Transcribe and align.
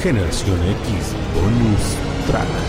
Generación 0.00 0.58
X 0.62 1.14
Bonus 1.34 1.98
Track. 2.26 2.63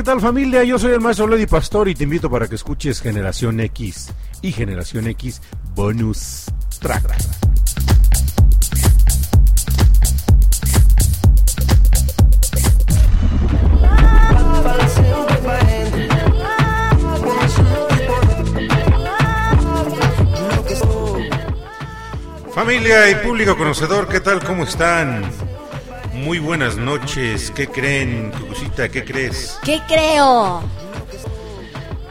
¿Qué 0.00 0.04
tal 0.04 0.18
familia? 0.22 0.64
Yo 0.64 0.78
soy 0.78 0.92
el 0.92 1.00
maestro 1.00 1.26
Lady 1.26 1.44
Pastor 1.44 1.86
y 1.86 1.94
te 1.94 2.04
invito 2.04 2.30
para 2.30 2.48
que 2.48 2.54
escuches 2.54 3.02
Generación 3.02 3.60
X 3.60 4.10
y 4.40 4.50
Generación 4.50 5.06
X 5.08 5.42
Bonus 5.74 6.46
Track. 6.80 7.04
Familia 22.54 23.10
y 23.10 23.14
público 23.16 23.54
conocedor, 23.54 24.08
¿qué 24.08 24.20
tal? 24.20 24.42
¿Cómo 24.42 24.62
están? 24.64 25.30
Muy 26.14 26.38
buenas 26.38 26.78
noches. 26.78 27.50
¿Qué 27.50 27.66
creen, 27.66 28.32
¿Qué 28.76 29.04
crees? 29.04 29.58
¿Qué 29.62 29.80
creo? 29.86 30.62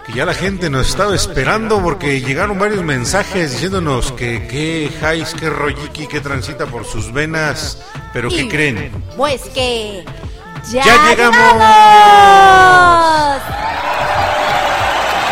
Que 0.06 0.13
ya 0.13 0.25
la 0.25 0.33
gente 0.33 0.69
nos 0.69 0.89
estaba 0.89 1.15
esperando 1.15 1.81
porque 1.81 2.21
llegaron 2.21 2.59
varios 2.59 2.83
mensajes 2.83 3.51
diciéndonos 3.53 4.11
que 4.11 4.47
qué 4.47 4.91
Jais, 5.00 5.33
qué 5.33 5.50
Royiki, 5.50 6.07
qué 6.07 6.21
transita 6.21 6.67
por 6.67 6.85
sus 6.85 7.11
venas. 7.11 7.81
Pero 8.13 8.29
¿qué 8.29 8.47
creen? 8.47 8.91
Pues 9.17 9.41
que. 9.50 10.06
¡Ya, 10.71 10.83
¡Ya 10.83 11.09
llegamos! 11.09 11.38
llegamos! 11.38 11.59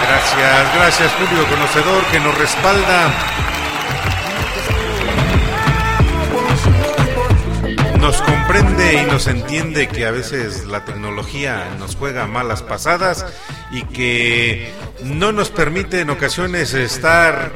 Gracias, 0.07 0.75
gracias 0.75 1.12
público 1.13 1.45
conocedor 1.50 2.03
que 2.06 2.19
nos 2.19 2.38
respalda. 2.38 3.13
Y 9.01 9.05
nos 9.05 9.27
entiende 9.27 9.88
que 9.88 10.05
a 10.05 10.11
veces 10.11 10.65
la 10.65 10.85
tecnología 10.85 11.75
nos 11.79 11.95
juega 11.95 12.25
malas 12.27 12.63
pasadas 12.63 13.25
y 13.71 13.83
que 13.83 14.71
no 15.03 15.31
nos 15.31 15.49
permite 15.49 16.01
en 16.01 16.09
ocasiones 16.09 16.73
estar 16.73 17.51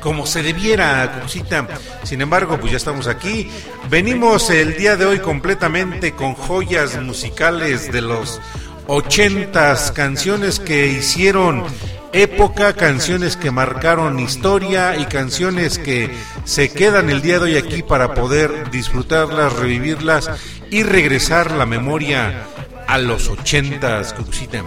como 0.00 0.26
se 0.26 0.42
debiera, 0.42 1.20
Cucita. 1.22 1.66
Sin 2.04 2.20
embargo, 2.20 2.58
pues 2.58 2.72
ya 2.72 2.76
estamos 2.76 3.06
aquí. 3.06 3.48
Venimos 3.90 4.50
el 4.50 4.76
día 4.76 4.96
de 4.96 5.06
hoy 5.06 5.18
completamente 5.18 6.12
con 6.12 6.34
joyas 6.34 7.00
musicales 7.00 7.92
de 7.92 8.02
los 8.02 8.40
ochentas, 8.86 9.92
canciones 9.92 10.60
que 10.60 10.86
hicieron 10.86 11.64
época, 12.12 12.72
canciones 12.72 13.36
que 13.36 13.50
marcaron 13.50 14.18
historia 14.18 14.96
y 14.96 15.04
canciones 15.04 15.78
que 15.78 16.10
se 16.44 16.70
quedan 16.70 17.10
el 17.10 17.20
día 17.20 17.38
de 17.38 17.44
hoy 17.44 17.56
aquí 17.56 17.82
para 17.82 18.14
poder 18.14 18.70
disfrutarlas, 18.70 19.52
revivirlas 19.54 20.30
y 20.70 20.82
regresar 20.82 21.52
la 21.52 21.66
memoria 21.66 22.44
a 22.86 22.98
los 22.98 23.28
ochentas, 23.28 24.12
Cuxita. 24.12 24.62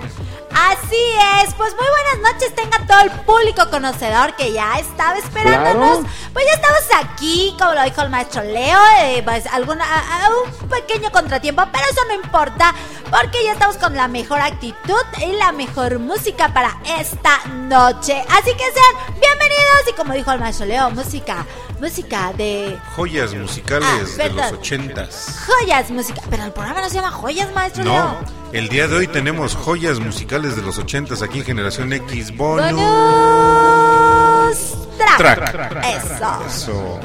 Así 0.51 0.95
es, 1.43 1.53
pues 1.53 1.73
muy 1.75 1.85
buenas 1.87 2.33
noches 2.33 2.53
tenga 2.55 2.85
todo 2.85 3.01
el 3.01 3.11
público 3.23 3.69
conocedor 3.69 4.35
que 4.35 4.51
ya 4.51 4.77
estaba 4.79 5.17
esperándonos. 5.17 5.99
Claro. 5.99 6.13
Pues 6.33 6.45
ya 6.45 6.53
estamos 6.53 7.05
aquí, 7.05 7.55
como 7.59 7.73
lo 7.73 7.83
dijo 7.83 8.01
el 8.01 8.09
maestro 8.09 8.43
Leo, 8.43 8.79
eh, 9.01 9.21
pues 9.23 9.45
alguna, 9.47 9.85
a- 9.85 10.25
a 10.25 10.29
un 10.29 10.69
pequeño 10.69 11.11
contratiempo, 11.11 11.63
pero 11.71 11.85
eso 11.89 12.01
no 12.07 12.13
importa, 12.15 12.73
porque 13.09 13.43
ya 13.43 13.53
estamos 13.53 13.77
con 13.77 13.95
la 13.95 14.07
mejor 14.07 14.41
actitud 14.41 15.01
y 15.21 15.33
la 15.33 15.51
mejor 15.51 15.99
música 15.99 16.51
para 16.53 16.77
esta 16.99 17.45
noche. 17.45 18.21
Así 18.29 18.51
que 18.53 18.63
sean 18.63 19.19
bienvenidos 19.19 19.87
y 19.89 19.93
como 19.93 20.13
dijo 20.13 20.31
el 20.31 20.39
maestro 20.39 20.65
Leo, 20.65 20.89
música, 20.91 21.45
música 21.79 22.33
de 22.35 22.77
Joyas 22.95 23.33
musicales 23.33 23.87
Ah, 24.19 24.23
de 24.23 24.29
los 24.31 24.51
ochentas. 24.53 25.35
joyas, 25.47 25.89
música. 25.91 26.21
Pero 26.29 26.43
el 26.43 26.51
programa 26.51 26.81
no 26.81 26.89
se 26.89 26.95
llama 26.95 27.11
joyas, 27.11 27.51
maestro 27.53 27.83
No, 27.83 27.91
Leo. 27.93 28.08
El 28.53 28.69
día 28.69 28.87
de 28.87 28.95
hoy 28.95 29.07
tenemos 29.07 29.55
joyas 29.55 29.99
musicales 29.99 30.55
de 30.55 30.61
los 30.61 30.77
ochentas 30.77 31.21
aquí 31.21 31.39
en 31.39 31.45
Generación 31.45 31.93
X 31.93 32.35
Bonus. 32.35 32.71
Bonus 32.71 33.29
track. 35.19 35.51
Track. 35.51 35.85
Eso. 35.85 36.45
Eso. 36.47 36.99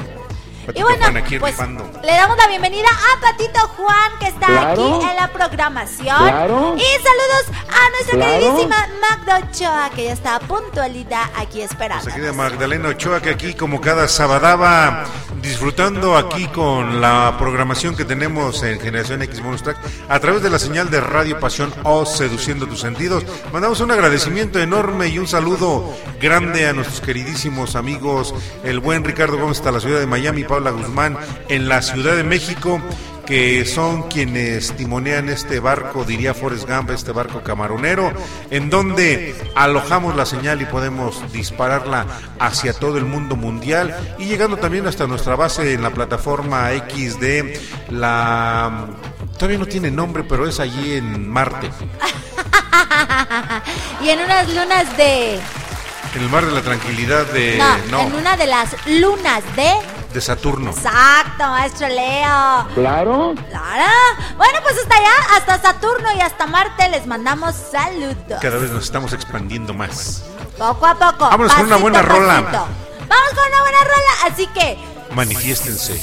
Y 0.73 0.81
bueno, 0.81 0.97
Juan 1.03 1.17
aquí 1.17 1.39
pues 1.39 1.55
le 1.59 2.11
damos 2.11 2.37
la 2.37 2.47
bienvenida 2.47 2.87
a 2.89 3.19
Patito 3.21 3.59
Juan 3.77 4.11
que 4.19 4.27
está 4.27 4.47
Claro. 4.47 4.95
aquí 4.95 5.05
en 5.09 5.15
la 5.15 5.27
programación. 5.31 6.17
Claro. 6.17 6.75
Y 6.77 7.03
saludos 7.03 7.61
a 7.69 7.89
nuestra 7.91 8.15
Claro. 8.15 8.31
queridísima 8.39 8.87
Magda 9.01 9.39
Ochoa 9.49 9.89
que 9.95 10.05
ya 10.05 10.13
está 10.13 10.39
puntualidad 10.39 11.25
aquí 11.37 11.61
esperando. 11.61 12.03
Nuestra 12.03 12.13
querida 12.15 12.33
Magdalena 12.33 12.89
Ochoa 12.89 13.21
que 13.21 13.29
aquí 13.29 13.53
como 13.53 13.79
cada 13.81 14.07
sabadaba 14.07 15.03
disfrutando 15.41 16.17
aquí 16.17 16.47
con 16.47 17.01
la 17.01 17.35
programación 17.37 17.95
que 17.95 18.03
tenemos 18.05 18.63
en 18.63 18.79
Generación 18.79 19.21
X 19.21 19.41
Bonus 19.43 19.61
Track 19.61 19.77
a 20.09 20.19
través 20.19 20.41
de 20.41 20.49
la 20.49 20.57
señal 20.57 20.89
de 20.89 21.01
Radio 21.01 21.39
Pasión 21.39 21.71
o 21.83 22.05
Seduciendo 22.05 22.65
tus 22.67 22.79
sentidos. 22.81 23.23
Mandamos 23.53 23.79
un 23.81 23.91
agradecimiento 23.91 24.59
enorme 24.59 25.07
y 25.07 25.19
un 25.19 25.27
saludo 25.27 25.93
grande 26.19 26.67
a 26.67 26.73
nuestros 26.73 27.01
queridísimos 27.01 27.75
amigos, 27.75 28.33
el 28.63 28.79
buen 28.79 29.03
Ricardo 29.03 29.37
Gómez 29.37 29.57
hasta 29.59 29.71
la 29.71 29.79
ciudad 29.79 29.99
de 29.99 30.07
Miami, 30.07 30.43
Paula 30.55 30.71
Guzmán 30.71 31.17
en 31.49 31.67
la 31.67 31.81
Ciudad 31.81 32.15
de 32.15 32.23
México 32.23 32.81
que 33.25 33.65
son 33.65 34.03
quienes 34.03 34.71
timonean 34.77 35.27
este 35.27 35.59
barco, 35.59 36.05
diría 36.05 36.33
Forrest 36.33 36.69
Gump, 36.69 36.91
este 36.91 37.11
barco 37.11 37.41
camaronero, 37.41 38.13
en 38.51 38.69
donde 38.69 39.35
alojamos 39.55 40.15
la 40.15 40.25
señal 40.25 40.61
y 40.61 40.65
podemos 40.65 41.29
dispararla 41.33 42.05
hacia 42.39 42.71
todo 42.71 42.97
el 42.97 43.05
mundo 43.05 43.35
mundial 43.35 43.93
y 44.17 44.25
llegando 44.25 44.55
también 44.55 44.87
hasta 44.87 45.07
nuestra 45.07 45.35
base 45.35 45.73
en 45.73 45.81
la 45.81 45.89
plataforma 45.89 46.71
X 46.73 47.19
de 47.19 47.59
la... 47.89 48.87
Todavía 49.33 49.57
no 49.57 49.65
tiene 49.65 49.91
nombre, 49.91 50.23
pero 50.23 50.47
es 50.47 50.61
allí 50.61 50.93
en 50.93 51.29
Marte, 51.29 51.69
y 54.01 54.09
en 54.09 54.21
unas 54.21 54.47
lunas 54.53 54.95
de. 54.95 55.35
en 55.35 56.21
el 56.21 56.29
mar 56.29 56.45
de 56.45 56.53
la 56.53 56.61
tranquilidad 56.61 57.25
de... 57.33 57.57
no, 57.57 57.77
no, 57.91 58.07
en 58.07 58.15
una 58.15 58.37
de 58.37 58.47
las 58.47 58.73
lunas 58.87 59.43
de. 59.57 59.73
De 60.15 60.21
Saturno. 60.21 60.71
Exacto, 60.71 61.43
maestro 61.45 61.87
Leo. 61.87 62.67
Claro. 62.73 63.35
Claro. 63.49 63.91
Bueno, 64.37 64.59
pues 64.63 64.77
hasta 64.81 64.95
allá, 64.95 65.11
hasta 65.37 65.61
Saturno 65.61 66.09
y 66.17 66.21
hasta 66.21 66.47
Marte 66.47 66.89
les 66.89 67.05
mandamos 67.05 67.53
saludos. 67.71 68.39
Cada 68.41 68.57
vez 68.57 68.71
nos 68.71 68.85
estamos 68.85 69.13
expandiendo 69.13 69.73
más. 69.73 70.23
Poco 70.57 70.85
a 70.85 70.95
poco. 70.95 71.25
Vámonos 71.29 71.53
con 71.53 71.65
una 71.65 71.75
pasito 71.75 71.81
buena 71.81 72.01
rola. 72.01 72.33
pasito. 72.45 72.65
Vamos 73.07 73.29
con 73.35 73.47
una 73.47 73.61
buena 73.61 73.79
rola. 73.79 74.33
Así 74.33 74.47
que 74.47 74.77
Manifiéstense. 75.13 75.99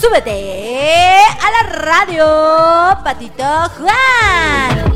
súbete 0.00 1.16
a 1.40 1.50
la 1.62 1.62
radio, 1.78 2.98
Patito 3.04 3.44
Juan. 3.78 4.92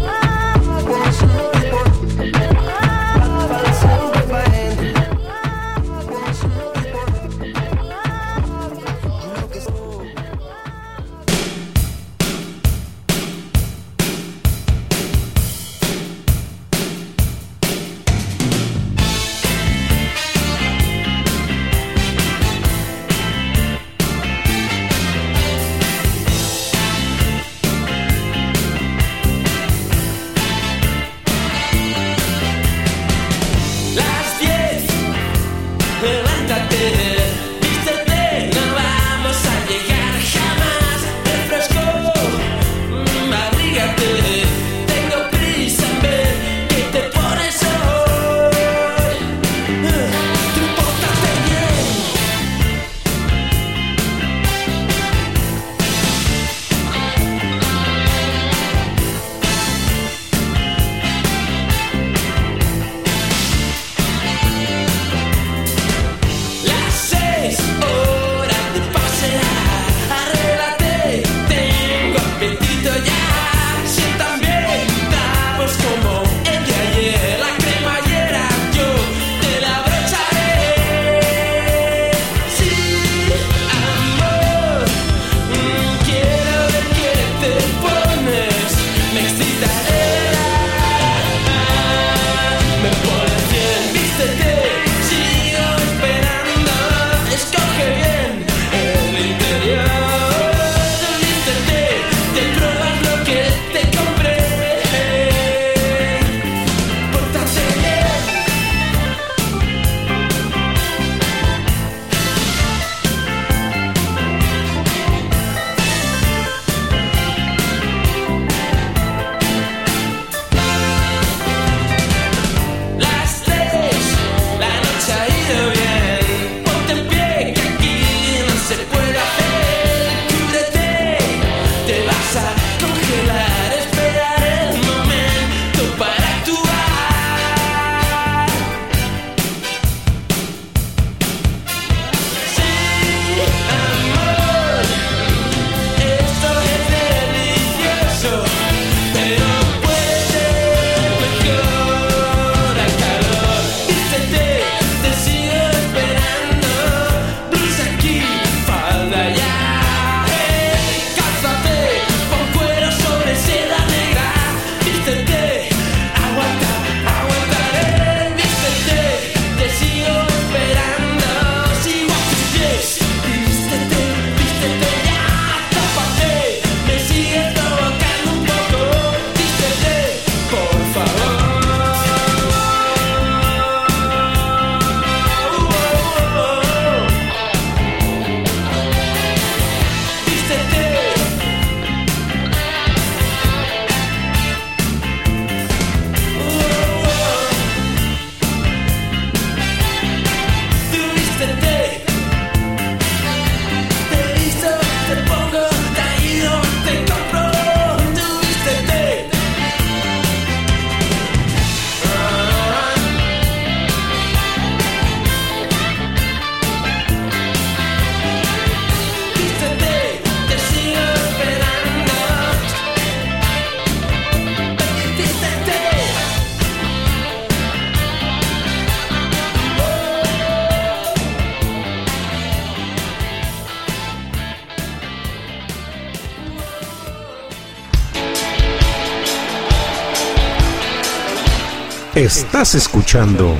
Estás 242.27 242.75
escuchando 242.75 243.57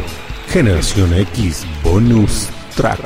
Generación 0.49 1.15
X 1.15 1.65
Bonus 1.85 2.49
Track. 2.75 2.99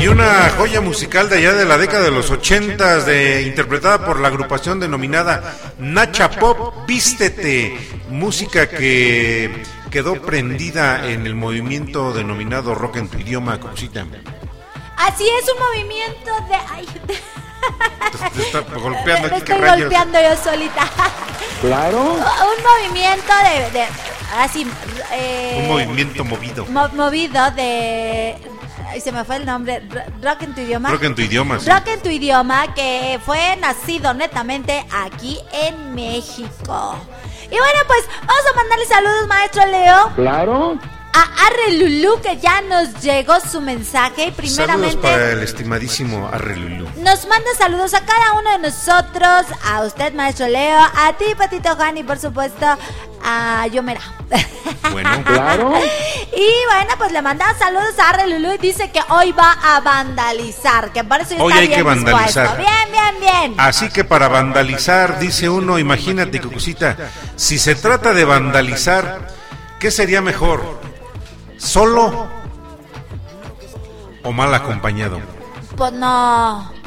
Y 0.00 0.08
una 0.08 0.50
joya 0.56 0.80
musical 0.80 1.28
de 1.28 1.36
allá 1.36 1.52
de 1.52 1.66
la 1.66 1.78
década 1.78 2.02
de 2.02 2.10
los 2.10 2.32
ochentas, 2.32 3.06
de, 3.06 3.42
interpretada 3.42 4.04
por 4.04 4.18
la 4.18 4.26
agrupación 4.26 4.80
denominada 4.80 5.56
Nacha 5.78 6.30
Pop, 6.30 6.84
Vístete, 6.88 7.78
música 8.10 8.68
que 8.68 9.77
quedó 9.90 10.20
prendida 10.22 11.06
en 11.08 11.26
el 11.26 11.34
movimiento 11.34 12.12
denominado 12.12 12.74
rock 12.74 12.96
en 12.96 13.08
tu 13.08 13.18
idioma, 13.18 13.58
cosita. 13.60 14.04
Así 14.96 15.24
es 15.28 15.50
un 15.52 15.58
movimiento 15.60 16.30
de. 16.48 16.54
Ay, 16.70 16.86
Te, 16.86 18.30
te 18.30 18.42
está 18.42 18.60
golpeando 18.60 19.28
me 19.28 19.30
¿qué 19.30 19.36
estoy 19.38 19.58
rayos? 19.58 19.80
golpeando 19.80 20.18
yo 20.20 20.36
solita. 20.42 20.82
Claro. 21.60 22.00
un 22.14 22.86
movimiento 22.86 23.32
de. 23.44 23.70
de 23.78 23.86
así. 24.38 24.66
eh, 25.12 25.58
Un 25.62 25.68
movimiento 25.68 26.24
movido. 26.24 26.66
mo- 26.66 26.88
movido 26.90 27.50
de. 27.52 28.36
Ay, 28.90 29.00
se 29.02 29.12
me 29.12 29.22
fue 29.24 29.36
el 29.36 29.44
nombre. 29.46 29.82
Ro- 29.88 30.00
Rock 30.22 30.42
en 30.42 30.54
tu 30.54 30.60
idioma. 30.62 30.90
Rock 30.90 31.02
en 31.04 31.14
tu 31.14 31.20
idioma, 31.22 31.60
sí. 31.60 31.70
Rock 31.70 31.88
en 31.88 32.00
tu 32.02 32.08
idioma, 32.08 32.74
que 32.74 33.20
fue 33.24 33.56
nacido 33.56 34.14
netamente 34.14 34.84
aquí 34.90 35.38
en 35.52 35.94
México. 35.94 36.96
Y 37.50 37.56
bueno, 37.58 37.78
pues 37.86 38.04
vamos 38.20 38.42
a 38.52 38.56
mandarle 38.56 38.84
saludos, 38.86 39.26
maestro 39.26 39.66
Leo, 39.66 40.12
Claro. 40.16 40.78
a 41.14 41.46
Arre 41.46 41.72
Lulú, 41.78 42.20
que 42.20 42.36
ya 42.38 42.60
nos 42.60 43.00
llegó 43.02 43.40
su 43.40 43.60
mensaje. 43.60 44.32
Y 44.42 44.48
Saludos 44.48 44.66
primeramente. 44.66 44.96
para 45.08 45.32
el 45.32 45.42
estimadísimo 45.42 46.28
Arrelulú. 46.30 46.86
Nos 46.98 47.26
manda 47.26 47.48
saludos 47.56 47.94
a 47.94 48.04
cada 48.04 48.34
uno 48.34 48.50
de 48.52 48.58
nosotros, 48.58 49.46
a 49.64 49.82
usted, 49.82 50.12
maestro 50.12 50.46
Leo, 50.48 50.78
a 50.78 51.14
ti, 51.18 51.24
Patito 51.36 51.74
Juan, 51.74 51.96
y 51.96 52.02
por 52.02 52.18
supuesto 52.18 52.66
a 53.24 53.66
Yomera. 53.68 54.00
Bueno, 54.92 55.10
Claro. 55.26 55.72
Y 56.38 56.48
bueno, 56.72 56.94
pues 56.98 57.10
le 57.10 57.20
manda 57.20 57.52
saludos 57.58 57.98
a 57.98 58.10
Arre 58.10 58.28
y 58.28 58.58
dice 58.58 58.92
que 58.92 59.00
hoy 59.08 59.32
va 59.32 59.56
a 59.60 59.80
vandalizar, 59.80 60.92
que 60.92 61.02
eso 61.20 61.34
ya 61.34 61.42
Hoy 61.42 61.50
está 61.52 61.62
hay 61.62 61.68
que 61.68 61.74
bien 61.74 61.84
vandalizar. 61.86 62.56
dispuesto. 62.56 62.56
Bien, 62.58 62.92
bien, 62.92 63.20
bien. 63.20 63.54
Así 63.58 63.88
que 63.88 64.04
para 64.04 64.28
vandalizar, 64.28 65.18
dice 65.18 65.48
uno, 65.48 65.80
imagínate, 65.80 66.40
Cucucita, 66.40 66.96
si 67.34 67.58
se 67.58 67.74
trata 67.74 68.14
de 68.14 68.24
vandalizar, 68.24 69.26
¿qué 69.80 69.90
sería 69.90 70.22
mejor? 70.22 70.80
¿Solo 71.56 72.28
o 74.22 74.32
mal 74.32 74.54
acompañado? 74.54 75.20
Pues 75.76 75.92
no. 75.92 76.77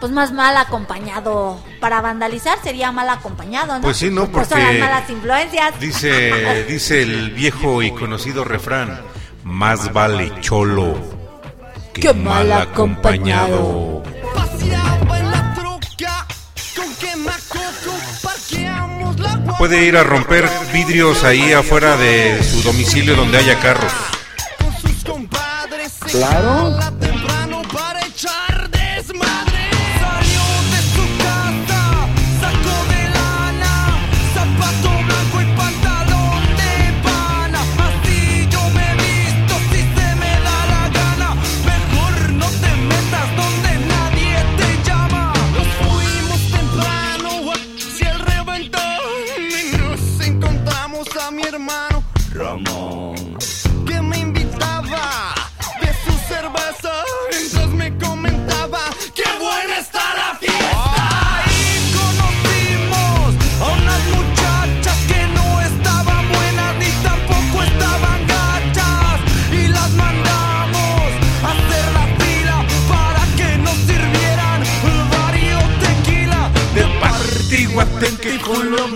Pues 0.00 0.12
más 0.12 0.32
mal 0.32 0.56
acompañado. 0.56 1.58
Para 1.80 2.00
vandalizar 2.00 2.58
sería 2.62 2.92
mal 2.92 3.08
acompañado, 3.08 3.74
¿no? 3.74 3.80
Pues 3.82 3.96
sí, 3.96 4.10
¿no? 4.10 4.26
Pues 4.26 4.48
son 4.48 4.58
las 4.58 4.68
Porque 4.68 4.80
malas 4.80 5.10
influencias. 5.10 5.80
Dice, 5.80 6.64
dice 6.64 7.02
el 7.02 7.30
viejo 7.30 7.82
y 7.82 7.90
conocido 7.92 8.44
refrán, 8.44 9.00
más 9.44 9.92
vale 9.92 10.32
cholo 10.40 10.94
que, 11.94 12.00
Que 12.00 12.14
mal 12.14 12.52
acompañado. 12.52 14.02
Puede 19.58 19.84
ir 19.84 19.96
a 19.96 20.02
romper 20.02 20.48
vidrios 20.72 21.22
ahí 21.22 21.52
afuera 21.52 21.96
de 21.96 22.42
su 22.42 22.62
domicilio 22.62 23.14
donde 23.14 23.38
haya 23.38 23.58
carros. 23.60 23.92
Claro. 26.10 27.03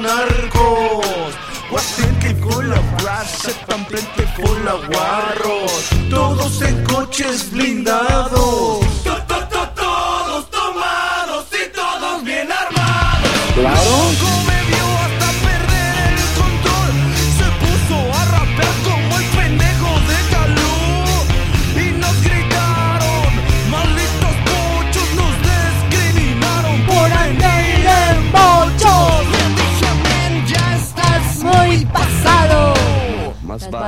Narcos. 0.02 1.34
Guatenque 1.70 2.38
con 2.40 2.68
la 2.70 2.80
frase 2.98 3.52
Pamplente 3.66 4.24
con 4.36 4.64
la 4.64 4.72
guarros. 4.72 5.90
Todos 6.10 6.62
en 6.62 6.84
coches 6.84 7.50
blindados. 7.50 8.80
To- 9.04 9.22
to- 9.26 9.48
to- 9.48 9.68
Todos 9.74 10.50
tomados 10.50 11.46
y 11.52 11.72
todos 11.74 12.24
bien 12.24 12.48
armados. 12.50 13.30
Claro. 13.54 14.07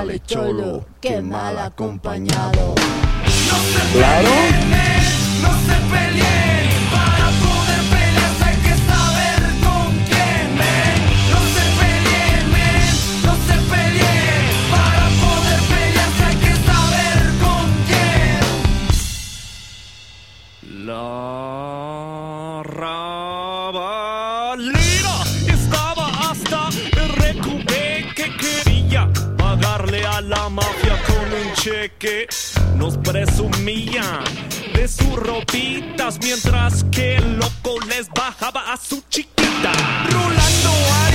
Vale 0.00 0.19
cholo 0.21 0.87
que 1.00 1.21
mal 1.21 1.59
acompañado. 1.59 2.75
No 2.75 3.57
se 3.73 3.80
Claro. 3.99 4.30
peleen, 4.30 5.42
no 5.42 5.50
se 5.66 5.76
peleen 5.92 6.69
Para 6.95 7.26
poder 7.45 7.83
pelear 7.92 8.35
hay 8.47 8.57
que 8.66 8.75
saber 8.90 9.40
con 9.66 9.88
quién 10.09 10.47
men. 10.61 10.99
No 11.33 11.40
se 11.54 11.64
peleen, 11.80 12.45
men, 12.54 12.95
no 13.26 13.33
se 13.47 13.57
peleen 13.71 14.45
Para 14.75 15.04
poder 15.23 15.61
pelear 15.73 16.12
hay 16.26 16.37
que 16.45 16.54
saber 16.69 17.19
con 17.45 17.66
quién 17.88 18.42
La 20.87 21.09
a 30.04 30.21
la 30.21 30.49
mafia 30.49 31.00
con 31.07 31.33
un 31.33 31.54
cheque. 31.54 32.26
Nos 32.76 32.97
presumían 32.99 34.25
de 34.75 34.88
sus 34.88 35.14
ropitas 35.16 36.19
mientras 36.23 36.85
que 36.85 37.16
el 37.16 37.37
loco 37.38 37.78
les 37.88 38.09
bajaba 38.09 38.73
a 38.73 38.76
su 38.76 39.02
chiquita. 39.09 39.73
Rulando 40.09 40.71
harinazos 41.02 41.10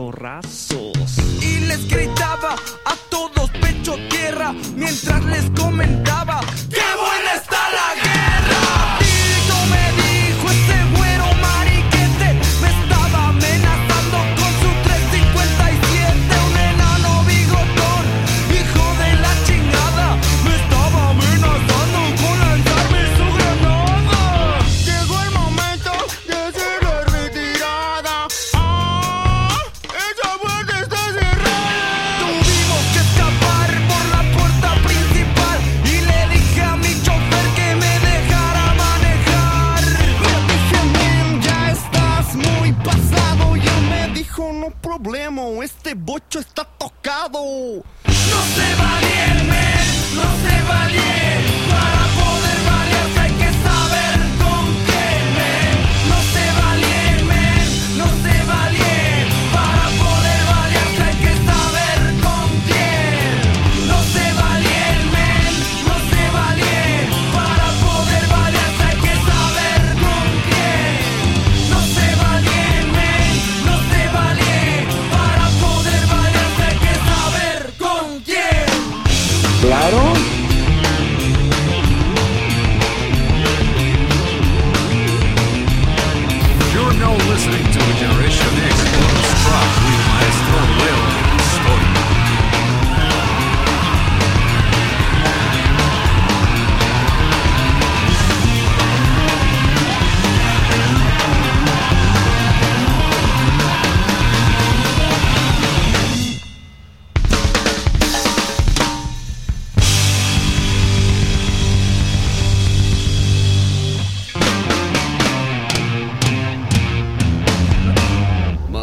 torraço. 0.00 0.99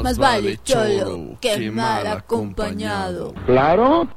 Más 0.08 0.18
vale 0.18 0.58
cholo 0.64 1.38
que 1.42 1.70
mal 1.70 2.08
acompañado. 2.08 3.34
Claro. 3.46 4.08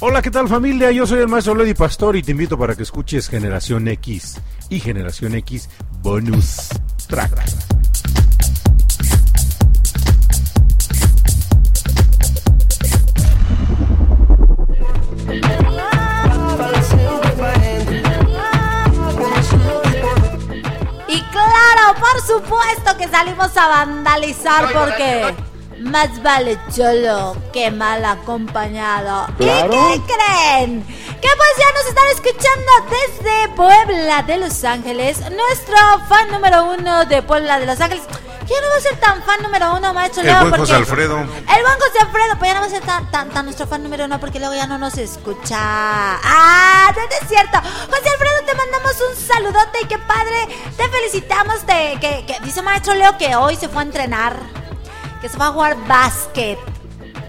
Hola, 0.00 0.20
¿qué 0.20 0.32
tal 0.32 0.48
familia? 0.48 0.90
Yo 0.90 1.06
soy 1.06 1.20
el 1.20 1.28
maestro 1.28 1.54
Lady 1.54 1.74
Pastor 1.74 2.16
y 2.16 2.24
te 2.24 2.32
invito 2.32 2.58
para 2.58 2.74
que 2.74 2.82
escuches 2.82 3.28
Generación 3.28 3.86
X 3.86 4.40
y 4.68 4.80
Generación 4.80 5.36
X 5.36 5.70
Bonus 6.02 6.70
Track. 7.06 7.38
Supuesto 22.62 22.96
que 22.96 23.08
salimos 23.08 23.56
a 23.56 23.68
vandalizar 23.68 24.72
porque 24.72 25.34
más 25.80 26.22
vale 26.22 26.58
cholo 26.74 27.36
que 27.52 27.70
mal 27.70 28.04
acompañado. 28.04 29.26
Claro. 29.36 29.72
¿Y 29.72 29.98
qué 30.00 30.14
creen? 30.14 30.82
Que 30.84 31.28
pues 31.36 31.50
ya 31.58 31.72
nos 31.74 31.86
están 31.88 32.08
escuchando 32.12 32.72
desde 32.90 33.48
Puebla 33.56 34.22
de 34.22 34.36
Los 34.38 34.64
Ángeles. 34.64 35.18
Nuestro 35.20 35.76
fan 36.08 36.30
número 36.30 36.72
uno 36.72 37.04
de 37.06 37.22
Puebla 37.22 37.58
de 37.58 37.66
Los 37.66 37.80
Ángeles. 37.80 38.04
Ya 38.46 38.60
no 38.60 38.68
va 38.70 38.76
a 38.76 38.80
ser 38.80 38.96
tan 39.00 39.22
fan 39.22 39.42
número 39.42 39.74
uno, 39.76 39.94
maestro 39.94 40.20
El 40.22 40.26
Leo. 40.28 40.36
buen 40.40 40.50
porque 40.50 40.60
José 40.62 40.74
Alfredo. 40.74 41.18
El 41.18 41.26
buen 41.26 41.78
José 41.78 41.98
Alfredo, 42.00 42.38
pues 42.38 42.50
ya 42.50 42.54
no 42.54 42.60
va 42.60 42.66
a 42.66 42.70
ser 42.70 42.82
tan, 42.82 43.10
tan, 43.10 43.30
tan 43.30 43.44
nuestro 43.44 43.66
fan 43.66 43.82
número 43.82 44.04
uno 44.04 44.18
porque 44.20 44.38
luego 44.40 44.54
ya 44.54 44.66
no 44.66 44.78
nos 44.78 44.98
escucha. 44.98 45.56
Ah, 45.58 46.92
no 46.94 47.02
es 47.02 47.28
cierto. 47.28 47.58
José 47.60 48.08
Alfredo, 48.10 48.42
te 48.46 48.54
mandamos 48.54 48.92
un 49.10 49.16
saludote 49.16 49.80
y 49.82 49.86
qué 49.86 49.98
padre. 49.98 50.48
Te 50.76 50.88
felicitamos 50.88 51.66
de 51.66 51.98
que, 52.00 52.26
que 52.26 52.40
dice 52.44 52.62
maestro 52.62 52.94
Leo 52.94 53.16
que 53.16 53.36
hoy 53.36 53.56
se 53.56 53.68
fue 53.68 53.82
a 53.82 53.84
entrenar. 53.84 54.36
Que 55.20 55.28
se 55.28 55.38
va 55.38 55.46
a 55.48 55.52
jugar 55.52 55.76
básquet. 55.86 56.58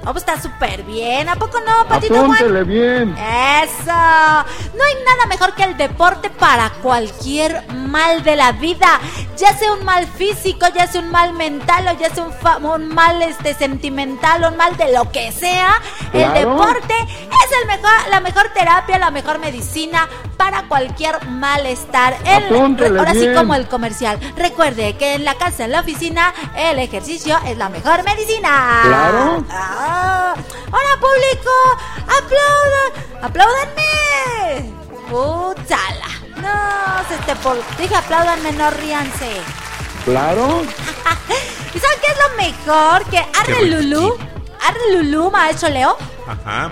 Oh, 0.06 0.12
pues 0.12 0.18
está 0.18 0.40
súper 0.42 0.84
bien. 0.84 1.30
¿A 1.30 1.36
poco 1.36 1.60
no, 1.62 1.88
Patito 1.88 2.14
Juan? 2.16 2.26
Apúntele 2.34 2.64
bien. 2.64 3.16
Eso. 3.18 3.86
No 3.86 4.84
hay 4.84 4.96
nada 5.06 5.26
mejor 5.30 5.54
que 5.56 5.64
el 5.64 5.78
deporte 5.78 6.30
para 6.30 6.70
cualquier 6.82 7.66
mal 7.74 8.22
de 8.24 8.36
la 8.36 8.52
vida. 8.52 9.00
Ya 9.38 9.54
sea 9.58 9.72
un 9.74 9.86
mal 9.86 10.06
físico, 10.08 10.66
ya 10.76 10.88
sea 10.88 11.02
un 11.02 11.10
mal 11.10 11.34
mental 11.34 11.88
o 11.88 11.98
ya 12.00 12.14
sea 12.14 12.24
un, 12.26 12.34
fa- 12.34 12.58
un 12.58 12.90
mal 12.90 13.22
este 13.22 13.54
sentimental 13.54 14.44
o 14.44 14.50
un 14.50 14.58
mal 14.58 14.76
de 14.78 14.92
lo 14.94 15.10
que 15.12 15.32
sea. 15.32 15.76
El 16.12 16.34
deporte 16.34 16.94
es 17.00 17.58
el 17.62 17.68
mejor, 17.68 17.92
la 18.10 18.20
mejor 18.20 18.50
terapia, 18.54 18.98
la 19.00 19.10
mejor 19.12 19.40
medicina 19.40 20.08
para 20.38 20.64
cualquier 20.68 21.26
malestar. 21.28 22.18
El- 22.26 22.50
ahora 23.00 23.14
sí 23.14 23.20
bien. 23.20 23.36
como 23.36 23.56
el 23.56 23.68
comercial. 23.68 24.20
Recuerde 24.36 24.98
que 24.98 25.14
en 25.16 25.24
la 25.24 25.36
casa, 25.36 25.64
en 25.66 25.72
la 25.72 25.80
oficina, 25.80 26.34
el 26.58 26.78
ejercicio 26.80 27.38
es 27.48 27.58
la 27.58 27.70
mejor 27.70 28.04
medicina. 28.04 28.82
Claro. 28.84 29.46
Ah, 29.50 29.93
¡Hola, 30.72 30.94
público! 31.00 31.52
¡Aplaudan! 32.02 32.92
¡Apláudanme! 33.22 34.74
¡Putzala! 35.10 36.10
No, 36.42 37.08
se 37.08 37.18
te 37.26 37.36
por... 37.38 37.58
Dije 37.78 37.96
apláudanme, 37.96 38.52
no 38.54 38.70
ríanse. 38.72 39.32
Claro. 40.06 40.64
¿Y 41.74 41.80
saben 41.80 42.00
qué 42.02 42.12
es 42.12 42.18
lo 42.18 42.36
mejor? 42.38 43.06
Que 43.06 43.20
Arre 43.20 43.66
Lulú, 43.66 44.18
Arre 44.62 44.96
Lulú, 44.96 45.32
maestro 45.32 45.70
Leo, 45.70 45.98
Ajá. 46.28 46.72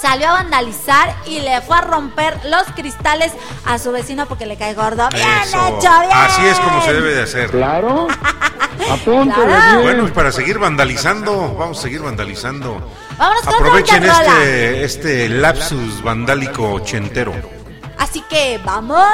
Salió 0.00 0.28
a 0.28 0.32
vandalizar 0.32 1.14
y 1.26 1.40
le 1.40 1.60
fue 1.60 1.76
a 1.76 1.82
romper 1.82 2.38
los 2.44 2.64
cristales 2.74 3.32
a 3.64 3.78
su 3.78 3.92
vecino 3.92 4.26
porque 4.26 4.46
le 4.46 4.56
cae 4.56 4.74
gordo. 4.74 5.08
¡Bien 5.10 5.26
Eso. 5.42 5.66
hecho, 5.66 6.00
bien! 6.00 6.12
Así 6.12 6.46
es 6.46 6.58
como 6.60 6.82
se 6.82 6.92
debe 6.92 7.14
de 7.14 7.22
hacer. 7.22 7.50
Claro. 7.50 8.08
Apúntele 8.90 9.44
Claro. 9.46 9.82
Bueno, 9.82 10.08
y 10.08 10.10
para 10.10 10.32
seguir 10.32 10.58
vandalizando, 10.58 11.54
vamos 11.54 11.78
a 11.78 11.82
seguir 11.82 12.00
vandalizando. 12.00 12.80
Vámonos 13.18 13.42
con 13.42 13.54
Aprovechen 13.54 14.04
este, 14.04 14.84
este 14.84 15.28
lapsus 15.28 16.02
vandálico 16.02 16.72
ochentero. 16.72 17.34
Así 17.98 18.22
que 18.22 18.58
vamos 18.64 19.06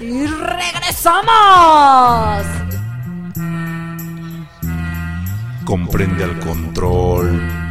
y 0.00 0.26
regresamos. 0.26 1.26
Comprende 5.64 6.24
al 6.24 6.38
control. 6.38 7.69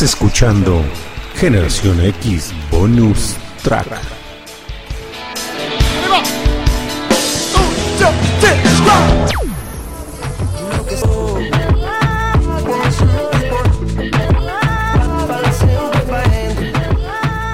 Escuchando 0.00 0.82
Generación 1.36 2.00
X 2.00 2.52
Bonus 2.70 3.36
Track. 3.62 3.86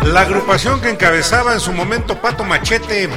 La 0.05 0.21
agrupación 0.21 0.81
que 0.81 0.91
encabezaba 0.91 1.55
en 1.55 1.61
su 1.61 1.73
momento 1.73 2.23
Pato 2.23 2.45
Machete 2.45 3.09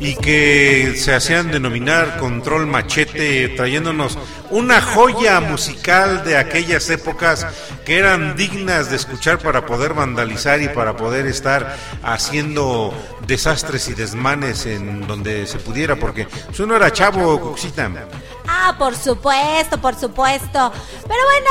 y 0.00 0.16
que 0.16 0.94
se 0.96 1.14
hacían 1.14 1.50
denominar 1.50 2.18
Control 2.18 2.66
Machete, 2.66 3.50
trayéndonos 3.50 4.18
una 4.50 4.80
joya 4.80 5.40
musical 5.40 6.24
de 6.24 6.36
aquellas 6.36 6.90
épocas 6.90 7.46
que 7.84 7.98
eran 7.98 8.34
dignas 8.36 8.90
de 8.90 8.96
escuchar 8.96 9.38
para 9.38 9.66
poder 9.66 9.94
vandalizar 9.94 10.60
y 10.62 10.68
para 10.68 10.96
poder 10.96 11.26
estar 11.26 11.76
haciendo 12.02 12.92
desastres 13.26 13.88
y 13.88 13.94
desmanes 13.94 14.66
en 14.66 15.06
donde 15.06 15.46
se 15.46 15.58
pudiera, 15.58 15.96
porque 15.96 16.26
si 16.52 16.62
uno 16.62 16.76
era 16.76 16.92
chavo, 16.92 17.40
Cuxita, 17.40 17.90
Ah, 18.46 18.74
por 18.78 18.94
supuesto, 18.94 19.78
por 19.80 19.94
supuesto. 19.94 20.72
Pero 21.02 21.20
bueno, 21.24 21.50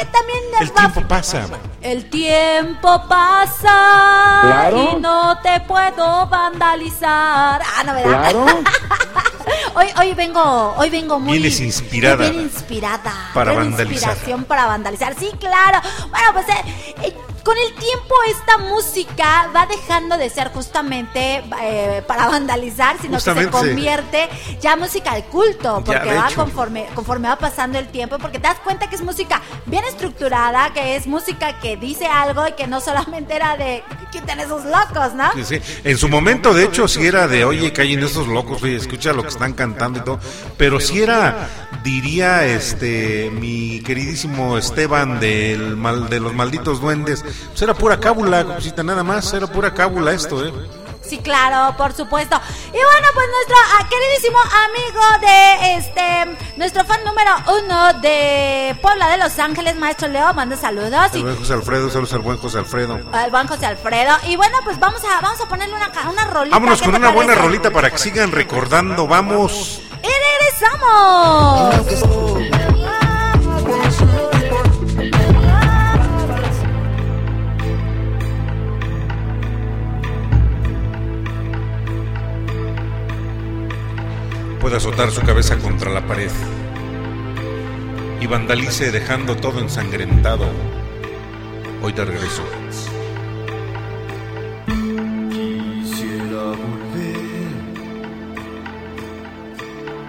eh, 0.00 0.08
también 0.12 0.38
el 0.60 0.70
va- 0.70 0.74
tiempo 0.74 1.08
pasa. 1.08 1.42
El 1.80 2.10
tiempo 2.10 3.04
pasa 3.08 4.40
Claro. 4.42 4.90
y 4.96 5.00
no 5.00 5.38
te 5.42 5.60
puedo 5.66 6.26
vandalizar. 6.28 7.60
Ah, 7.62 7.82
no, 7.84 7.94
¿verdad? 7.94 8.30
Claro. 8.30 8.46
Hoy, 9.74 9.86
hoy 9.98 10.14
vengo, 10.14 10.74
hoy 10.76 10.90
vengo 10.90 11.18
muy 11.18 11.34
Vienes 11.34 11.60
inspirada. 11.60 12.28
bien 12.30 12.42
inspirada. 12.44 13.30
Para 13.34 13.52
vandalizar. 13.52 14.10
Inspiración 14.10 14.44
para 14.44 14.66
vandalizar. 14.66 15.14
Sí, 15.18 15.30
claro. 15.38 15.80
Bueno, 16.10 16.26
pues 16.32 16.46
eh, 16.48 16.94
eh, 17.04 17.16
con 17.44 17.56
el 17.58 17.74
tiempo 17.74 18.14
esta 18.28 18.58
música 18.58 19.50
va 19.54 19.66
dejando 19.66 20.16
de 20.16 20.30
ser 20.30 20.48
justamente 20.52 21.42
eh, 21.62 22.02
para 22.06 22.28
vandalizar, 22.28 22.96
sino 23.00 23.18
que 23.18 23.22
se 23.34 23.50
convierte 23.50 24.28
ya 24.60 24.76
música 24.76 25.14
de 25.14 25.24
culto, 25.24 25.78
Ya, 25.80 25.84
porque 25.84 26.10
de 26.10 26.16
va 26.16 26.26
hecho. 26.28 26.36
conforme 26.36 26.86
conforme 26.94 27.28
va 27.28 27.36
pasando 27.36 27.78
el 27.78 27.88
tiempo, 27.88 28.18
porque 28.18 28.38
te 28.38 28.48
das 28.48 28.60
cuenta 28.60 28.88
que 28.88 28.96
es 28.96 29.02
música 29.02 29.42
bien 29.66 29.84
estructurada, 29.84 30.72
que 30.72 30.96
es 30.96 31.06
música 31.06 31.58
que 31.60 31.76
dice 31.76 32.06
algo 32.06 32.46
y 32.46 32.52
que 32.52 32.66
no 32.66 32.80
solamente 32.80 33.34
era 33.34 33.56
de 33.56 33.82
quiten 34.10 34.38
esos 34.40 34.64
locos, 34.64 35.14
¿no? 35.14 35.32
Sí, 35.34 35.44
sí. 35.44 35.60
En 35.84 35.96
su 35.98 36.08
momento, 36.08 36.52
de 36.54 36.64
hecho, 36.64 36.86
sí 36.86 37.06
era 37.06 37.26
de, 37.28 37.44
oye, 37.44 37.72
callen 37.72 38.04
esos 38.04 38.28
locos, 38.28 38.62
oye, 38.62 38.76
escucha 38.76 39.12
lo 39.12 39.22
que 39.22 39.30
están 39.30 39.54
cantando 39.54 39.98
y 40.00 40.02
todo. 40.02 40.20
Pero 40.58 40.80
sí 40.80 41.00
era, 41.02 41.48
diría 41.82 42.44
este, 42.46 43.30
mi 43.30 43.80
queridísimo 43.80 44.58
Esteban 44.58 45.18
del 45.18 45.76
mal, 45.76 46.08
de 46.10 46.20
los 46.20 46.34
malditos 46.34 46.80
duendes, 46.80 47.24
pues 47.48 47.62
era 47.62 47.74
pura 47.74 47.98
cábula, 47.98 48.44
cosita, 48.44 48.82
nada 48.82 49.02
más, 49.02 49.32
era 49.32 49.46
pura 49.46 49.72
cábula 49.72 50.12
esto, 50.12 50.44
¿eh? 50.44 50.52
Sí, 51.02 51.18
claro, 51.18 51.76
por 51.76 51.92
supuesto. 51.92 52.40
Y 52.68 52.70
bueno, 52.70 53.08
pues 53.12 53.26
nuestro 53.28 53.56
ah, 53.74 53.88
queridísimo 53.88 54.38
amigo 54.38 55.02
de 55.20 55.74
este, 55.76 56.56
nuestro 56.56 56.84
fan 56.84 57.04
número 57.04 57.30
uno 57.64 58.00
de 58.00 58.78
Puebla 58.80 59.08
de 59.08 59.18
Los 59.18 59.38
Ángeles, 59.38 59.76
Maestro 59.76 60.08
Leo, 60.08 60.32
manda 60.32 60.56
saludos. 60.56 61.10
Y 61.14 61.22
buen 61.22 61.36
José 61.36 61.52
Alfredo, 61.54 61.90
saludos 61.90 62.14
al 62.14 62.20
buen 62.20 62.38
José 62.38 62.58
Alfredo. 62.58 62.98
al 63.12 63.30
buen 63.30 63.46
José 63.46 63.66
Alfredo. 63.66 64.16
Y 64.26 64.36
bueno, 64.36 64.56
pues 64.64 64.78
vamos 64.78 65.02
a, 65.04 65.20
vamos 65.20 65.40
a 65.40 65.48
ponerle 65.48 65.74
una, 65.74 65.90
una 66.08 66.24
rolita. 66.24 66.56
Vámonos 66.56 66.80
¿qué 66.80 66.86
con 66.86 66.94
una 66.94 67.10
buena 67.10 67.34
rolita 67.34 67.70
para 67.70 67.90
que 67.90 67.98
sigan 67.98 68.32
recordando, 68.32 69.06
vamos. 69.06 69.82
¡Y 70.02 70.08
regresamos! 70.56 72.31
Puede 84.62 84.76
azotar 84.76 85.10
su 85.10 85.20
cabeza 85.22 85.58
contra 85.58 85.90
la 85.90 86.06
pared 86.06 86.30
y 88.20 88.26
vandalice 88.28 88.92
dejando 88.92 89.36
todo 89.36 89.58
ensangrentado. 89.58 90.46
Hoy 91.82 91.92
te 91.92 92.04
regreso. 92.04 92.44
Quisiera 95.32 96.44
volver 96.62 97.16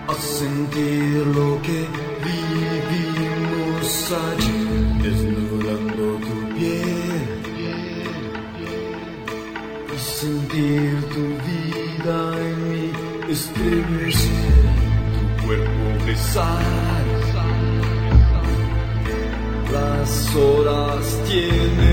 a 0.07 0.13
sentir 0.13 1.25
lo 1.35 1.59
que 1.63 2.02
Las 19.71 20.35
horas 20.35 21.19
tienen 21.29 21.92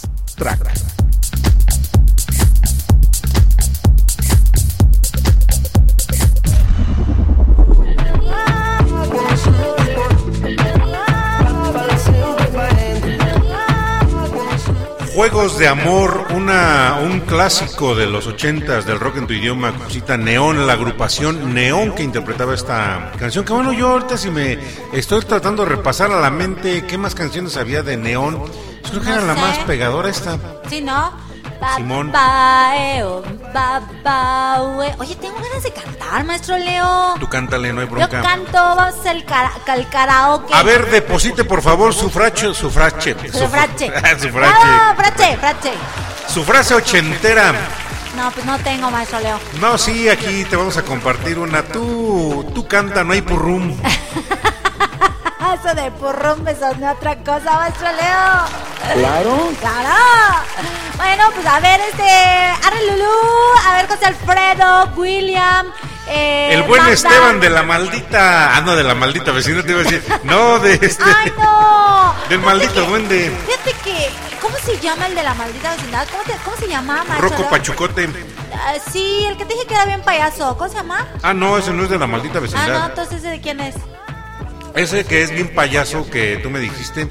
Juegos 15.21 15.59
de 15.59 15.67
Amor, 15.67 16.29
una, 16.33 16.97
un 16.99 17.19
clásico 17.19 17.93
de 17.93 18.07
los 18.07 18.25
ochentas 18.25 18.87
del 18.87 18.99
rock 18.99 19.17
en 19.17 19.27
tu 19.27 19.33
idioma, 19.33 19.71
cosita 19.71 20.17
Neón, 20.17 20.65
la 20.65 20.73
agrupación 20.73 21.53
Neón 21.53 21.93
que 21.93 22.01
interpretaba 22.01 22.55
esta 22.55 23.11
canción. 23.19 23.45
Que 23.45 23.53
bueno, 23.53 23.71
yo 23.71 23.89
ahorita 23.89 24.17
si 24.17 24.31
me 24.31 24.57
estoy 24.91 25.21
tratando 25.21 25.61
de 25.63 25.69
repasar 25.69 26.11
a 26.11 26.19
la 26.19 26.31
mente 26.31 26.87
qué 26.87 26.97
más 26.97 27.13
canciones 27.13 27.55
había 27.55 27.83
de 27.83 27.97
Neón, 27.97 28.33
yo 28.83 28.89
creo 28.89 29.01
que 29.03 29.09
No 29.09 29.15
era 29.17 29.25
la 29.27 29.35
más 29.35 29.59
pegadora 29.59 30.09
esta. 30.09 30.39
Sí, 30.67 30.81
¿no? 30.81 31.11
Simón. 31.77 32.11
ba, 32.11 32.73
ue. 34.75 34.95
Oye, 34.97 35.15
tengo 35.17 35.35
ganas 35.35 35.61
de 35.61 35.71
cantar, 35.71 36.23
maestro 36.25 36.57
Leo. 36.57 37.13
Tú 37.19 37.27
cántale, 37.29 37.71
no 37.71 37.81
hay 37.81 37.87
Yo 37.87 37.93
bronca. 37.93 38.21
canto, 38.23 38.53
vamos 38.53 39.05
al, 39.05 39.23
cara- 39.25 39.50
al 39.69 39.89
karaoke. 39.89 40.53
A 40.53 40.63
ver, 40.63 40.89
deposite 40.89 41.43
por 41.43 41.61
favor 41.61 41.93
su 41.93 42.09
frache, 42.09 42.53
su 42.53 42.69
frache. 42.69 43.15
Su 43.31 43.47
frache. 43.47 43.87
su 44.19 44.29
¡Bravo, 44.31 44.55
frache. 44.95 44.95
frache, 44.97 45.37
frache! 45.37 45.71
Su 46.27 46.43
frase 46.43 46.73
ochentera. 46.75 47.53
No, 48.15 48.29
pues 48.31 48.45
no 48.45 48.57
tengo, 48.59 48.91
maestro 48.91 49.19
Leo. 49.21 49.39
No, 49.59 49.77
sí, 49.77 50.09
aquí 50.09 50.43
te 50.45 50.55
vamos 50.55 50.75
a 50.77 50.83
compartir 50.83 51.39
una. 51.39 51.63
Tú, 51.63 52.49
tú 52.53 52.67
canta, 52.67 53.03
no 53.03 53.13
hay 53.13 53.21
purrum. 53.21 53.77
Ah, 55.39 55.55
Eso 55.61 55.73
de 55.75 55.91
purrum 55.91 56.41
me 56.43 56.55
sonó 56.55 56.91
otra 56.91 57.15
cosa, 57.17 57.53
maestro 57.57 57.87
Leo. 57.91 58.95
Claro. 58.95 59.51
¡Claro! 59.59 59.95
Bueno, 60.97 61.23
pues 61.33 61.45
a 61.47 61.59
ver, 61.59 61.79
este. 61.89 62.03
Arre 62.03 62.91
Lulú, 62.91 63.11
a 63.67 63.73
ver, 63.77 63.87
José 63.87 64.05
Alfredo, 64.05 64.89
William. 64.95 65.67
Eh, 66.13 66.53
El 66.53 66.63
buen 66.63 66.81
Magda. 66.81 66.93
Esteban 66.93 67.39
de 67.39 67.49
la 67.49 67.63
maldita. 67.63 68.55
Ah, 68.57 68.61
no, 68.61 68.75
de 68.75 68.83
la 68.83 68.93
maldita 68.95 69.31
vecina 69.31 69.63
te 69.63 69.71
iba 69.71 69.79
a 69.79 69.83
decir. 69.83 70.03
No, 70.23 70.59
de 70.59 70.73
este. 70.81 71.03
¡Ay, 71.03 71.31
no! 71.37 72.13
Del 72.29 72.39
maldito 72.39 72.73
que- 72.73 72.81
duende. 72.87 73.37
Fíjate 73.47 73.73
que. 73.83 74.09
¿Cómo 74.41 74.57
se 74.57 74.77
llama 74.79 75.05
el 75.07 75.15
de 75.15 75.23
la 75.23 75.33
maldita 75.35 75.71
vecindad? 75.75 76.07
¿Cómo, 76.11 76.23
te- 76.23 76.35
cómo 76.43 76.57
se 76.57 76.67
llama, 76.67 77.03
maestro 77.07 77.29
Rocco? 77.29 77.49
Pachucote. 77.49 78.09
Ah, 78.53 78.73
sí, 78.91 79.23
el 79.27 79.37
que 79.37 79.45
te 79.45 79.53
dije 79.53 79.67
que 79.67 79.73
era 79.75 79.85
bien 79.85 80.01
payaso. 80.01 80.57
¿Cómo 80.57 80.69
se 80.69 80.75
llama? 80.75 81.07
Ah, 81.23 81.33
no, 81.33 81.57
ese 81.57 81.71
no 81.71 81.83
es 81.83 81.89
de 81.89 81.97
la 81.97 82.07
maldita 82.07 82.39
Ah, 82.39 82.41
no, 82.41 82.41
vecindad. 82.41 82.89
entonces 82.89 83.19
¿ese 83.19 83.27
de 83.29 83.39
quién 83.41 83.59
es? 83.61 83.75
Ese 84.75 85.05
que 85.05 85.21
es 85.23 85.31
bien 85.31 85.53
payaso 85.53 86.09
que 86.09 86.37
tú 86.43 86.49
me 86.49 86.59
dijiste. 86.59 87.07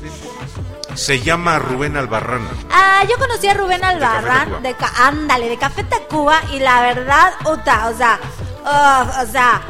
Se 0.95 1.21
llama 1.21 1.59
Rubén 1.59 1.97
Albarrán. 1.97 2.47
Ah, 2.73 3.03
yo 3.09 3.17
conocí 3.17 3.47
a 3.49 3.55
Rubén 3.55 3.81
Café 3.81 3.95
Albarrán, 3.95 4.63
de, 4.63 4.75
Ca- 4.75 4.93
ándale, 5.07 5.49
de 5.49 5.57
Café 5.57 5.85
Tacuba, 5.85 6.41
y 6.53 6.59
la 6.59 6.81
verdad, 6.83 7.33
uta, 7.47 7.89
o 7.89 7.97
sea, 7.97 8.19
ugh, 8.65 9.09
o 9.23 9.27
sea, 9.33 9.63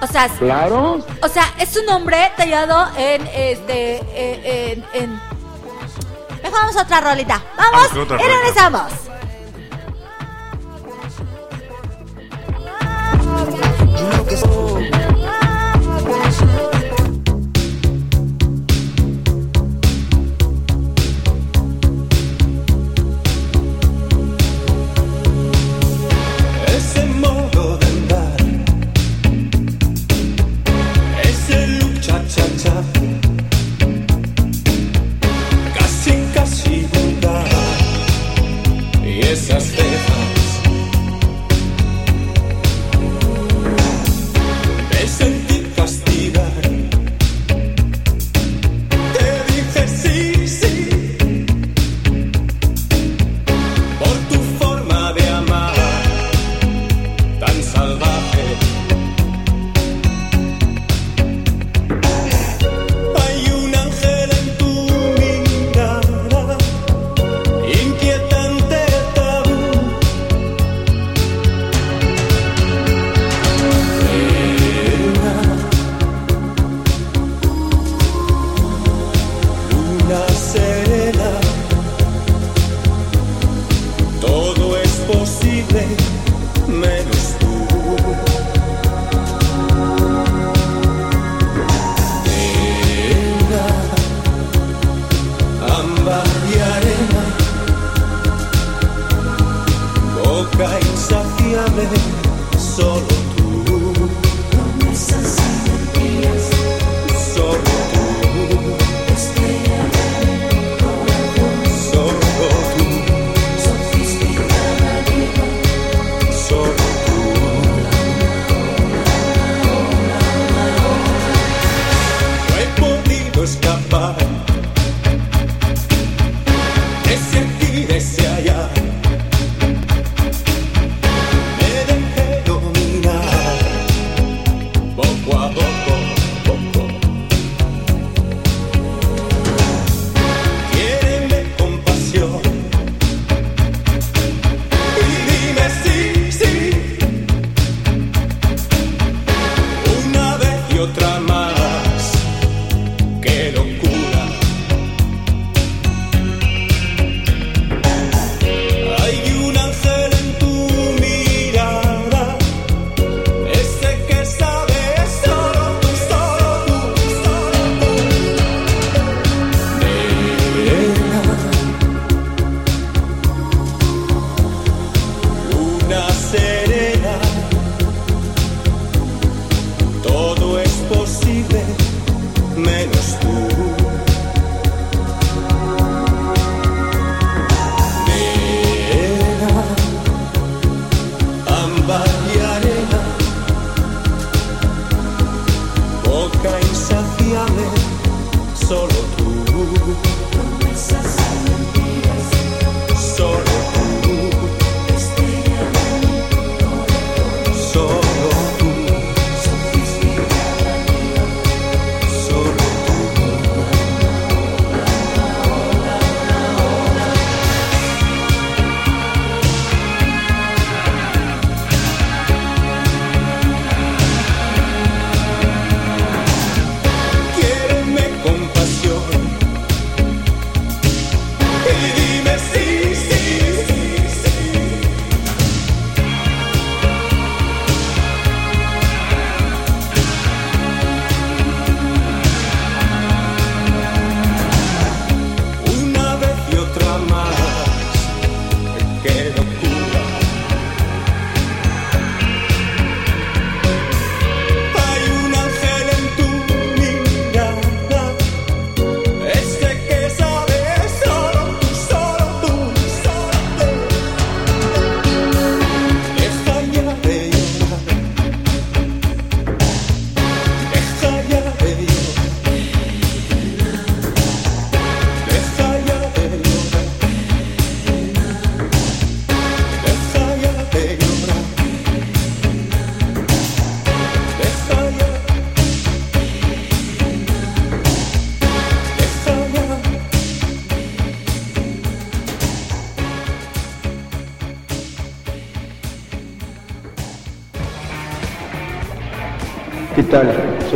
o 0.00 0.06
sea, 0.06 0.28
Claro. 0.38 1.04
o 1.22 1.28
sea, 1.28 1.44
es 1.58 1.76
un 1.76 1.88
hombre 1.88 2.32
tallado 2.36 2.88
en, 2.96 3.26
este, 3.34 3.96
en, 4.14 4.44
en, 4.44 5.02
en- 5.02 5.20
Mejor 6.42 6.60
vamos 6.60 6.76
a 6.76 6.82
otra 6.82 7.00
rolita. 7.00 7.42
Vamos, 7.56 7.86
otra 7.96 8.16
y 8.16 8.22
rolita. 8.22 8.38
regresamos. 8.38 8.92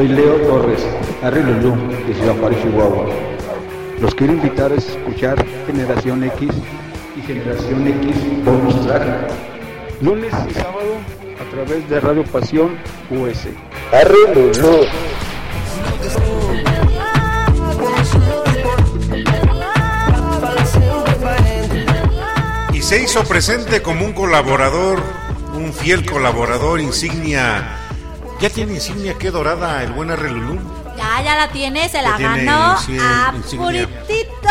Soy 0.01 0.09
Leo 0.09 0.37
Torres, 0.49 0.83
Arrilulú, 1.23 1.77
de 2.07 2.15
Ciudad 2.15 2.35
Juárez, 2.41 2.63
Chihuahua. 2.63 3.05
Los 4.01 4.15
quiero 4.15 4.33
invitar 4.33 4.73
a 4.73 4.77
escuchar 4.77 5.45
Generación 5.67 6.25
X 6.25 6.49
y 7.19 7.21
Generación 7.21 7.87
X 7.87 8.17
Bonus 8.43 8.87
Track. 8.87 9.31
Lunes 10.01 10.33
y 10.49 10.55
sábado 10.55 10.97
a 11.39 11.51
través 11.51 11.87
de 11.91 12.01
Radio 12.01 12.25
Pasión 12.25 12.79
US. 13.11 13.47
Arrilulú. 13.93 14.87
Y 22.73 22.81
se 22.81 23.03
hizo 23.03 23.23
presente 23.25 23.83
como 23.83 24.07
un 24.07 24.15
colaborador, 24.15 25.03
un 25.55 25.75
fiel 25.75 26.11
colaborador, 26.11 26.81
insignia. 26.81 27.80
Ya 28.41 28.49
tiene 28.51 28.75
insignia, 28.75 29.15
qué 29.19 29.31
dorada, 29.31 29.83
el 29.83 29.93
buen 29.93 30.11
Arrelulú. 30.11 30.59
Ya, 30.97 31.23
ya 31.23 31.35
la 31.37 31.49
tiene, 31.49 31.89
se 31.89 32.01
la 32.03 32.17
ganó 32.19 32.77
a 33.01 33.35
puritito. 33.57 34.49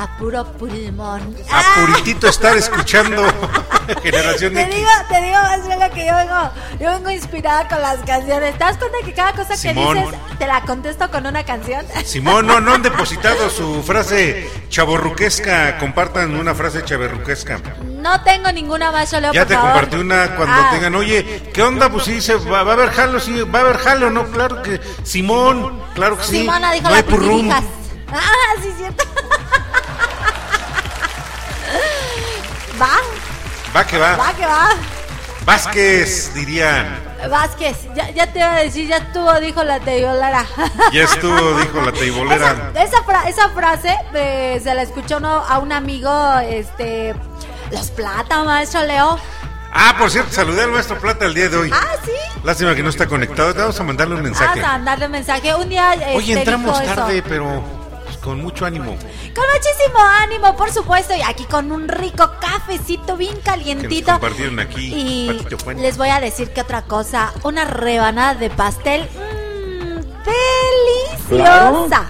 A 0.00 0.16
puro 0.16 0.44
pulmón. 0.52 1.36
A 1.50 1.80
puritito 1.80 2.28
estar 2.28 2.56
escuchando 2.56 3.20
Generación 4.02 4.54
Te 4.54 4.62
X. 4.62 4.74
digo, 4.76 4.88
te 5.08 5.20
digo 5.20 5.34
más 5.42 5.66
bien 5.66 5.80
lo 5.80 5.90
que 5.90 6.06
yo 6.06 6.14
vengo, 6.14 6.50
yo 6.78 6.90
vengo 6.92 7.10
inspirada 7.10 7.66
con 7.66 7.82
las 7.82 7.96
canciones. 8.06 8.52
¿Te 8.52 8.58
das 8.60 8.76
cuenta 8.76 8.98
que 9.04 9.12
cada 9.12 9.32
cosa 9.32 9.56
que 9.60 9.74
dices 9.74 10.14
te 10.38 10.46
la 10.46 10.60
contesto 10.62 11.10
con 11.10 11.26
una 11.26 11.42
canción? 11.42 11.84
Simón, 12.04 12.46
no, 12.46 12.60
no 12.60 12.74
han 12.74 12.82
depositado 12.84 13.50
su 13.50 13.82
frase 13.82 14.48
chaborruquesca. 14.68 15.78
Compartan 15.78 16.36
una 16.36 16.54
frase 16.54 16.84
chaborruquesca. 16.84 17.60
No 17.98 18.20
tengo 18.22 18.50
ninguna 18.52 18.90
más, 18.92 19.10
yo 19.10 19.20
leo, 19.20 19.32
Ya 19.32 19.40
por 19.42 19.48
te 19.48 19.54
favor. 19.54 19.70
compartí 19.72 19.96
una 19.96 20.36
cuando 20.36 20.54
Ah, 20.56 20.68
tengan, 20.70 20.94
oye, 20.94 21.50
¿qué 21.52 21.62
onda? 21.62 21.90
Pues 21.90 22.04
sí, 22.04 22.20
se 22.20 22.36
va, 22.36 22.62
va 22.62 22.70
a 22.70 22.74
haber 22.74 22.90
jalo, 22.90 23.18
sí, 23.20 23.42
va 23.42 23.58
a 23.58 23.62
haber 23.62 23.78
jalo, 23.78 24.10
¿no? 24.10 24.24
Claro 24.28 24.62
que, 24.62 24.80
Simón, 25.02 25.82
claro 25.94 26.16
que 26.16 26.24
sí. 26.24 26.38
Simona 26.40 26.72
dijo 26.72 26.84
no 26.84 26.90
la 26.90 26.96
hay 26.96 27.02
purrum. 27.02 27.28
putirijas. 27.48 27.64
Ah, 28.12 28.60
sí, 28.62 28.72
cierto. 28.76 29.04
va, 32.80 32.90
Va 33.76 33.84
que 33.86 33.98
va. 33.98 34.16
va 34.16 34.32
que 34.34 34.46
va. 34.46 34.68
Vázquez, 35.44 36.32
dirían. 36.34 37.00
Vázquez, 37.30 37.76
ya, 37.94 38.10
ya 38.10 38.26
te 38.32 38.38
iba 38.38 38.52
a 38.54 38.58
decir, 38.60 38.86
ya 38.86 38.98
estuvo, 38.98 39.32
dijo 39.40 39.64
la 39.64 39.80
teibolera. 39.80 40.44
Ya 40.92 41.04
estuvo, 41.04 41.58
dijo 41.58 41.80
la 41.80 41.92
teibolera. 41.92 42.70
Esa, 42.74 42.82
esa, 42.84 43.02
fra- 43.02 43.28
esa 43.28 43.48
frase 43.50 43.96
eh, 44.14 44.60
se 44.62 44.74
la 44.74 44.82
escuchó 44.82 45.16
uno- 45.16 45.44
a 45.48 45.58
un 45.58 45.72
amigo, 45.72 46.38
este, 46.40 47.14
Los 47.70 47.90
Plata, 47.90 48.42
maestro 48.44 48.82
Leo. 48.84 49.18
Ah, 49.72 49.94
por 49.98 50.10
cierto, 50.10 50.32
saludé 50.32 50.62
al 50.62 50.70
maestro 50.70 50.98
Plata 50.98 51.26
el 51.26 51.34
día 51.34 51.48
de 51.48 51.56
hoy. 51.56 51.70
Ah, 51.72 51.94
sí. 52.04 52.10
Lástima 52.42 52.74
que 52.74 52.82
no 52.82 52.88
está 52.88 53.06
conectado. 53.06 53.52
Te 53.52 53.60
vamos 53.60 53.78
a 53.78 53.82
mandarle 53.84 54.14
un 54.14 54.22
mensaje. 54.22 54.60
Vamos 54.60 54.64
a 54.64 54.72
mandarle 54.78 55.06
un 55.06 55.12
mensaje. 55.12 55.54
Un 55.54 55.68
día. 55.68 55.92
Este, 55.94 56.16
Oye, 56.16 56.32
entramos 56.34 56.80
eso. 56.80 56.94
tarde, 56.94 57.22
pero 57.28 57.62
pues, 58.04 58.16
con 58.18 58.40
mucho 58.40 58.64
ánimo. 58.64 58.96
Con 59.34 59.44
muchísimo 59.52 59.98
ánimo, 60.22 60.56
por 60.56 60.72
supuesto. 60.72 61.14
Y 61.14 61.20
aquí 61.22 61.44
con 61.44 61.70
un 61.70 61.86
rico 61.88 62.30
cafecito 62.40 63.16
bien 63.16 63.34
Que 63.36 63.42
calientito. 63.42 64.12
compartieron 64.12 64.58
aquí. 64.60 64.86
Y 64.94 65.46
les 65.76 65.98
voy 65.98 66.08
a 66.08 66.20
decir 66.20 66.50
que 66.52 66.62
otra 66.62 66.82
cosa. 66.82 67.32
Una 67.42 67.64
rebanada 67.66 68.34
de 68.34 68.48
pastel. 68.50 69.06
Mmm, 69.14 70.00
deliciosa. 71.28 72.06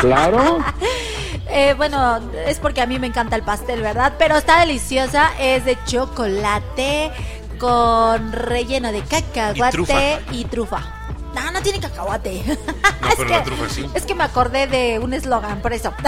Claro. 0.00 0.58
Eh, 1.48 1.74
bueno, 1.76 2.20
es 2.46 2.58
porque 2.58 2.80
a 2.80 2.86
mí 2.86 2.98
me 2.98 3.06
encanta 3.06 3.36
el 3.36 3.42
pastel, 3.42 3.82
¿verdad? 3.82 4.14
Pero 4.18 4.36
está 4.36 4.60
deliciosa. 4.60 5.30
Es 5.38 5.64
de 5.64 5.76
chocolate 5.86 7.10
con 7.58 8.32
relleno 8.32 8.90
de 8.90 9.02
cacahuate 9.02 9.72
trufa. 9.72 10.20
y 10.32 10.44
trufa. 10.44 10.82
No, 11.34 11.50
no 11.50 11.62
tiene 11.62 11.80
cacahuate. 11.80 12.42
No, 13.02 13.08
es 13.08 13.16
pero 13.16 13.28
que, 13.28 13.34
la 13.34 13.42
trufa 13.42 13.68
sí. 13.68 13.84
Es 13.94 14.04
que 14.04 14.14
me 14.14 14.22
acordé 14.22 14.68
de 14.68 15.00
un 15.00 15.12
eslogan, 15.12 15.60
por 15.60 15.72
eso. 15.72 15.92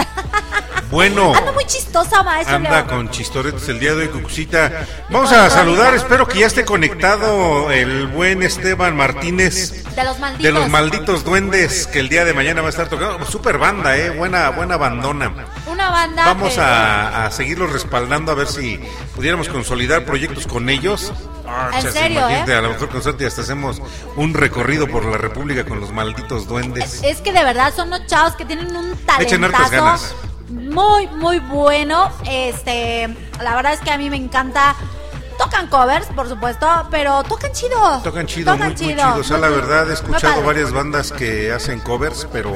Bueno. 0.91 1.33
Ando 1.35 1.51
muy 1.53 1.65
chistosa, 1.65 2.21
maestro 2.21 2.57
Anda 2.57 2.83
Leo. 2.83 2.87
con 2.87 3.09
chistoretes 3.09 3.67
el 3.69 3.79
día 3.79 3.95
de 3.95 4.03
hoy, 4.03 4.07
Cucucita. 4.09 4.85
Vamos 5.09 5.31
a 5.31 5.49
saludar, 5.49 5.95
espero 5.95 6.27
que 6.27 6.39
ya 6.39 6.45
esté 6.45 6.63
conectado 6.63 7.71
el 7.71 8.07
buen 8.07 8.43
Esteban 8.43 8.95
Martínez. 8.95 9.83
De 9.95 10.03
los 10.03 10.19
malditos. 10.19 10.43
De 10.43 10.51
los 10.51 10.69
malditos 10.69 11.23
duendes 11.23 11.87
que 11.87 11.99
el 11.99 12.07
día 12.07 12.23
de 12.23 12.33
mañana 12.33 12.61
va 12.61 12.67
a 12.67 12.69
estar 12.69 12.87
tocando. 12.87 13.25
Super 13.25 13.57
banda, 13.57 13.97
eh, 13.97 14.11
buena, 14.11 14.49
buena 14.51 14.77
bandona. 14.77 15.33
Banda. 15.89 16.25
Vamos 16.25 16.57
a, 16.57 17.25
a 17.25 17.31
seguirlos 17.31 17.71
respaldando 17.71 18.31
a 18.31 18.35
ver 18.35 18.47
si 18.47 18.79
pudiéramos 19.15 19.49
consolidar 19.49 20.05
proyectos 20.05 20.47
con 20.47 20.69
ellos. 20.69 21.11
Ah, 21.47 21.71
En 21.75 21.83
chas, 21.83 21.93
serio, 21.93 22.27
¿eh? 22.27 22.53
A 22.53 22.61
lo 22.61 22.69
mejor 22.69 22.89
con 22.89 23.03
suerte 23.03 23.25
hasta 23.25 23.41
hacemos 23.41 23.81
un 24.15 24.33
recorrido 24.33 24.87
por 24.87 25.05
la 25.05 25.17
República 25.17 25.63
con 25.65 25.79
los 25.79 25.91
malditos 25.91 26.47
duendes. 26.47 27.01
Es 27.03 27.21
que 27.21 27.31
de 27.31 27.43
verdad 27.43 27.73
son 27.75 27.87
unos 27.89 28.05
chavos 28.07 28.35
que 28.35 28.45
tienen 28.45 28.75
un 28.75 28.95
talentazo 29.05 29.69
ganas. 29.71 30.15
muy, 30.49 31.07
muy 31.07 31.39
bueno. 31.39 32.11
Este, 32.27 33.07
la 33.41 33.55
verdad 33.55 33.73
es 33.73 33.79
que 33.81 33.91
a 33.91 33.97
mí 33.97 34.09
me 34.09 34.17
encanta. 34.17 34.75
Tocan 35.37 35.67
covers, 35.67 36.07
por 36.15 36.29
supuesto, 36.29 36.65
pero 36.89 37.21
tocan 37.25 37.51
chido. 37.51 37.99
Tocan 38.01 38.25
chido, 38.25 38.55
muy, 38.55 38.67
muy 38.67 38.75
chido. 38.75 39.15
O 39.15 39.23
sea, 39.23 39.37
la 39.37 39.49
verdad 39.49 39.89
he 39.89 39.93
escuchado 39.93 40.41
varias 40.43 40.71
bandas 40.71 41.11
que 41.11 41.51
hacen 41.51 41.81
covers, 41.81 42.25
pero 42.31 42.53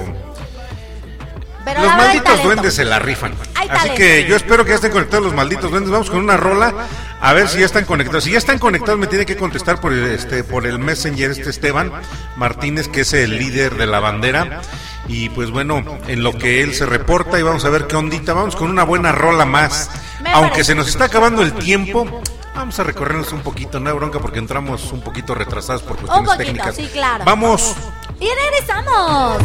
Pero 1.74 1.84
los 1.88 1.96
malditos 1.98 2.44
duendes 2.44 2.74
se 2.74 2.86
la 2.86 3.00
rifan. 3.00 3.34
Hay 3.56 3.68
Así 3.68 3.78
talento. 3.78 3.96
que 3.98 4.26
yo 4.28 4.36
espero 4.36 4.64
que 4.64 4.70
ya 4.72 4.76
estén 4.76 4.92
conectados 4.92 5.26
los 5.26 5.34
malditos 5.36 5.70
duendes. 5.72 5.92
Vamos 5.92 6.10
con 6.10 6.20
una 6.20 6.38
rola 6.38 6.74
a 7.22 7.34
ver 7.34 7.48
si 7.48 7.60
ya 7.60 7.66
están 7.66 7.86
conectados. 7.86 8.24
Si 8.24 8.32
ya 8.32 8.38
están 8.38 8.60
conectados 8.60 9.00
me 9.00 9.08
tiene 9.08 9.26
que 9.26 9.36
contestar 9.38 9.80
por 9.80 9.94
el, 9.94 10.06
este 10.12 10.44
por 10.44 10.66
el 10.66 10.80
Messenger 10.80 11.32
este 11.32 11.50
Esteban 11.50 11.92
Martínez 12.38 12.88
que 12.88 13.02
es 13.02 13.14
el 13.14 13.38
líder 13.38 13.76
de 13.76 13.86
la 13.88 14.00
bandera. 14.00 14.62
Y 15.08 15.30
pues 15.30 15.50
bueno, 15.50 15.84
en 16.08 16.24
lo 16.24 16.38
que 16.38 16.62
él 16.62 16.74
se 16.76 16.86
reporta 16.86 17.40
y 17.40 17.44
vamos 17.44 17.66
a 17.66 17.70
ver 17.70 17.88
qué 17.88 17.96
ondita. 17.96 18.34
Vamos 18.34 18.56
con 18.56 18.70
una 18.70 18.84
buena 18.84 19.12
rola 19.12 19.46
más. 19.46 19.90
Aunque 20.34 20.64
se 20.64 20.76
nos 20.76 20.88
está 20.88 21.06
acabando 21.06 21.42
el 21.42 21.54
tiempo. 21.54 22.22
Vamos 22.56 22.78
a 22.78 22.84
recorrernos 22.84 23.32
un 23.32 23.40
poquito, 23.42 23.80
no 23.80 23.90
hay 23.90 23.96
bronca 23.96 24.20
porque 24.20 24.40
entramos 24.40 24.92
un 24.92 25.00
poquito 25.02 25.34
retrasados 25.34 25.82
por 25.82 25.96
Un 25.98 26.04
cuestiones 26.08 26.28
poquito, 26.30 26.46
técnicas. 26.46 26.76
sí, 26.76 26.90
claro. 26.92 27.24
Vamos 27.24 27.74
Y 28.20 28.28
regresamos. 28.28 29.44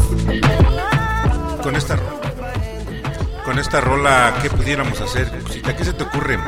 Con 1.65 1.75
esta 1.77 1.97
rola. 1.97 2.21
Con 3.45 3.59
esta 3.59 3.81
rola, 3.81 4.35
¿qué 4.43 4.51
pudiéramos 4.51 5.01
hacer? 5.01 5.43
Cosita, 5.43 5.75
¿qué 5.75 5.85
se 5.85 5.93
te 5.95 6.05
ocurre? 6.05 6.39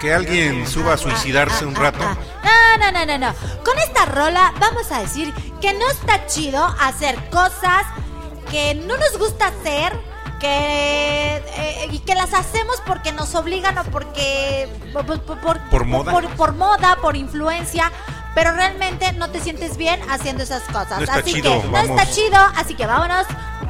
Que 0.00 0.12
alguien 0.12 0.66
suba 0.66 0.94
a 0.94 0.96
suicidarse 0.96 1.64
un 1.64 1.74
rato. 1.74 1.98
No, 2.00 2.78
no, 2.78 2.90
no, 2.92 3.06
no, 3.06 3.18
no. 3.18 3.34
Con 3.64 3.78
esta 3.78 4.06
rola 4.06 4.52
vamos 4.58 4.90
a 4.90 5.00
decir 5.00 5.32
que 5.60 5.72
no 5.74 5.88
está 5.90 6.26
chido 6.26 6.64
hacer 6.80 7.16
cosas 7.30 7.84
que 8.50 8.74
no 8.74 8.96
nos 8.96 9.16
gusta 9.18 9.46
hacer, 9.48 9.92
que 10.40 11.36
eh, 11.36 11.88
y 11.92 12.00
que 12.00 12.14
las 12.14 12.34
hacemos 12.34 12.82
porque 12.86 13.12
nos 13.12 13.34
obligan 13.34 13.78
o 13.78 13.84
porque 13.84 14.68
por, 14.92 15.04
por- 15.06 15.38
por- 15.40 15.60
Por 15.70 15.84
moda. 15.84 16.12
por 16.36 16.52
moda, 16.54 16.96
por 17.00 17.16
influencia. 17.16 17.92
Pero 18.34 18.52
realmente 18.52 19.12
no 19.12 19.30
te 19.30 19.40
sientes 19.40 19.76
bien 19.76 20.00
haciendo 20.10 20.42
esas 20.42 20.62
cosas. 20.64 21.00
No 21.00 21.12
así 21.12 21.34
chido, 21.34 21.62
que 21.62 21.68
no 21.68 21.78
está 21.78 22.10
chido. 22.10 22.38
Así 22.56 22.74
que 22.74 22.86
vámonos 22.86 23.26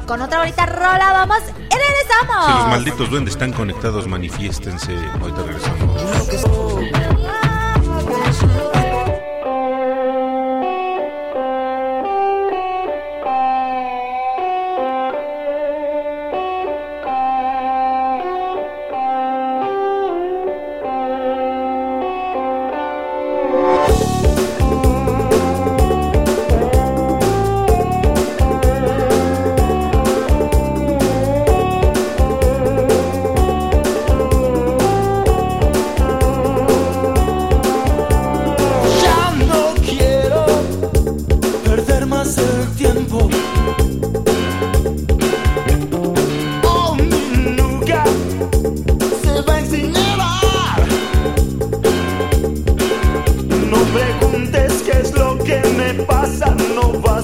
con 0.07 0.21
otra 0.21 0.39
bonita 0.39 0.65
rola. 0.65 1.11
Vamos 1.13 1.39
y 1.47 1.75
regresamos. 1.75 2.45
Si 2.45 2.51
los 2.53 2.67
malditos 2.67 3.09
duendes 3.09 3.33
están 3.33 3.51
conectados, 3.53 4.07
manifiéstense. 4.07 4.93
Ahorita 5.19 5.43
regresamos. 5.43 7.12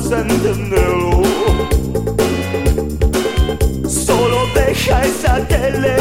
No 0.10 0.16
vas 0.16 0.20
a 0.20 0.22
entenderlo. 0.22 1.22
Solo 3.88 4.38
deja 4.55 5.01
esa 5.05 5.47
televisión 5.47 5.99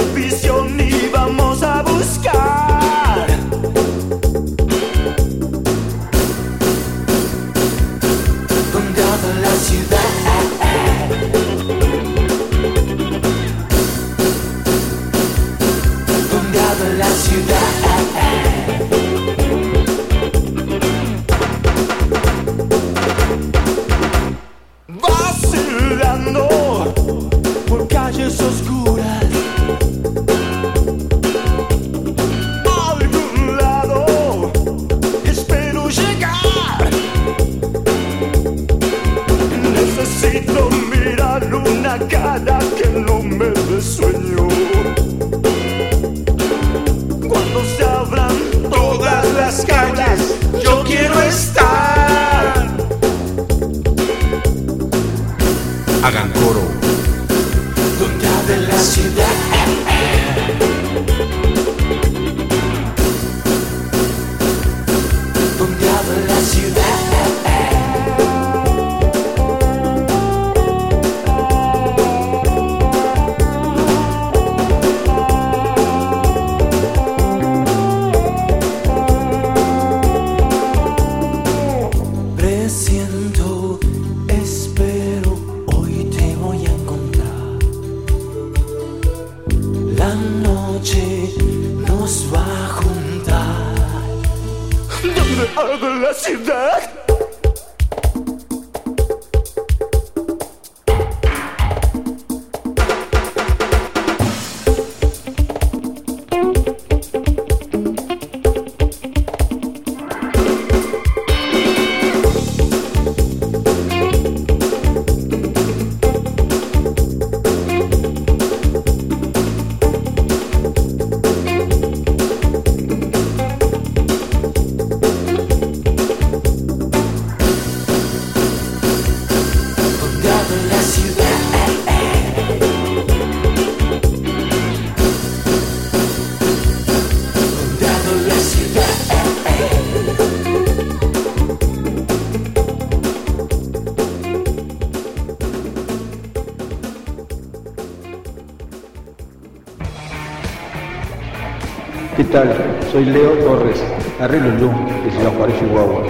¿Qué 152.19 152.25
tal? 152.25 152.53
Soy 152.91 153.05
Leo 153.05 153.31
Torres, 153.45 153.81
Arrilulú, 154.19 154.73
de 155.05 155.11
Ciudad 155.13 155.33
Juárez, 155.37 155.57
Chihuahua. 155.61 156.03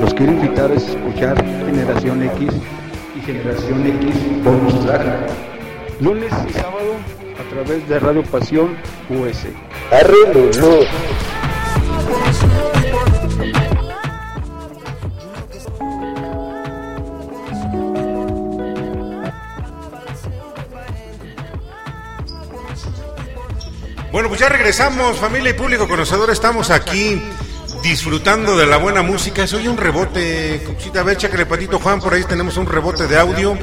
Los 0.00 0.14
quiero 0.14 0.32
invitar 0.32 0.70
a 0.70 0.74
escuchar 0.74 1.36
Generación 1.66 2.22
X 2.22 2.48
y 3.14 3.20
Generación 3.20 3.86
X 3.86 4.42
Bonus 4.42 4.80
Track. 4.86 5.30
Lunes 6.00 6.32
y 6.48 6.52
sábado 6.54 6.94
a 7.38 7.50
través 7.50 7.86
de 7.86 7.98
Radio 7.98 8.22
Pasión 8.22 8.70
US. 9.10 9.46
Arrilulú. 9.92 10.86
Ya 24.40 24.48
regresamos, 24.48 25.18
familia 25.18 25.50
y 25.50 25.52
público 25.52 25.86
conocedor. 25.86 26.30
Estamos 26.30 26.70
aquí 26.70 27.20
disfrutando 27.82 28.56
de 28.56 28.64
la 28.64 28.78
buena 28.78 29.02
música. 29.02 29.46
Soy 29.46 29.68
un 29.68 29.76
rebote. 29.76 30.62
Conchita, 30.64 31.00
a 31.00 31.02
ver, 31.02 31.18
chácale 31.18 31.44
patito 31.44 31.78
Juan, 31.78 32.00
por 32.00 32.14
ahí 32.14 32.24
tenemos 32.24 32.56
un 32.56 32.66
rebote 32.66 33.06
de 33.06 33.18
audio. 33.18 33.58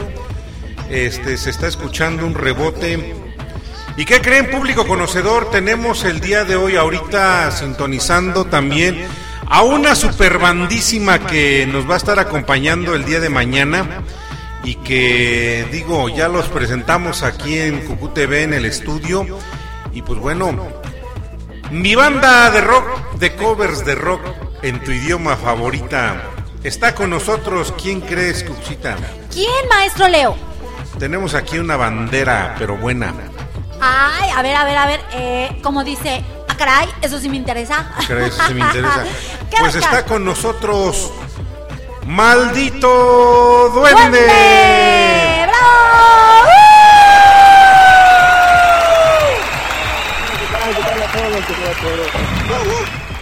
Este, 0.92 1.36
se 1.38 1.50
está 1.50 1.66
escuchando 1.68 2.28
un 2.28 2.36
rebote. 2.36 3.16
¿Y 3.98 4.06
qué 4.06 4.22
creen, 4.22 4.52
público 4.52 4.86
conocedor? 4.86 5.50
Tenemos 5.50 6.04
el 6.04 6.20
día 6.20 6.46
de 6.46 6.56
hoy 6.56 6.76
ahorita 6.76 7.50
sintonizando 7.50 8.46
también 8.46 9.04
a 9.48 9.64
una 9.64 9.96
super 9.96 10.38
bandísima 10.38 11.26
que 11.26 11.66
nos 11.66 11.90
va 11.90 11.96
a 11.96 11.98
estar 11.98 12.20
acompañando 12.20 12.94
el 12.94 13.04
día 13.04 13.20
de 13.20 13.30
mañana 13.30 14.04
y 14.64 14.76
que 14.76 15.66
digo, 15.72 16.08
ya 16.10 16.28
los 16.28 16.48
presentamos 16.50 17.24
aquí 17.24 17.58
en 17.58 17.80
Cucú 17.80 18.10
TV 18.10 18.44
en 18.44 18.54
el 18.54 18.66
estudio 18.66 19.26
y 19.98 20.04
pues 20.04 20.20
bueno, 20.20 20.56
mi 21.72 21.96
banda 21.96 22.52
de 22.52 22.62
rock, 22.62 22.86
de 23.14 23.36
covers 23.36 23.84
de 23.84 23.96
rock 23.96 24.22
en 24.62 24.80
tu 24.84 24.92
idioma 24.92 25.36
favorita 25.36 26.22
está 26.64 26.94
con 26.94 27.10
nosotros. 27.10 27.74
¿Quién 27.82 28.02
crees, 28.02 28.44
Cuchita? 28.44 28.96
¿Quién, 29.34 29.68
maestro 29.68 30.08
Leo? 30.08 30.38
Tenemos 31.00 31.34
aquí 31.34 31.58
una 31.58 31.78
bandera, 31.78 32.54
pero 32.60 32.78
buena. 32.78 33.12
Ay, 33.82 34.30
a 34.30 34.44
ver, 34.44 34.56
a 34.56 34.66
ver, 34.66 34.78
a 34.78 34.86
ver. 34.86 35.02
Eh, 35.14 35.60
como 35.64 35.84
dice, 35.84 36.24
ah, 36.48 36.56
caray, 36.56 36.88
eso 37.02 37.18
sí 37.18 37.28
me 37.28 37.38
interesa. 37.38 37.92
¿Crees? 38.06 38.36
Si 38.36 38.54
me 38.54 38.62
interesa. 38.62 39.04
¿Qué 39.50 39.58
Pues 39.60 39.74
está 39.74 40.06
con 40.06 40.24
nosotros 40.24 41.12
Maldito 42.06 43.72
Duende. 43.74 44.20
¡Duende! 44.20 45.48
¡Bravo! 45.48 46.57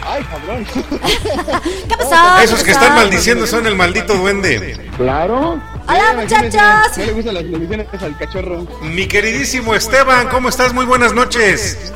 Ay, 0.07 0.23
cabrón. 0.23 0.65
¿Qué 1.89 1.97
pasó? 1.97 2.39
Esos 2.43 2.59
¿Qué 2.59 2.65
que 2.65 2.73
pasó? 2.73 2.85
están 2.85 2.95
maldiciendo 2.95 3.47
son 3.47 3.65
el 3.65 3.75
maldito 3.75 4.13
duende. 4.13 4.77
Claro. 4.97 5.59
Hola, 5.87 6.13
muchachos. 6.15 6.97
No 6.97 7.05
le 7.05 7.11
gustan 7.11 7.33
las 7.33 7.43
televisiones 7.43 7.87
al 8.01 8.17
cachorro. 8.17 8.67
Mi 8.81 9.07
queridísimo 9.07 9.75
Esteban, 9.75 10.27
¿cómo 10.29 10.49
estás? 10.49 10.73
Muy 10.73 10.85
buenas 10.85 11.13
noches. 11.13 11.91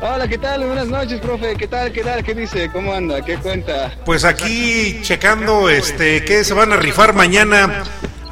Hola, 0.00 0.26
¿qué 0.26 0.38
tal? 0.38 0.64
Buenas 0.66 0.88
noches, 0.88 1.20
profe. 1.20 1.54
¿Qué 1.56 1.68
tal? 1.68 1.92
¿Qué 1.92 2.02
tal? 2.02 2.24
¿Qué 2.24 2.34
dice? 2.34 2.68
¿Cómo 2.72 2.92
anda? 2.92 3.22
¿Qué 3.24 3.36
cuenta? 3.36 3.92
Pues 4.04 4.24
aquí 4.24 5.00
checando 5.02 5.68
este 5.70 6.24
qué 6.24 6.42
se 6.42 6.54
van 6.54 6.72
a 6.72 6.76
rifar 6.76 7.14
mañana. 7.14 7.84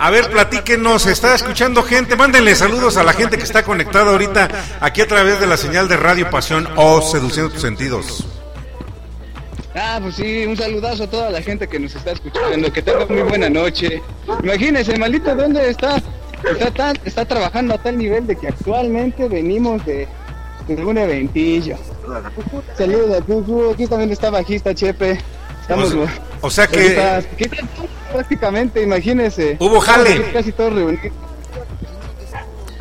A 0.02 0.08
ver, 0.08 0.30
platíquenos, 0.30 1.04
está 1.04 1.34
escuchando 1.34 1.82
gente, 1.82 2.16
mándenle 2.16 2.54
saludos 2.54 2.96
a 2.96 3.02
la 3.02 3.12
gente 3.12 3.36
que 3.36 3.42
está 3.42 3.62
conectada 3.62 4.12
ahorita 4.12 4.48
aquí 4.80 5.02
a 5.02 5.06
través 5.06 5.38
de 5.40 5.46
la 5.46 5.58
señal 5.58 5.88
de 5.88 5.98
Radio 5.98 6.30
Pasión 6.30 6.66
o 6.76 7.02
Seduciendo 7.02 7.52
tus 7.52 7.60
sentidos. 7.60 8.26
Ah, 9.74 9.98
pues 10.00 10.14
sí, 10.14 10.46
un 10.46 10.56
saludazo 10.56 11.04
a 11.04 11.06
toda 11.06 11.28
la 11.28 11.42
gente 11.42 11.68
que 11.68 11.78
nos 11.78 11.94
está 11.94 12.12
escuchando. 12.12 12.72
Que 12.72 12.80
tenga 12.80 13.04
muy 13.04 13.20
buena 13.20 13.50
noche. 13.50 14.02
Imagínense, 14.42 14.98
maldito, 14.98 15.34
¿dónde 15.36 15.68
está? 15.68 16.00
Está, 16.58 16.94
está 17.04 17.26
trabajando 17.26 17.74
a 17.74 17.78
tal 17.78 17.98
nivel 17.98 18.26
de 18.26 18.36
que 18.36 18.48
actualmente 18.48 19.28
venimos 19.28 19.84
de, 19.84 20.08
de 20.66 20.76
algún 20.78 20.96
eventillo. 20.96 21.76
Saludos. 22.78 23.22
Aquí 23.74 23.86
también 23.86 24.10
está 24.12 24.30
bajista 24.30 24.74
Chepe. 24.74 25.18
Estamos. 25.70 25.92
O 25.92 26.06
sea- 26.06 26.22
o 26.42 26.50
sea 26.50 26.66
que- 26.66 26.98
ahorita- 26.98 27.36
¿qué 27.36 27.48
tal? 27.48 27.68
Prácticamente, 28.12 28.82
imagínese. 28.82 29.56
Hubo 29.60 29.80
jale. 29.80 30.32
Casi 30.32 30.52
todos 30.52 30.72
reunidos. 30.72 31.12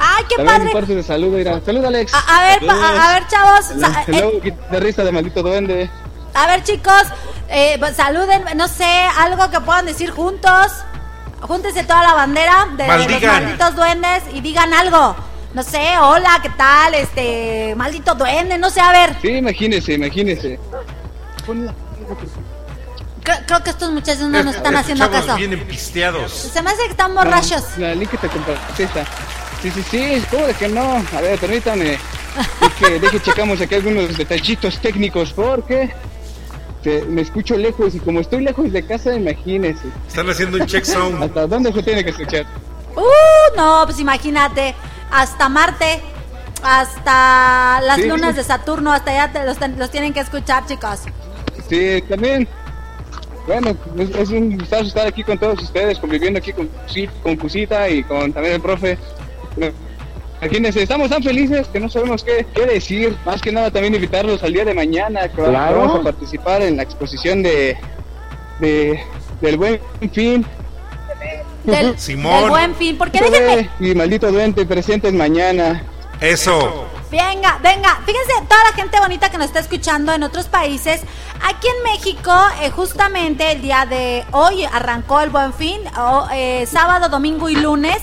Ay, 0.02 0.24
qué 0.30 0.36
También 0.38 0.58
padre. 0.60 0.72
parte 0.74 0.96
de 0.96 1.04
salud, 1.04 1.28
mira. 1.36 1.60
Salud, 1.66 1.84
Alex. 1.86 2.14
A, 2.14 2.20
a 2.40 2.44
ver, 2.48 2.66
pa- 2.66 2.74
a, 2.74 3.10
a 3.10 3.14
ver, 3.14 3.28
chavos. 3.28 3.66
sa- 3.80 4.04
eh, 4.08 4.40
guitarrista 4.44 5.04
de 5.04 5.12
maldito 5.12 5.44
duende. 5.44 5.90
a 6.34 6.48
ver, 6.48 6.64
chicos. 6.64 7.04
eh, 7.52 7.76
pues, 7.80 7.96
saluden, 7.96 8.44
no 8.56 8.68
sé, 8.68 8.86
algo 9.18 9.50
que 9.50 9.60
puedan 9.60 9.86
decir 9.88 10.12
juntos. 10.12 10.68
Júntense 11.42 11.84
toda 11.84 12.04
la 12.04 12.14
bandera 12.14 12.68
de, 12.78 12.84
de 12.84 12.88
los 12.88 13.24
malditos 13.24 13.76
duendes 13.76 14.24
y 14.34 14.42
digan 14.42 14.72
algo. 14.74 15.16
No 15.54 15.64
sé, 15.64 15.98
hola, 16.00 16.40
¿qué 16.44 16.50
tal? 16.52 16.94
Este, 16.94 17.74
maldito 17.76 18.14
duende, 18.16 18.58
no 18.60 18.70
sé, 18.70 18.82
a 18.82 18.92
ver. 18.92 19.16
Sí, 19.22 19.30
imagínese, 19.30 19.94
imagínese. 19.94 20.60
Creo, 23.30 23.45
creo 23.45 23.63
que 23.63 23.69
estos 23.69 23.91
muchachos 23.91 24.27
no 24.27 24.41
nos 24.43 24.55
están 24.55 24.75
haciendo 24.75 25.05
chavos 25.05 25.25
caso. 25.25 25.38
vienen 25.38 25.59
pisteados. 25.67 26.32
Se 26.32 26.61
me 26.63 26.71
hace 26.71 26.84
que 26.86 26.91
están 26.91 27.13
borrachos. 27.13 27.63
La 27.77 27.93
link 27.93 28.09
que 28.09 28.17
te 28.17 28.27
compartí 28.27 28.84
esta. 28.84 29.05
Sí, 29.61 29.69
sí, 29.69 29.84
sí, 29.91 30.23
¿cómo 30.32 30.47
de 30.47 30.53
que 30.55 30.67
no? 30.67 31.03
A 31.15 31.21
ver, 31.21 31.38
permítame. 31.38 31.99
Deje, 32.80 32.99
deje 32.99 33.19
checamos 33.21 33.61
aquí 33.61 33.75
algunos 33.75 34.17
detallitos 34.17 34.80
técnicos 34.80 35.32
porque 35.34 35.93
te- 36.82 37.03
me 37.03 37.21
escucho 37.21 37.55
lejos 37.55 37.93
y 37.93 37.99
como 37.99 38.21
estoy 38.21 38.41
lejos 38.43 38.71
de 38.71 38.84
casa, 38.88 39.13
imagínese. 39.13 39.89
Están 40.07 40.27
haciendo 40.30 40.57
un 40.57 40.65
check 40.65 40.86
sound. 40.86 41.21
¿Hasta 41.23 41.45
dónde 41.45 41.71
se 41.71 41.84
tiene 41.84 42.03
que 42.03 42.09
escuchar? 42.09 42.45
Uh, 42.95 43.55
no, 43.57 43.84
pues 43.86 43.99
imagínate. 43.99 44.73
Hasta 45.11 45.49
Marte, 45.49 46.01
hasta 46.63 47.82
las 47.82 47.97
Sí. 47.97 48.07
lunas 48.07 48.36
de 48.36 48.43
Saturno, 48.43 48.91
hasta 48.91 49.11
allá 49.11 49.32
te 49.32 49.45
los, 49.45 49.57
ten- 49.57 49.77
los 49.77 49.91
tienen 49.91 50.13
que 50.13 50.21
escuchar, 50.21 50.65
chicos. 50.65 51.01
Sí, 51.69 52.01
también. 52.09 52.47
Bueno, 53.48 53.76
es, 53.98 54.10
es 54.16 54.30
un 54.30 54.58
gustazo 54.58 54.84
estar 54.84 55.08
aquí 55.08 55.24
con 55.24 55.38
todos 55.38 55.62
ustedes, 55.62 55.98
conviviendo 56.00 56.38
aquí 56.40 56.54
con, 56.54 56.70
con 57.24 57.36
Cusita 57.36 57.90
y 57.90 58.04
con 58.04 58.32
también 58.32 58.56
el 58.56 58.62
profe. 58.62 58.98
Imagínense, 60.42 60.82
estamos 60.84 61.10
tan 61.10 61.22
felices 61.22 61.68
que 61.68 61.80
no 61.80 61.90
sabemos 61.90 62.24
qué, 62.24 62.46
qué 62.54 62.66
decir. 62.66 63.16
Más 63.26 63.42
que 63.42 63.52
nada 63.52 63.72
también 63.72 63.94
invitarlos 63.96 64.42
al 64.44 64.54
día 64.54 64.64
de 64.66 64.74
mañana 64.74 65.28
que 65.28 65.36
Claro. 65.44 65.80
vamos 65.80 66.00
a 66.00 66.04
participar 66.04 66.62
en 66.62 66.78
la 66.78 66.84
exposición 66.84 67.44
de, 67.44 67.76
de 68.60 69.00
del 69.42 69.58
buen 69.58 69.80
fin. 70.14 70.46
Del, 71.66 71.98
Simón. 72.00 72.42
del 72.42 72.50
buen 72.52 72.76
fin. 72.76 72.98
Porque 72.98 73.20
déjenme. 73.20 73.70
Y 73.82 73.94
maldito 73.96 74.32
duende 74.32 74.66
presentes 74.66 75.12
mañana. 75.12 75.84
Eso. 76.22 76.86
Venga, 77.12 77.57
venga, 77.64 77.97
fíjense, 78.05 78.34
toda 78.47 78.64
la 78.66 78.74
gente 78.74 78.99
bonita 78.99 79.30
que 79.32 79.38
nos 79.39 79.47
está 79.47 79.60
escuchando 79.60 80.14
en 80.14 80.22
otros 80.22 80.45
países. 80.47 81.01
Aquí 81.43 81.68
en 81.68 81.84
México, 81.84 82.32
eh, 82.62 82.70
justamente 82.70 83.51
el 83.51 83.62
día 83.64 83.88
de 83.88 84.24
hoy 84.32 84.64
arrancó 84.66 85.20
el 85.22 85.32
Buen 85.32 85.51
Fin, 85.53 85.82
o, 85.97 86.28
eh, 86.32 86.68
sábado, 86.72 87.10
domingo 87.10 87.49
y 87.49 87.55
lunes. 87.55 87.97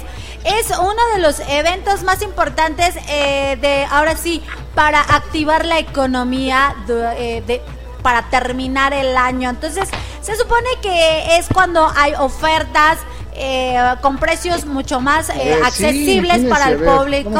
Es 0.44 0.70
uno 0.76 1.06
de 1.14 1.20
los 1.20 1.38
eventos 1.48 2.02
más 2.02 2.20
importantes 2.22 2.96
eh, 3.08 3.56
de, 3.60 3.84
ahora 3.90 4.16
sí, 4.16 4.42
para 4.74 5.00
activar 5.00 5.64
la 5.66 5.78
economía 5.78 6.74
de- 6.88 7.36
eh, 7.38 7.42
de- 7.46 7.62
para 8.02 8.22
terminar 8.28 8.92
el 8.92 9.16
año. 9.16 9.50
Entonces, 9.50 9.88
se 10.20 10.36
supone 10.36 10.68
que 10.82 11.36
es 11.36 11.46
cuando 11.52 11.88
hay 11.96 12.12
ofertas 12.18 12.98
eh, 13.38 13.76
con 14.00 14.16
precios 14.18 14.64
mucho 14.64 15.00
más 15.00 15.28
eh, 15.28 15.34
sí, 15.34 15.62
accesibles 15.62 16.44
para 16.48 16.68
el 16.70 16.78
público. 16.98 17.30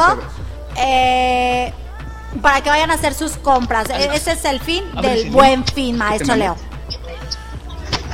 Eh, 0.77 1.73
para 2.41 2.61
que 2.61 2.69
vayan 2.69 2.91
a 2.91 2.95
hacer 2.95 3.13
sus 3.13 3.33
compras. 3.37 3.89
E- 3.89 4.15
Ese 4.15 4.33
es 4.33 4.45
el 4.45 4.59
fin 4.59 4.83
del 5.01 5.29
buen 5.31 5.65
fin, 5.65 5.97
maestro. 5.97 6.35
Leo. 6.35 6.55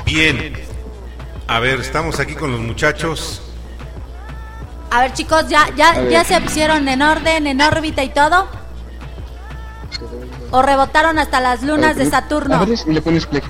Bien. 0.05 0.53
A 1.47 1.59
ver, 1.59 1.79
estamos 1.81 2.19
aquí 2.19 2.33
con 2.35 2.51
los 2.51 2.59
muchachos. 2.61 3.41
A 4.91 5.01
ver, 5.01 5.13
chicos, 5.13 5.47
ya, 5.49 5.67
ya, 5.75 6.03
ya 6.07 6.23
se 6.23 6.39
pusieron 6.39 6.87
en 6.87 7.01
orden, 7.01 7.47
en 7.47 7.59
órbita 7.61 8.03
y 8.03 8.09
todo. 8.09 8.47
O 10.51 10.61
rebotaron 10.61 11.17
hasta 11.19 11.39
las 11.41 11.63
lunas 11.63 11.95
de 11.95 12.09
Saturno. 12.09 12.55
Abres 12.57 12.85
y 12.87 12.91
le 12.93 13.01
pones 13.01 13.25
play. 13.25 13.41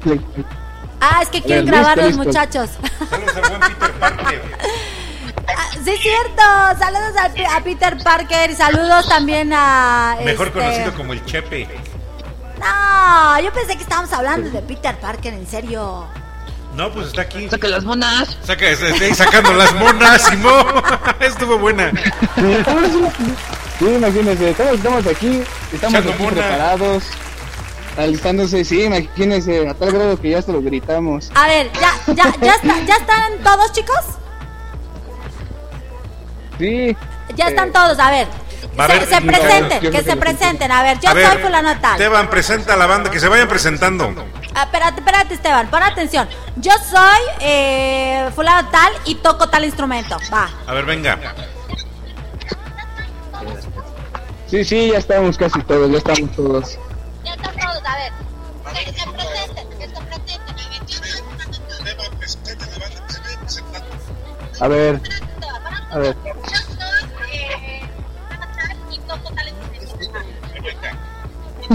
Play. 0.00 0.20
Ah, 1.00 1.20
es 1.22 1.28
que 1.28 1.42
quieren 1.42 1.66
grabar 1.66 1.96
los 1.98 2.06
listo. 2.08 2.24
muchachos. 2.24 2.70
Saludos 3.10 3.36
al 3.36 3.42
buen 3.50 3.60
Peter 3.60 3.92
Parker. 4.00 4.42
Sí, 5.84 5.90
es 5.90 6.00
cierto. 6.00 6.42
Saludos 6.78 7.12
a, 7.56 7.60
Peter 7.62 7.96
Parker 8.02 8.50
y 8.50 8.54
saludos 8.54 9.08
también 9.08 9.52
a. 9.52 10.16
Mejor 10.24 10.48
este- 10.48 10.58
conocido 10.60 10.94
como 10.94 11.12
el 11.12 11.24
Chepe. 11.24 11.68
No, 12.60 13.40
yo 13.40 13.52
pensé 13.52 13.76
que 13.76 13.82
estábamos 13.82 14.12
hablando 14.12 14.48
de 14.50 14.62
Peter 14.62 14.96
Parker, 15.00 15.34
en 15.34 15.46
serio. 15.46 16.06
No, 16.76 16.90
pues 16.92 17.08
está 17.08 17.22
aquí. 17.22 17.48
Saca 17.48 17.68
las 17.68 17.84
monas. 17.84 18.38
Saca, 18.44 18.68
está 18.68 19.04
ahí 19.04 19.14
sacando 19.14 19.52
las 19.54 19.74
monas, 19.74 20.22
Simón. 20.22 20.64
Estuvo 21.20 21.58
buena. 21.58 21.90
Sí, 23.78 23.84
imagínense, 23.86 24.54
todos 24.54 24.74
estamos 24.74 25.06
aquí, 25.06 25.42
estamos 25.72 26.00
aquí 26.00 26.22
mona. 26.22 26.30
preparados, 26.30 27.04
alistándose, 27.98 28.64
sí, 28.64 28.84
imagínense, 28.84 29.68
a 29.68 29.74
tal 29.74 29.90
grado 29.92 30.20
que 30.20 30.30
ya 30.30 30.38
hasta 30.38 30.52
lo 30.52 30.62
gritamos. 30.62 31.30
A 31.34 31.46
ver, 31.48 31.70
ya, 31.74 32.14
ya, 32.14 32.32
ya, 32.40 32.54
está- 32.54 32.80
ya 32.86 32.94
están 32.96 33.38
todos, 33.42 33.72
chicos. 33.72 34.21
Sí, 36.62 36.96
Ya 37.34 37.48
están 37.48 37.70
Eh, 37.70 37.72
todos, 37.72 37.98
a 37.98 38.10
ver. 38.10 38.28
a 38.78 38.86
Se, 38.86 39.06
se 39.06 39.20
presenten, 39.20 39.80
yo 39.80 39.90
que 39.90 40.02
se 40.04 40.16
presenten. 40.16 40.70
A 40.70 40.82
ver, 40.84 41.00
yo 41.00 41.10
A 41.10 41.14
ver, 41.14 41.26
soy 41.26 41.42
fulano 41.42 41.80
tal. 41.80 41.92
Esteban, 41.92 42.30
presenta 42.30 42.74
a 42.74 42.76
la 42.76 42.86
banda, 42.86 43.10
que 43.10 43.18
se 43.18 43.26
vayan 43.26 43.48
presentando. 43.48 44.14
Ah, 44.54 44.62
espérate, 44.64 45.00
espérate, 45.00 45.34
Esteban, 45.34 45.66
pon 45.68 45.82
atención. 45.82 46.28
Yo 46.56 46.70
soy 46.88 47.20
eh, 47.40 48.30
fulano 48.34 48.68
tal 48.70 48.92
y 49.06 49.16
toco 49.16 49.48
tal 49.48 49.64
instrumento. 49.64 50.16
Va. 50.32 50.48
A 50.66 50.72
ver, 50.72 50.84
venga. 50.84 51.18
sí, 54.46 54.64
sí, 54.64 54.90
ya 54.92 54.98
estamos 54.98 55.36
casi 55.36 55.60
todos, 55.62 55.90
ya 55.90 55.98
estamos 55.98 56.36
todos. 56.36 56.78
Ya 57.24 57.32
están 57.34 57.56
todos, 57.56 57.82
a 57.84 57.96
ver. 57.96 58.12
Que 58.72 58.92
se 58.92 59.10
presenten, 59.10 59.68
que 59.78 59.88
se 59.88 60.00
presenten. 60.00 60.52
A 64.60 64.68
ver, 64.68 65.00
a 65.90 65.98
ver, 65.98 66.16
Yo 66.24 66.32
soy 66.48 66.51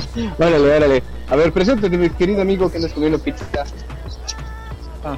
órale, 0.40 0.76
órale. 0.76 1.04
A 1.30 1.36
ver, 1.36 1.52
preséntate, 1.52 1.98
mi 1.98 2.10
querido 2.10 2.42
amigo 2.42 2.72
que 2.72 2.78
andas 2.78 2.94
comiendo 2.94 3.20
pizza. 3.20 3.46
Ah. 5.04 5.18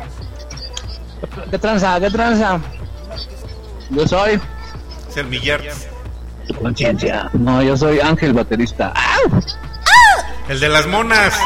¿Qué 1.52 1.58
tranza? 1.58 2.00
¿Qué 2.00 2.10
tranza? 2.10 2.60
Yo 3.90 4.08
soy. 4.08 4.40
Millar. 5.30 5.62
Conciencia. 6.62 7.30
No, 7.34 7.62
yo 7.62 7.76
soy 7.76 8.00
Ángel, 8.00 8.34
baterista. 8.34 8.94
¡Au! 8.96 9.42
El 10.48 10.60
de 10.60 10.70
las 10.70 10.88
monas. 10.88 11.38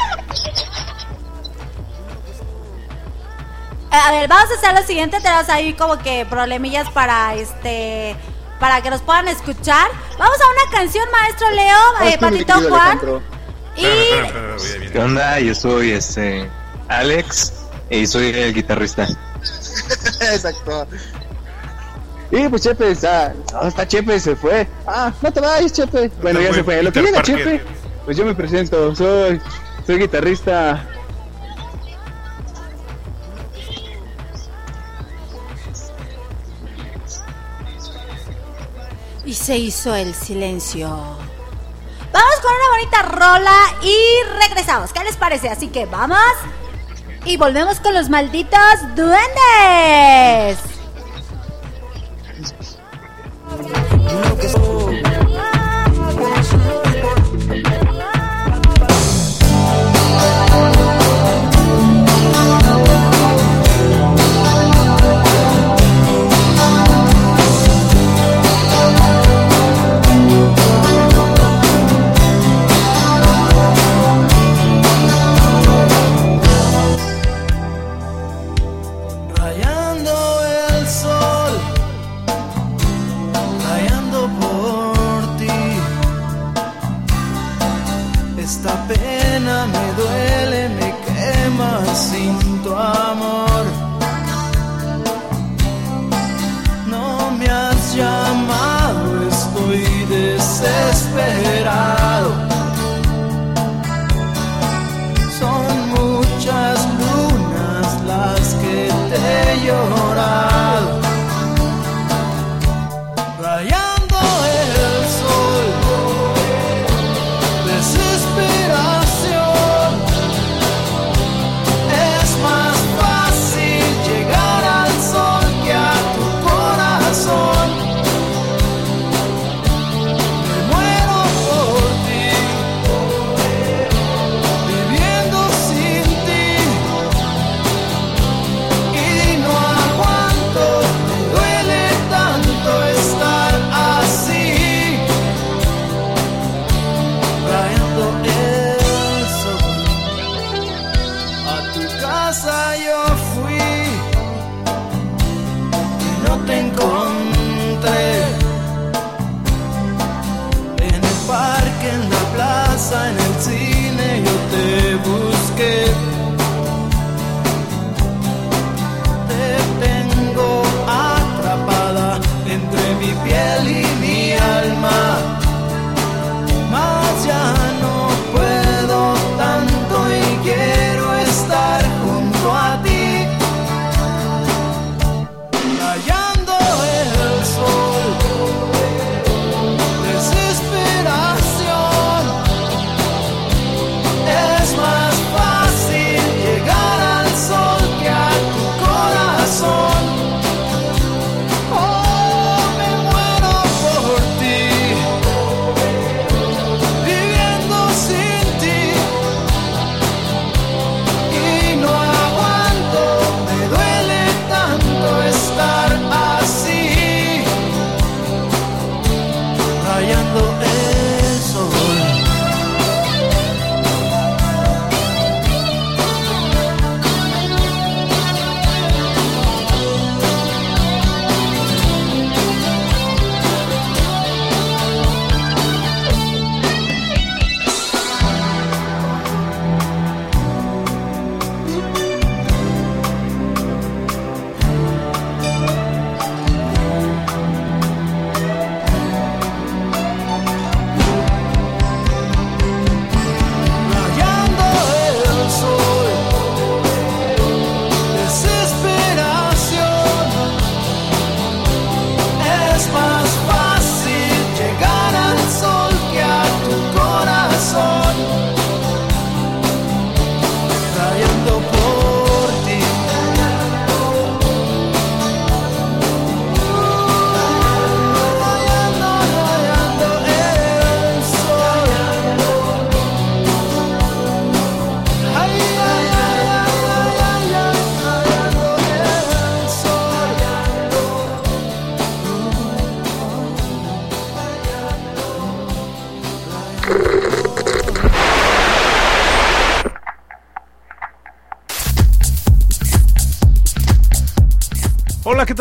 Eh, 3.91 3.95
A 3.95 4.11
ver, 4.11 4.27
vamos 4.27 4.49
a 4.51 4.53
hacer 4.55 4.79
lo 4.79 4.85
siguiente, 4.85 5.19
tenemos 5.21 5.49
ahí 5.49 5.73
como 5.73 5.97
que 5.97 6.25
problemillas 6.29 6.89
para 6.91 7.35
este 7.35 8.15
para 8.59 8.81
que 8.81 8.89
nos 8.89 9.01
puedan 9.01 9.27
escuchar. 9.27 9.89
Vamos 10.17 10.37
a 10.41 10.63
una 10.63 10.77
canción, 10.77 11.05
maestro 11.11 11.49
Leo, 11.51 12.09
eh, 12.09 12.17
Patito 12.19 12.53
Juan. 12.69 12.99
Y. 13.75 14.89
¿Qué 14.91 14.99
onda? 14.99 15.39
Yo 15.39 15.55
soy 15.55 15.91
este 15.91 16.49
Alex 16.87 17.53
y 17.89 18.05
soy 18.07 18.27
el 18.27 18.53
guitarrista. 18.53 19.07
Exacto. 20.33 20.87
Y 22.31 22.49
pues 22.49 22.63
Chepe 22.63 22.91
está, 22.91 23.33
ah, 23.53 23.67
está 23.67 23.87
Chepe, 23.87 24.19
se 24.19 24.35
fue. 24.35 24.67
Ah, 24.87 25.13
no 25.21 25.31
te 25.31 25.39
vayas, 25.39 25.71
Chepe. 25.71 26.09
Bueno, 26.21 26.41
ya 26.41 26.53
se 26.53 26.63
fue. 26.63 26.81
Lo 26.81 26.91
que 26.91 27.01
llega. 27.01 27.21
Chepe, 27.21 27.61
pues 28.05 28.17
yo 28.17 28.25
me 28.25 28.33
presento, 28.33 28.95
soy, 28.95 29.39
soy 29.85 29.99
guitarrista. 29.99 30.87
Y 39.33 39.35
se 39.35 39.57
hizo 39.57 39.95
el 39.95 40.13
silencio. 40.13 40.87
Vamos 40.87 42.35
con 42.43 42.51
una 42.53 42.69
bonita 42.69 43.01
rola 43.01 43.57
y 43.81 43.97
regresamos. 44.39 44.93
¿Qué 44.93 45.03
les 45.03 45.15
parece? 45.15 45.49
Así 45.49 45.69
que 45.69 45.87
vamos. 45.87 46.19
Y 47.25 47.37
volvemos 47.37 47.79
con 47.79 47.95
los 47.95 48.09
malditos 48.09 48.59
duendes. 48.95 50.59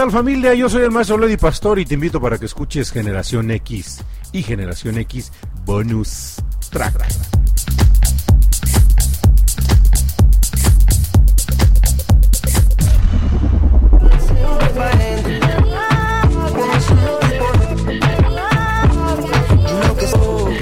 Tal 0.03 0.11
familia? 0.11 0.53
Yo 0.53 0.69
soy 0.69 0.83
el 0.83 0.91
maestro 0.91 1.17
Lady 1.17 1.37
Pastor 1.37 1.79
y 1.79 1.85
te 1.85 1.95
invito 1.95 2.21
para 2.21 2.37
que 2.37 2.47
escuches 2.47 2.91
Generación 2.91 3.53
X 3.53 4.01
y 4.33 4.43
Generación 4.43 4.99
X 4.99 5.31
Bonus 5.65 6.43
Track. 6.71 7.07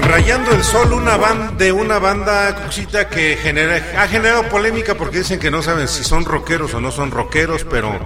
Rayando 0.03 0.51
el 0.51 0.63
Sol, 0.63 0.93
una 0.93 1.17
banda 1.17 1.51
de 1.57 1.71
una 1.71 1.97
banda 1.97 2.55
Cuxita, 2.61 3.09
que 3.09 3.37
genera, 3.37 4.03
ha 4.03 4.07
generado 4.07 4.47
polémica 4.49 4.93
porque 4.93 5.19
dicen 5.19 5.39
que 5.39 5.49
no 5.49 5.63
saben 5.63 5.87
si 5.87 6.03
son 6.03 6.25
rockeros 6.25 6.75
o 6.75 6.79
no 6.79 6.91
son 6.91 7.09
rockeros, 7.09 7.63
pero 7.63 7.97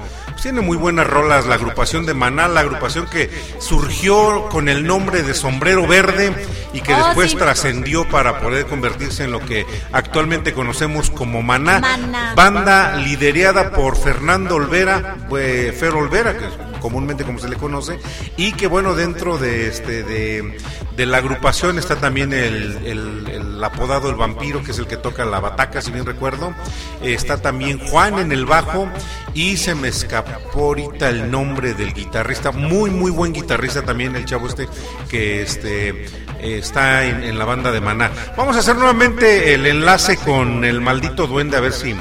tiene 0.45 0.61
muy 0.61 0.77
buenas 0.77 1.07
rolas 1.07 1.47
la 1.47 1.55
agrupación 1.55 2.05
de 2.05 2.13
Maná, 2.13 2.47
la 2.47 2.59
agrupación 2.59 3.07
que 3.07 3.31
surgió 3.57 4.47
con 4.51 4.69
el 4.69 4.85
nombre 4.85 5.23
de 5.23 5.33
Sombrero 5.33 5.87
Verde 5.87 6.31
y 6.71 6.81
que 6.81 6.93
Oh, 6.93 6.97
después 7.03 7.31
sí. 7.31 7.37
trascendió 7.37 8.07
para 8.07 8.39
poder 8.41 8.67
convertirse 8.67 9.23
en 9.23 9.31
lo 9.31 9.39
que 9.39 9.65
actualmente 9.91 10.53
conocemos 10.53 11.09
como 11.09 11.41
Maná, 11.41 11.79
Maná. 11.79 12.33
banda 12.35 12.95
liderada 12.97 13.71
por 13.71 13.97
Fernando 13.97 14.57
Olvera, 14.57 15.17
eh, 15.35 15.75
Fer 15.75 15.95
Olvera, 15.95 16.37
que 16.37 16.45
es 16.45 16.53
comúnmente 16.85 17.23
como 17.23 17.39
se 17.39 17.49
le 17.49 17.55
conoce, 17.55 17.97
y 18.37 18.51
que 18.51 18.67
bueno, 18.67 18.93
dentro 18.93 19.39
de 19.39 19.67
este 19.67 20.03
de, 20.03 20.55
de 20.95 21.05
la 21.07 21.17
agrupación 21.17 21.79
está 21.79 21.95
también 21.95 22.31
el, 22.31 22.77
el- 22.85 23.63
apodado 23.65 24.11
El 24.11 24.15
Vampiro, 24.15 24.61
que 24.61 24.69
es 24.69 24.77
el 24.77 24.85
que 24.85 24.95
toca 24.95 25.25
la 25.25 25.39
bataca, 25.39 25.81
si 25.81 25.89
bien 25.89 26.05
recuerdo. 26.05 26.53
Está 27.01 27.41
también 27.41 27.79
Juan 27.79 28.19
en 28.19 28.31
el 28.31 28.45
bajo, 28.45 28.87
y 29.33 29.57
se 29.57 29.73
me 29.73 29.87
escapó 29.87 30.65
ahorita 30.65 31.09
el 31.09 31.31
nombre 31.31 31.73
del 31.73 31.91
guitarrista, 31.91 32.51
muy 32.51 32.91
muy 32.91 33.09
buen 33.09 33.33
guitarrista 33.33 33.81
también, 33.81 34.15
el 34.15 34.25
chavo 34.25 34.45
este, 34.45 34.67
que 35.09 35.41
este 35.41 36.05
está 36.39 37.05
en, 37.05 37.23
en 37.23 37.39
la 37.39 37.45
banda 37.45 37.71
de 37.71 37.81
Maná. 37.81 38.11
Vamos 38.37 38.55
a 38.55 38.59
hacer 38.59 38.75
nuevamente 38.75 39.55
el 39.55 39.65
enlace 39.65 40.17
con 40.17 40.63
el 40.63 40.79
maldito 40.79 41.25
duende, 41.25 41.57
a 41.57 41.61
ver 41.61 41.73
si, 41.73 41.95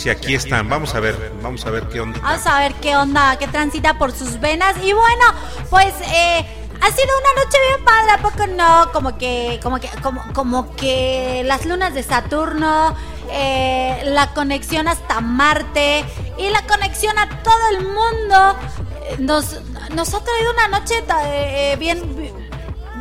si 0.00 0.08
aquí 0.08 0.34
están. 0.34 0.68
Vamos 0.68 0.94
a 0.94 1.00
ver, 1.00 1.32
vamos 1.42 1.64
a 1.66 1.70
ver 1.70 1.86
qué 1.88 2.00
onda. 2.00 2.18
Vamos 2.20 2.46
a 2.46 2.58
ver 2.58 2.74
qué 2.76 2.96
onda, 2.96 3.36
qué 3.38 3.46
transita 3.46 3.98
por 3.98 4.12
sus 4.12 4.40
venas. 4.40 4.74
Y 4.82 4.92
bueno, 4.94 5.24
pues 5.68 5.92
eh, 6.00 6.46
ha 6.80 6.90
sido 6.90 7.08
una 7.18 7.44
noche 7.44 7.58
bien 7.68 7.84
padre, 7.84 8.10
¿a 8.12 8.18
poco 8.18 8.46
no? 8.46 8.92
Como 8.92 9.18
que, 9.18 9.60
como 9.62 9.78
que, 9.78 9.88
como, 10.02 10.22
como 10.32 10.74
que 10.74 11.42
las 11.44 11.66
lunas 11.66 11.92
de 11.92 12.02
Saturno, 12.02 12.96
eh, 13.30 14.02
la 14.06 14.32
conexión 14.32 14.88
hasta 14.88 15.20
Marte 15.20 16.04
y 16.38 16.48
la 16.48 16.66
conexión 16.66 17.18
a 17.18 17.28
todo 17.42 17.68
el 17.70 17.84
mundo 17.84 18.56
eh, 19.02 19.16
nos, 19.18 19.60
nos 19.94 20.14
ha 20.14 20.24
traído 20.24 20.52
una 20.52 20.78
noche 20.78 20.94
bien, 21.78 22.32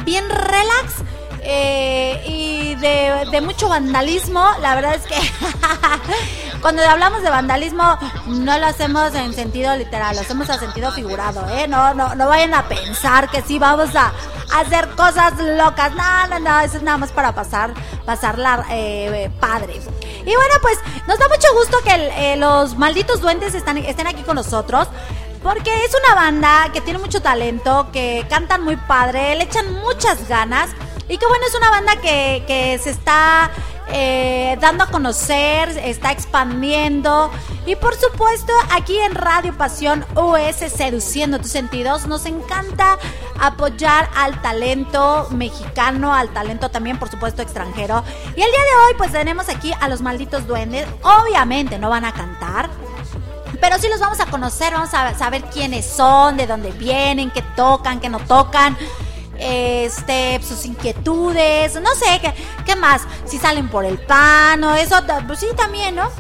bien 0.04 0.30
relax. 0.30 1.04
Eh, 1.44 2.22
y 2.28 2.76
de, 2.76 3.28
de 3.32 3.42
mucho 3.42 3.70
vandalismo, 3.70 4.46
la 4.62 4.76
verdad 4.76 4.96
es 4.96 5.04
que 5.06 5.16
cuando 6.62 6.82
hablamos 6.88 7.22
de 7.22 7.30
vandalismo 7.30 7.98
no 8.28 8.58
lo 8.60 8.66
hacemos 8.66 9.14
en 9.16 9.34
sentido 9.34 9.76
literal, 9.76 10.16
lo 10.16 10.22
hacemos 10.22 10.50
en 10.50 10.60
sentido 10.60 10.92
figurado, 10.92 11.46
¿eh? 11.50 11.68
No, 11.68 11.94
no, 11.94 12.16
no 12.16 12.28
vayan 12.28 12.54
a 12.54 12.68
pensar 12.68 13.30
que 13.30 13.42
sí 13.42 13.60
vamos 13.60 13.96
a 13.96 14.12
hacer 14.56 14.90
cosas 14.96 15.34
locas, 15.38 15.94
no, 15.94 16.28
no, 16.28 16.40
no, 16.40 16.60
eso 16.62 16.78
es 16.78 16.84
nada 16.84 16.98
más 16.98 17.12
para 17.12 17.34
pasar, 17.34 17.74
pasarla 18.06 18.66
eh, 18.72 19.30
padre. 19.40 19.76
Y 20.22 20.36
bueno, 20.36 20.56
pues 20.62 20.78
nos 21.08 21.18
da 21.20 21.28
mucho 21.28 21.48
gusto 21.54 21.78
que 21.84 21.94
el- 21.94 22.12
eh, 22.16 22.36
los 22.38 22.78
malditos 22.78 23.22
duendes 23.22 23.54
están, 23.56 23.78
estén 23.78 24.08
aquí 24.08 24.22
con 24.24 24.36
nosotros. 24.36 24.88
Porque 25.42 25.74
es 25.86 25.92
una 26.06 26.16
banda 26.16 26.70
que 26.74 26.82
tiene 26.82 27.00
mucho 27.00 27.22
talento, 27.22 27.88
que 27.94 28.26
cantan 28.30 28.62
muy 28.62 28.76
padre, 28.76 29.36
le 29.36 29.46
echan 29.46 29.72
muchas 29.72 30.28
ganas. 30.28 30.70
Y 31.10 31.18
que 31.18 31.26
bueno, 31.26 31.44
es 31.48 31.56
una 31.56 31.70
banda 31.72 31.96
que, 31.98 32.44
que 32.48 32.78
se 32.78 32.92
está 32.92 33.52
eh, 33.92 34.56
dando 34.62 34.84
a 34.84 34.88
conocer, 34.88 35.70
está 35.84 36.12
expandiendo. 36.12 37.32
Y 37.66 37.76
por 37.76 37.96
supuesto, 37.96 38.54
aquí 38.72 38.98
en 39.00 39.16
Radio 39.16 39.58
Pasión 39.58 40.06
US, 40.16 40.58
seduciendo 40.72 41.40
tus 41.40 41.50
sentidos, 41.50 42.06
nos 42.06 42.26
encanta 42.26 43.00
apoyar 43.40 44.10
al 44.16 44.40
talento 44.42 45.28
mexicano, 45.32 46.14
al 46.14 46.30
talento 46.30 46.70
también, 46.70 47.00
por 47.00 47.10
supuesto, 47.10 47.42
extranjero. 47.42 48.04
Y 48.36 48.42
el 48.42 48.52
día 48.52 48.64
de 48.64 48.86
hoy, 48.86 48.94
pues 48.98 49.12
tenemos 49.12 49.50
aquí 49.50 49.74
a 49.80 49.90
los 49.90 50.02
malditos 50.02 50.46
duendes. 50.46 50.88
Obviamente 51.02 51.80
no 51.80 51.90
van 51.90 52.06
a 52.06 52.14
cantar. 52.14 52.70
Pero 53.60 53.78
sí 53.80 53.88
los 53.90 54.00
vamos 54.00 54.20
a 54.20 54.28
conocer, 54.28 54.74
vamos 54.74 54.94
a 54.94 55.14
saber 55.16 55.44
quiénes 55.46 55.86
son, 55.86 56.38
de 56.38 56.48
dónde 56.48 56.72
vienen, 56.72 57.32
qué 57.32 57.42
tocan, 57.56 58.00
qué 58.00 58.08
no 58.08 58.20
tocan. 58.20 58.78
Este, 59.40 60.40
sus 60.44 60.66
inquietudes, 60.66 61.80
no 61.82 61.94
sé, 61.96 62.20
¿qué, 62.22 62.34
qué 62.66 62.76
más? 62.76 63.02
Si 63.26 63.38
salen 63.38 63.70
por 63.70 63.86
el 63.86 63.98
pan 63.98 64.64
o 64.64 64.76
eso, 64.76 64.96
pues 65.28 65.40
sí, 65.40 65.48
también, 65.56 65.96
¿no? 65.96 66.10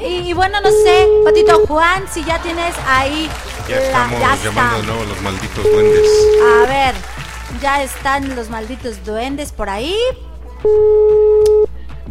y, 0.00 0.28
y 0.28 0.32
bueno, 0.32 0.60
no 0.60 0.70
sé, 0.70 1.08
Patito 1.24 1.66
Juan, 1.66 2.04
si 2.12 2.24
ya 2.24 2.38
tienes 2.40 2.74
ahí... 2.86 3.28
Ya 3.68 3.76
la- 3.76 3.82
estamos 3.82 4.20
ya 4.20 4.36
llamando 4.44 4.76
de 4.78 4.82
nuevo 4.86 5.04
los 5.04 5.20
malditos 5.22 5.64
duendes. 5.64 6.10
A 6.42 6.66
ver, 6.68 6.94
ya 7.62 7.82
están 7.82 8.36
los 8.36 8.50
malditos 8.50 9.04
duendes 9.04 9.52
por 9.52 9.70
ahí. 9.70 9.96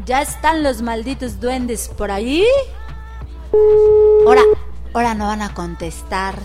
Ya 0.06 0.22
están 0.22 0.64
los 0.64 0.82
malditos 0.82 1.40
duendes 1.40 1.90
por 1.90 2.12
ahí. 2.12 2.46
Ahora, 4.26 4.42
ahora 4.94 5.14
no 5.14 5.28
van 5.28 5.42
a 5.44 5.54
contestar. 5.54 6.36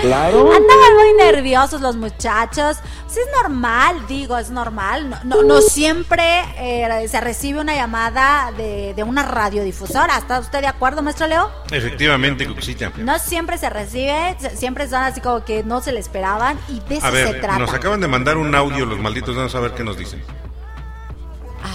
Claro. 0.00 0.40
Andaban 0.52 0.94
muy 0.96 1.12
nerviosos 1.18 1.80
los 1.80 1.96
muchachos. 1.96 2.78
Sí, 3.06 3.20
es 3.20 3.42
normal, 3.42 4.06
digo, 4.08 4.36
es 4.36 4.50
normal. 4.50 5.08
No, 5.24 5.36
no, 5.36 5.42
no 5.44 5.60
siempre 5.60 6.40
eh, 6.58 7.06
se 7.08 7.20
recibe 7.20 7.60
una 7.60 7.74
llamada 7.74 8.50
de, 8.56 8.92
de 8.94 9.02
una 9.04 9.22
radiodifusora. 9.22 10.18
¿Está 10.18 10.40
usted 10.40 10.60
de 10.60 10.66
acuerdo, 10.66 11.02
maestro 11.02 11.26
Leo? 11.28 11.50
Efectivamente, 11.70 12.46
Cucusita. 12.46 12.90
No 12.96 13.18
siempre 13.18 13.56
se 13.58 13.70
recibe, 13.70 14.36
se- 14.38 14.56
siempre 14.56 14.88
son 14.88 15.02
así 15.02 15.20
como 15.20 15.44
que 15.44 15.62
no 15.62 15.80
se 15.80 15.92
le 15.92 16.00
esperaban 16.00 16.58
y 16.68 16.80
de 16.80 16.96
eso 16.96 17.06
A 17.06 17.10
se 17.10 17.16
ver, 17.16 17.40
trata. 17.40 17.58
nos 17.58 17.72
acaban 17.72 18.00
de 18.00 18.08
mandar 18.08 18.36
un 18.36 18.52
audio 18.54 18.84
los 18.86 18.98
malditos, 18.98 19.36
vamos 19.36 19.54
a 19.54 19.60
ver 19.60 19.72
qué 19.74 19.84
nos 19.84 19.96
dicen. 19.96 20.22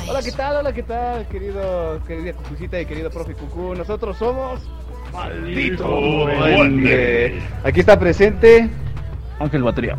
Hola, 0.07 0.21
¿qué 0.21 0.31
tal? 0.31 0.57
Hola, 0.57 0.73
¿qué 0.73 0.83
tal, 0.83 1.27
querido, 1.29 2.01
querida 2.05 2.33
Cucucita 2.33 2.79
y 2.79 2.85
querido 2.85 3.09
profe 3.09 3.33
Cucú? 3.33 3.75
Nosotros 3.75 4.17
somos... 4.17 4.59
Maldito 5.13 5.83
Duende. 5.87 7.41
Aquí 7.63 7.79
está 7.79 7.99
presente 7.99 8.69
Ángel 9.39 9.63
Batería. 9.63 9.97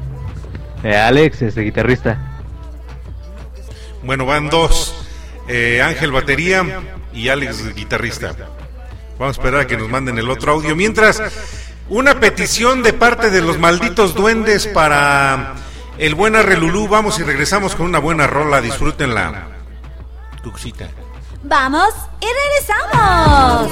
Eh, 0.82 0.96
Alex, 0.96 1.42
este 1.42 1.60
guitarrista. 1.62 2.18
Bueno, 4.02 4.24
van 4.26 4.48
dos. 4.48 4.94
eh, 5.48 5.82
Ángel 5.82 6.12
Batería 6.12 6.64
y 7.12 7.28
Alex 7.28 7.74
Guitarrista. 7.74 8.34
Vamos 9.18 9.36
a 9.36 9.40
esperar 9.40 9.60
a 9.62 9.66
que 9.66 9.76
nos 9.76 9.88
manden 9.90 10.16
el 10.18 10.30
otro 10.30 10.52
audio. 10.52 10.74
Mientras, 10.74 11.20
una 11.90 12.18
petición 12.20 12.82
de 12.82 12.92
parte 12.94 13.30
de 13.30 13.42
los 13.42 13.58
malditos 13.58 14.14
duendes 14.14 14.66
para 14.66 15.54
el 15.98 16.14
buen 16.14 16.36
Arrelulú. 16.36 16.88
Vamos 16.88 17.18
y 17.18 17.24
regresamos 17.24 17.74
con 17.74 17.86
una 17.86 17.98
buena 17.98 18.26
rola. 18.26 18.60
Disfrútenla. 18.62 19.48
Cucusita. 20.42 20.88
Vamos 21.42 21.94
y 22.20 22.26
regresamos. 22.26 23.70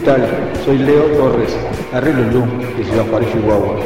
Tal? 0.00 0.28
Soy 0.64 0.78
Leo 0.78 1.04
Torres, 1.16 1.56
Arrilulú, 1.92 2.44
de 2.76 2.84
Ciudad 2.84 3.06
Juárez, 3.08 3.32
Chihuahua. 3.32 3.78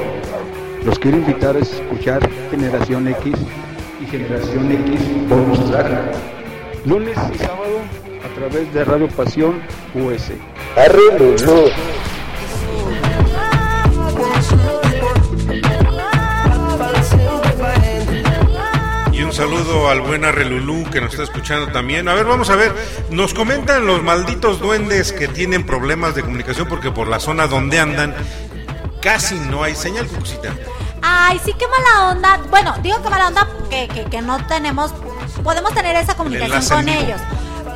Los 0.84 0.98
quiero 0.98 1.18
invitar 1.18 1.56
a 1.56 1.60
escuchar 1.60 2.28
Generación 2.50 3.08
X 3.08 3.34
y 4.00 4.06
Generación 4.06 4.70
X 4.70 5.28
Bonus 5.28 5.70
Track. 5.70 5.88
Lunes 6.84 7.16
y 7.32 7.38
sábado 7.38 7.80
a 8.24 8.34
través 8.34 8.72
de 8.74 8.84
Radio 8.84 9.08
Pasión 9.08 9.60
US. 9.94 10.32
Arrilulú. 10.76 11.70
Saludo 19.74 19.88
al 19.88 20.00
buen 20.02 20.24
Arrelulú 20.24 20.88
que 20.90 21.00
nos 21.00 21.12
está 21.12 21.24
escuchando 21.24 21.72
también. 21.72 22.08
A 22.08 22.14
ver, 22.14 22.26
vamos 22.26 22.48
a 22.50 22.56
ver. 22.56 22.72
Nos 23.10 23.34
comentan 23.34 23.86
los 23.86 24.02
malditos 24.02 24.60
duendes 24.60 25.12
que 25.12 25.26
tienen 25.26 25.66
problemas 25.66 26.14
de 26.14 26.22
comunicación 26.22 26.68
porque 26.68 26.90
por 26.90 27.08
la 27.08 27.18
zona 27.18 27.46
donde 27.46 27.80
andan 27.80 28.14
casi 29.00 29.34
no 29.34 29.64
hay 29.64 29.74
señal, 29.74 30.06
Cucucita. 30.06 30.54
Ay, 31.02 31.40
sí, 31.44 31.52
qué 31.58 31.66
mala 31.66 32.12
onda. 32.12 32.40
Bueno, 32.50 32.74
digo 32.82 33.02
que 33.02 33.10
mala 33.10 33.28
onda 33.28 33.48
que, 33.68 33.88
que, 33.88 34.04
que 34.04 34.22
no 34.22 34.44
tenemos, 34.46 34.92
podemos 35.42 35.74
tener 35.74 35.96
esa 35.96 36.16
comunicación 36.16 36.62
con 36.64 36.86
vivo. 36.86 37.16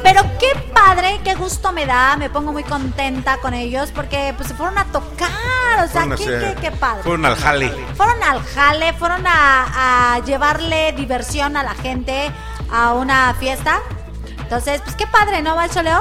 Pero 0.03 0.23
qué 0.39 0.49
padre, 0.73 1.21
qué 1.25 1.35
gusto 1.35 1.73
me 1.73 1.87
da, 1.87 2.17
me 2.17 2.31
pongo 2.31 2.53
muy 2.53 2.65
contenta 2.65 3.39
con 3.39 3.55
ellos 3.55 3.91
porque 3.95 4.33
pues 4.37 4.49
se 4.49 4.55
fueron 4.55 4.79
a 4.79 4.85
tocar, 4.87 5.85
o 5.85 5.89
sea, 5.89 6.07
qué, 6.17 6.25
qué, 6.25 6.57
qué 6.61 6.71
padre. 6.71 7.03
Fueron 7.03 7.27
al 7.27 7.37
jale. 7.37 7.71
Fueron 7.95 8.23
al 8.23 8.43
jale, 8.43 8.93
fueron 8.95 9.27
a, 9.27 10.15
a 10.15 10.19
llevarle 10.21 10.93
diversión 10.93 11.57
a 11.57 11.63
la 11.63 11.75
gente 11.75 12.31
a 12.71 12.95
una 12.95 13.35
fiesta. 13.35 13.81
Entonces, 14.39 14.81
pues 14.83 14.97
qué 14.97 15.07
padre, 15.07 15.43
¿no, 15.43 15.57
Balcho 15.57 15.83
Leo? 15.83 16.01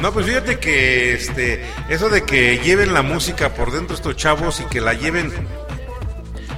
No, 0.00 0.12
pues 0.12 0.26
fíjate 0.26 0.58
que 0.58 1.14
este 1.14 1.64
eso 1.88 2.10
de 2.10 2.24
que 2.24 2.58
lleven 2.58 2.92
la 2.92 3.02
música 3.02 3.54
por 3.54 3.72
dentro 3.72 3.96
estos 3.96 4.14
chavos 4.16 4.60
y 4.60 4.64
que 4.64 4.80
la 4.80 4.92
lleven 4.92 5.32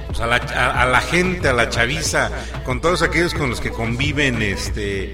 pues, 0.09 0.21
a, 0.21 0.25
la, 0.27 1.01
gente, 1.01 1.49
a 1.49 1.53
la 1.53 1.69
chaviza, 1.69 2.31
con 2.65 2.81
todos 2.81 3.03
aquellos 3.03 3.35
con 3.35 3.51
los 3.51 3.61
que 3.61 3.69
conviven, 3.69 4.41
este 4.41 5.11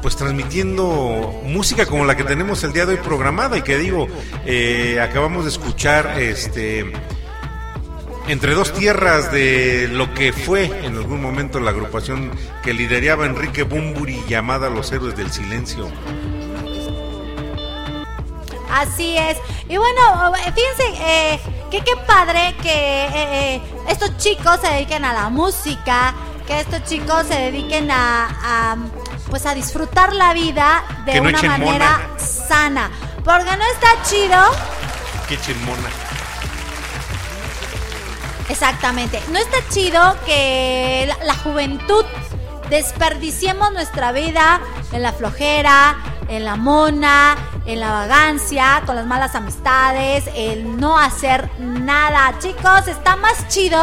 pues 0.00 0.14
transmitiendo 0.14 1.40
música 1.42 1.86
como 1.86 2.04
la 2.04 2.16
que 2.16 2.22
tenemos 2.22 2.62
el 2.62 2.72
día 2.72 2.86
de 2.86 2.92
hoy 2.92 3.00
programada 3.02 3.58
y 3.58 3.62
que 3.62 3.76
digo, 3.76 4.06
eh, 4.44 5.00
acabamos 5.00 5.42
de 5.44 5.50
escuchar 5.50 6.20
este 6.20 6.92
entre 8.28 8.54
dos 8.54 8.72
tierras 8.72 9.32
de 9.32 9.88
lo 9.90 10.14
que 10.14 10.32
fue 10.32 10.66
en 10.84 10.94
algún 10.96 11.20
momento 11.20 11.58
la 11.58 11.70
agrupación 11.70 12.30
que 12.62 12.72
lideraba 12.72 13.26
Enrique 13.26 13.64
Bumburi 13.64 14.22
llamada 14.28 14.70
Los 14.70 14.92
Héroes 14.92 15.16
del 15.16 15.32
Silencio. 15.32 15.88
Así 18.70 19.16
es. 19.16 19.38
Y 19.68 19.76
bueno, 19.76 20.32
fíjense 20.54 21.02
eh, 21.02 21.40
que 21.70 21.80
qué 21.80 21.96
padre 22.06 22.54
que 22.62 22.70
eh, 23.06 23.10
eh, 23.56 23.62
estos 23.88 24.16
chicos 24.18 24.58
se 24.60 24.68
dediquen 24.68 25.04
a 25.04 25.12
la 25.12 25.28
música, 25.28 26.14
que 26.46 26.60
estos 26.60 26.84
chicos 26.84 27.26
se 27.26 27.34
dediquen 27.34 27.90
a, 27.90 28.28
a, 28.72 28.76
pues 29.30 29.46
a 29.46 29.54
disfrutar 29.54 30.12
la 30.12 30.32
vida 30.32 30.84
de 31.04 31.12
Que 31.12 31.20
una 31.20 31.42
manera 31.42 31.98
mona. 31.98 32.18
sana. 32.18 32.90
Porque 33.24 33.44
no 33.56 33.64
está 33.74 33.88
chido. 34.08 34.38
Qué 35.28 35.40
chimona. 35.40 35.88
Exactamente. 38.48 39.20
No 39.32 39.38
está 39.38 39.56
chido 39.70 40.16
que 40.24 41.04
la, 41.08 41.24
la 41.24 41.34
juventud 41.34 42.04
desperdiciemos 42.70 43.72
nuestra 43.72 44.12
vida 44.12 44.60
en 44.92 45.02
la 45.02 45.12
flojera, 45.12 45.96
en 46.28 46.44
la 46.44 46.54
mona, 46.56 47.36
en 47.66 47.80
la 47.80 47.90
vagancia, 47.90 48.82
con 48.86 48.96
las 48.96 49.06
malas 49.06 49.34
amistades, 49.34 50.24
el 50.34 50.78
no 50.78 50.98
hacer 50.98 51.50
nada. 51.58 52.38
Chicos, 52.38 52.86
está 52.88 53.16
más 53.16 53.48
chido 53.48 53.78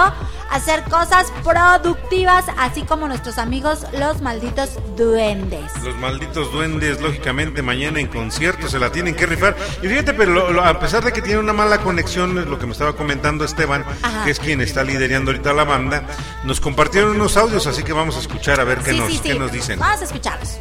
hacer 0.51 0.83
cosas 0.83 1.31
productivas, 1.43 2.45
así 2.59 2.83
como 2.83 3.07
nuestros 3.07 3.39
amigos 3.39 3.87
los 3.97 4.21
malditos 4.21 4.77
duendes. 4.95 5.71
Los 5.83 5.95
malditos 5.97 6.51
duendes, 6.51 7.01
lógicamente, 7.01 7.61
mañana 7.63 7.99
en 7.99 8.05
concierto 8.07 8.67
se 8.69 8.77
la 8.77 8.91
tienen 8.91 9.15
que 9.15 9.25
rifar. 9.25 9.55
Y 9.81 9.87
fíjate, 9.87 10.13
pero 10.13 10.31
lo- 10.31 10.51
lo- 10.51 10.63
a 10.63 10.79
pesar 10.79 11.03
de 11.03 11.11
que 11.11 11.21
tiene 11.23 11.39
una 11.39 11.53
mala 11.53 11.79
conexión, 11.79 12.37
es 12.37 12.45
lo 12.45 12.59
que 12.59 12.67
me 12.67 12.73
estaba 12.73 12.93
comentando 12.95 13.43
Esteban, 13.45 13.83
Ajá. 14.03 14.23
que 14.25 14.31
es 14.31 14.39
quien 14.39 14.61
está 14.61 14.83
liderando 14.83 15.31
ahorita 15.31 15.53
la 15.53 15.63
banda, 15.63 16.03
nos 16.43 16.59
compartieron 16.61 17.11
unos 17.15 17.35
audios, 17.35 17.65
así 17.65 17.81
que 17.83 17.93
vamos 17.93 18.15
a 18.15 18.19
escuchar 18.19 18.59
a 18.59 18.63
ver 18.63 18.79
qué, 18.79 18.91
Sí, 18.91 18.99
nos, 18.99 19.11
sí, 19.11 19.19
qué 19.23 19.33
nos 19.33 19.51
dicen. 19.51 19.79
Vamos 19.79 20.01
a 20.01 20.03
escucharlos. 20.05 20.57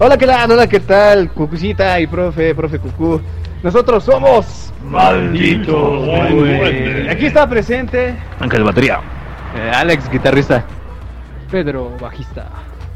Hola, 0.00 0.16
¿qué 0.16 0.26
tal? 0.26 0.50
Hola, 0.52 0.66
¿qué 0.68 0.80
tal? 0.80 1.30
Cucucita 1.32 1.98
y 2.00 2.06
profe, 2.06 2.54
profe 2.54 2.78
Cucú. 2.78 3.20
Nosotros 3.62 4.04
somos 4.04 4.72
Malditos 4.84 6.06
Duendes. 6.06 7.10
Aquí 7.10 7.26
está 7.26 7.48
presente 7.48 8.14
Ángel 8.38 8.62
Batería. 8.62 9.00
eh, 9.56 9.70
Alex, 9.74 10.08
guitarrista. 10.10 10.64
Pedro, 11.50 11.90
bajista. 12.00 12.46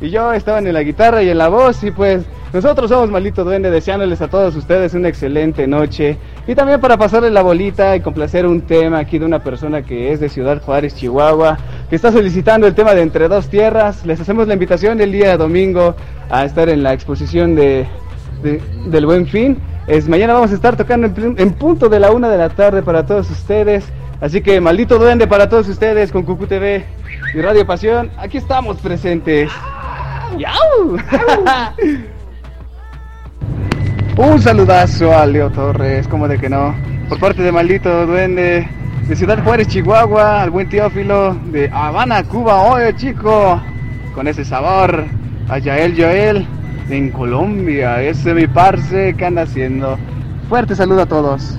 Y 0.00 0.10
yo 0.10 0.32
estaban 0.32 0.66
en 0.66 0.74
la 0.74 0.82
guitarra 0.82 1.22
y 1.22 1.30
en 1.30 1.38
la 1.38 1.48
voz 1.48 1.82
y 1.84 1.90
pues 1.90 2.24
nosotros 2.52 2.90
somos 2.90 3.08
Maldito 3.10 3.44
Duende 3.44 3.70
deseándoles 3.70 4.20
a 4.20 4.28
todos 4.28 4.54
ustedes 4.56 4.94
una 4.94 5.08
excelente 5.08 5.66
noche 5.66 6.18
y 6.46 6.54
también 6.54 6.80
para 6.80 6.96
pasarle 6.98 7.30
la 7.30 7.42
bolita 7.42 7.96
y 7.96 8.00
complacer 8.00 8.46
un 8.46 8.60
tema 8.62 8.98
aquí 8.98 9.18
de 9.18 9.24
una 9.24 9.38
persona 9.38 9.82
que 9.82 10.12
es 10.12 10.20
de 10.20 10.28
Ciudad 10.28 10.60
Juárez, 10.60 10.94
Chihuahua, 10.96 11.56
que 11.88 11.96
está 11.96 12.12
solicitando 12.12 12.66
el 12.66 12.74
tema 12.74 12.94
de 12.94 13.02
Entre 13.02 13.28
Dos 13.28 13.48
Tierras. 13.48 14.04
Les 14.04 14.20
hacemos 14.20 14.46
la 14.48 14.54
invitación 14.54 15.00
el 15.00 15.12
día 15.12 15.36
domingo 15.36 15.94
a 16.30 16.44
estar 16.44 16.68
en 16.68 16.82
la 16.82 16.92
exposición 16.92 17.54
de, 17.54 17.86
de- 18.42 18.60
del 18.86 19.06
Buen 19.06 19.26
Fin. 19.26 19.58
Es, 19.86 20.08
mañana 20.08 20.34
vamos 20.34 20.52
a 20.52 20.54
estar 20.54 20.76
tocando 20.76 21.06
en, 21.06 21.50
punto 21.54 21.88
de 21.88 21.98
la 22.00 22.10
una 22.12 22.28
de 22.28 22.38
la 22.38 22.48
tarde 22.50 22.82
para 22.82 23.04
todos 23.04 23.30
ustedes. 23.30 23.84
Así 24.20 24.40
que 24.40 24.60
Maldito 24.60 24.98
Duende 24.98 25.26
para 25.26 25.48
todos 25.48 25.68
ustedes 25.68 26.12
con 26.12 26.22
Cucu 26.22 26.46
TV 26.46 26.84
y 27.34 27.40
Radio 27.40 27.66
Pasión. 27.66 28.10
Aquí 28.18 28.38
estamos 28.38 28.76
presentes. 28.78 29.50
¡Yau! 30.38 30.96
Un 34.16 34.40
saludazo 34.40 35.16
a 35.16 35.26
Leo 35.26 35.50
Torres, 35.50 36.06
como 36.06 36.28
de 36.28 36.38
que 36.38 36.48
no, 36.48 36.74
por 37.08 37.18
parte 37.18 37.42
de 37.42 37.50
Maldito 37.50 38.06
Duende, 38.06 38.68
de 39.08 39.16
Ciudad 39.16 39.42
Juárez, 39.42 39.68
Chihuahua, 39.68 40.42
al 40.42 40.50
buen 40.50 40.68
Teófilo, 40.68 41.34
de 41.50 41.68
Habana, 41.72 42.22
Cuba, 42.24 42.62
oye 42.62 42.94
chico, 42.94 43.60
con 44.14 44.28
ese 44.28 44.44
sabor, 44.44 45.04
a 45.48 45.58
Yael 45.58 45.94
Joel, 45.96 46.46
en 46.90 47.10
Colombia, 47.10 48.02
ese 48.02 48.34
mi 48.34 48.46
parce, 48.46 49.14
¿qué 49.16 49.24
anda 49.24 49.42
haciendo? 49.42 49.98
Fuerte 50.48 50.74
saludo 50.74 51.02
a 51.02 51.06
todos. 51.06 51.58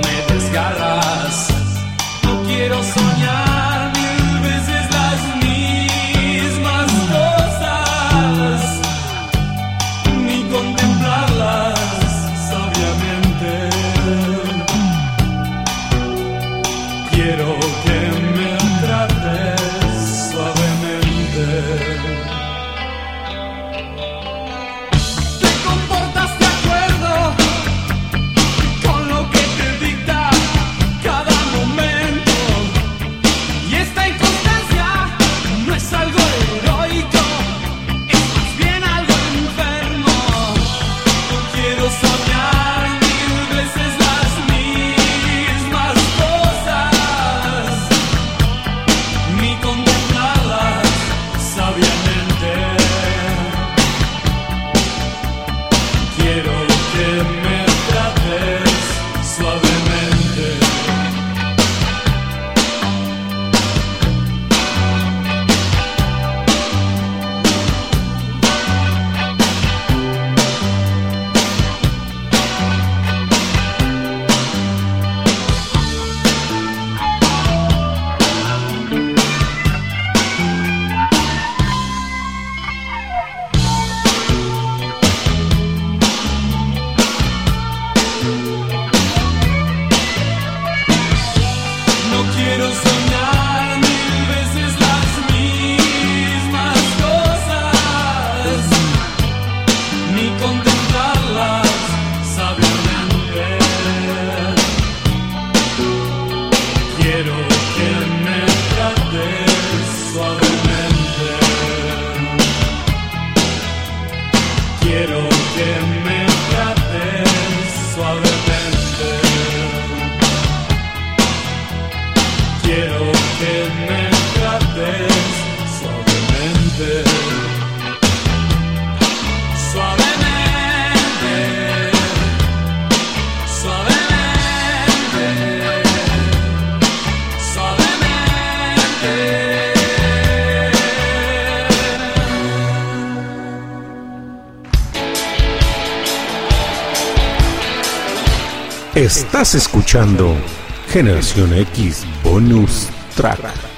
Generación 150.87 151.53
X 151.53 152.05
Bonus 152.23 152.87
Track. 153.13 153.70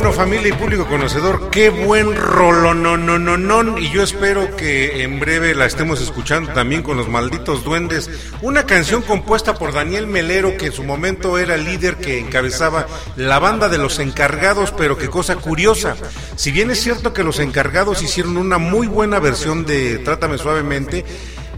Bueno, 0.00 0.12
familia 0.12 0.50
y 0.50 0.52
público 0.52 0.86
conocedor, 0.86 1.50
qué 1.50 1.70
buen 1.70 2.14
rolo, 2.14 2.72
no. 2.72 3.78
Y 3.78 3.90
yo 3.90 4.04
espero 4.04 4.54
que 4.54 5.02
en 5.02 5.18
breve 5.18 5.56
la 5.56 5.66
estemos 5.66 6.00
escuchando 6.00 6.52
también 6.52 6.84
con 6.84 6.96
los 6.96 7.08
malditos 7.08 7.64
duendes. 7.64 8.08
Una 8.40 8.64
canción 8.64 9.02
compuesta 9.02 9.54
por 9.54 9.72
Daniel 9.72 10.06
Melero, 10.06 10.56
que 10.56 10.66
en 10.66 10.72
su 10.72 10.84
momento 10.84 11.36
era 11.36 11.56
el 11.56 11.64
líder 11.64 11.96
que 11.96 12.20
encabezaba 12.20 12.86
la 13.16 13.40
banda 13.40 13.68
de 13.68 13.78
los 13.78 13.98
encargados, 13.98 14.70
pero 14.70 14.96
qué 14.96 15.08
cosa 15.08 15.34
curiosa. 15.34 15.96
Si 16.36 16.52
bien 16.52 16.70
es 16.70 16.80
cierto 16.80 17.12
que 17.12 17.24
los 17.24 17.40
encargados 17.40 18.00
hicieron 18.00 18.36
una 18.36 18.58
muy 18.58 18.86
buena 18.86 19.18
versión 19.18 19.66
de 19.66 19.98
Trátame 19.98 20.38
Suavemente, 20.38 21.04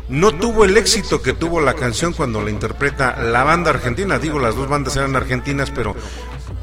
no 0.08 0.34
tuvo 0.34 0.64
el 0.64 0.78
éxito 0.78 1.20
que 1.20 1.34
tuvo 1.34 1.60
la 1.60 1.74
canción 1.74 2.14
cuando 2.14 2.40
la 2.40 2.48
interpreta 2.48 3.20
la 3.22 3.44
banda 3.44 3.68
argentina. 3.68 4.18
Digo, 4.18 4.38
las 4.38 4.56
dos 4.56 4.66
bandas 4.66 4.96
eran 4.96 5.14
argentinas, 5.14 5.70
pero 5.70 5.94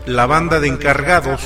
la 0.08 0.26
banda 0.26 0.60
de 0.60 0.70
encargados 0.70 1.41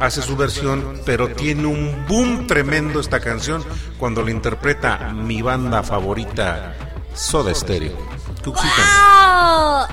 hace 0.00 0.22
su 0.22 0.36
versión, 0.36 1.00
pero 1.06 1.28
tiene 1.28 1.66
un 1.66 2.04
boom 2.08 2.46
tremendo 2.46 3.00
esta 3.00 3.20
canción 3.20 3.64
cuando 3.98 4.22
la 4.22 4.30
interpreta 4.30 5.12
mi 5.14 5.42
banda 5.42 5.82
favorita, 5.82 6.74
Soda 7.14 7.54
Stereo. 7.54 7.96
¡Au! 8.44 9.86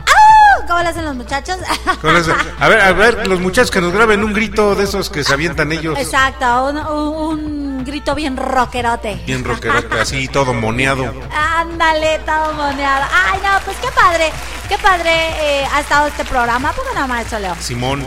¿Cómo 0.68 0.82
lo 0.82 0.90
hacen 0.90 1.06
los 1.06 1.16
muchachos? 1.16 1.58
A 2.60 2.68
ver, 2.70 2.80
a 2.82 2.92
ver, 2.94 3.28
los 3.28 3.40
muchachos 3.42 3.70
que 3.72 3.82
nos 3.82 3.92
graben 3.92 4.24
un 4.24 4.34
grito 4.34 4.76
de 4.76 4.86
esos 4.86 5.10
que 5.10 5.24
se 5.24 5.34
avientan 5.34 5.72
ellos, 5.72 5.98
Exacto, 6.00 6.66
un, 6.66 6.78
un- 6.78 7.54
un 7.78 7.84
grito 7.84 8.16
bien 8.16 8.38
rockerote. 8.38 9.22
bien 9.26 9.44
rockerote, 9.44 10.00
así 10.00 10.28
todo 10.30 10.54
moneado. 10.54 11.12
Ándale, 11.36 12.20
todo 12.20 12.54
moneado. 12.54 13.06
Ay, 13.12 13.40
no, 13.44 13.50
pues 13.66 13.76
qué 13.78 13.90
padre, 13.92 14.32
qué 14.70 14.78
padre 14.78 15.12
eh, 15.12 15.66
ha 15.74 15.82
estado 15.82 16.08
este 16.08 16.24
programa. 16.24 16.72
¿Por 16.72 16.86
qué 16.86 16.98
no, 17.00 17.08
maestro 17.10 17.40
Leo? 17.40 17.56
Simón, 17.60 18.06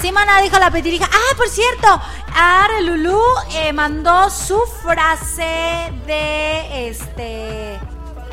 Simona 0.00 0.40
dijo 0.42 0.58
la 0.58 0.70
petirija. 0.70 1.08
Ah, 1.12 1.34
por 1.36 1.48
cierto, 1.48 2.00
Are 2.34 2.82
Lulú 2.82 3.20
eh, 3.52 3.72
mandó 3.72 4.30
su 4.30 4.60
frase 4.82 5.92
de 6.06 6.88
este. 6.88 7.78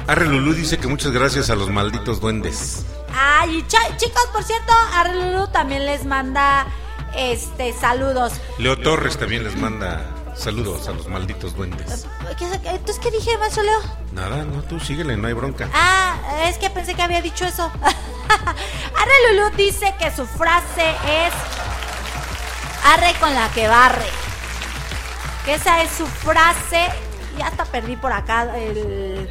Arre 0.07 0.25
Lulú 0.27 0.53
dice 0.53 0.77
que 0.77 0.87
muchas 0.87 1.11
gracias 1.11 1.49
a 1.49 1.55
los 1.55 1.69
malditos 1.69 2.21
duendes. 2.21 2.85
Ay, 3.17 3.57
y 3.59 3.67
cha- 3.67 3.97
chicos, 3.97 4.27
por 4.31 4.43
cierto, 4.43 4.71
Are 4.93 5.13
Lulú 5.13 5.47
también 5.47 5.85
les 5.85 6.05
manda 6.05 6.67
este 7.15 7.73
saludos. 7.73 8.33
Leo 8.59 8.77
Torres 8.77 9.17
también 9.17 9.43
les 9.43 9.55
manda 9.55 10.05
saludos 10.35 10.87
a 10.87 10.91
los 10.91 11.07
malditos 11.07 11.55
duendes. 11.55 12.05
¿Qué- 12.37 12.45
qué- 12.61 12.69
Entonces, 12.69 12.99
¿qué 12.99 13.11
dije, 13.11 13.37
maestro 13.37 13.63
Leo? 13.63 13.79
Nada, 14.11 14.43
no, 14.43 14.61
tú 14.63 14.79
síguele, 14.79 15.15
no 15.17 15.27
hay 15.27 15.33
bronca. 15.33 15.69
Ah, 15.73 16.15
es 16.47 16.57
que 16.57 16.69
pensé 16.69 16.93
que 16.95 17.01
había 17.01 17.21
dicho 17.21 17.45
eso. 17.45 17.71
Arre 18.29 19.33
Lulú 19.37 19.55
dice 19.55 19.93
que 19.99 20.11
su 20.11 20.25
frase 20.25 20.89
es 20.89 21.33
arre 22.85 23.13
con 23.19 23.33
la 23.33 23.49
que 23.49 23.67
barre. 23.67 24.05
Que 25.45 25.55
esa 25.55 25.81
es 25.83 25.91
su 25.91 26.05
frase. 26.07 26.87
Y 27.37 27.41
hasta 27.41 27.65
perdí 27.65 27.95
por 27.97 28.11
acá 28.13 28.43
el, 28.57 29.29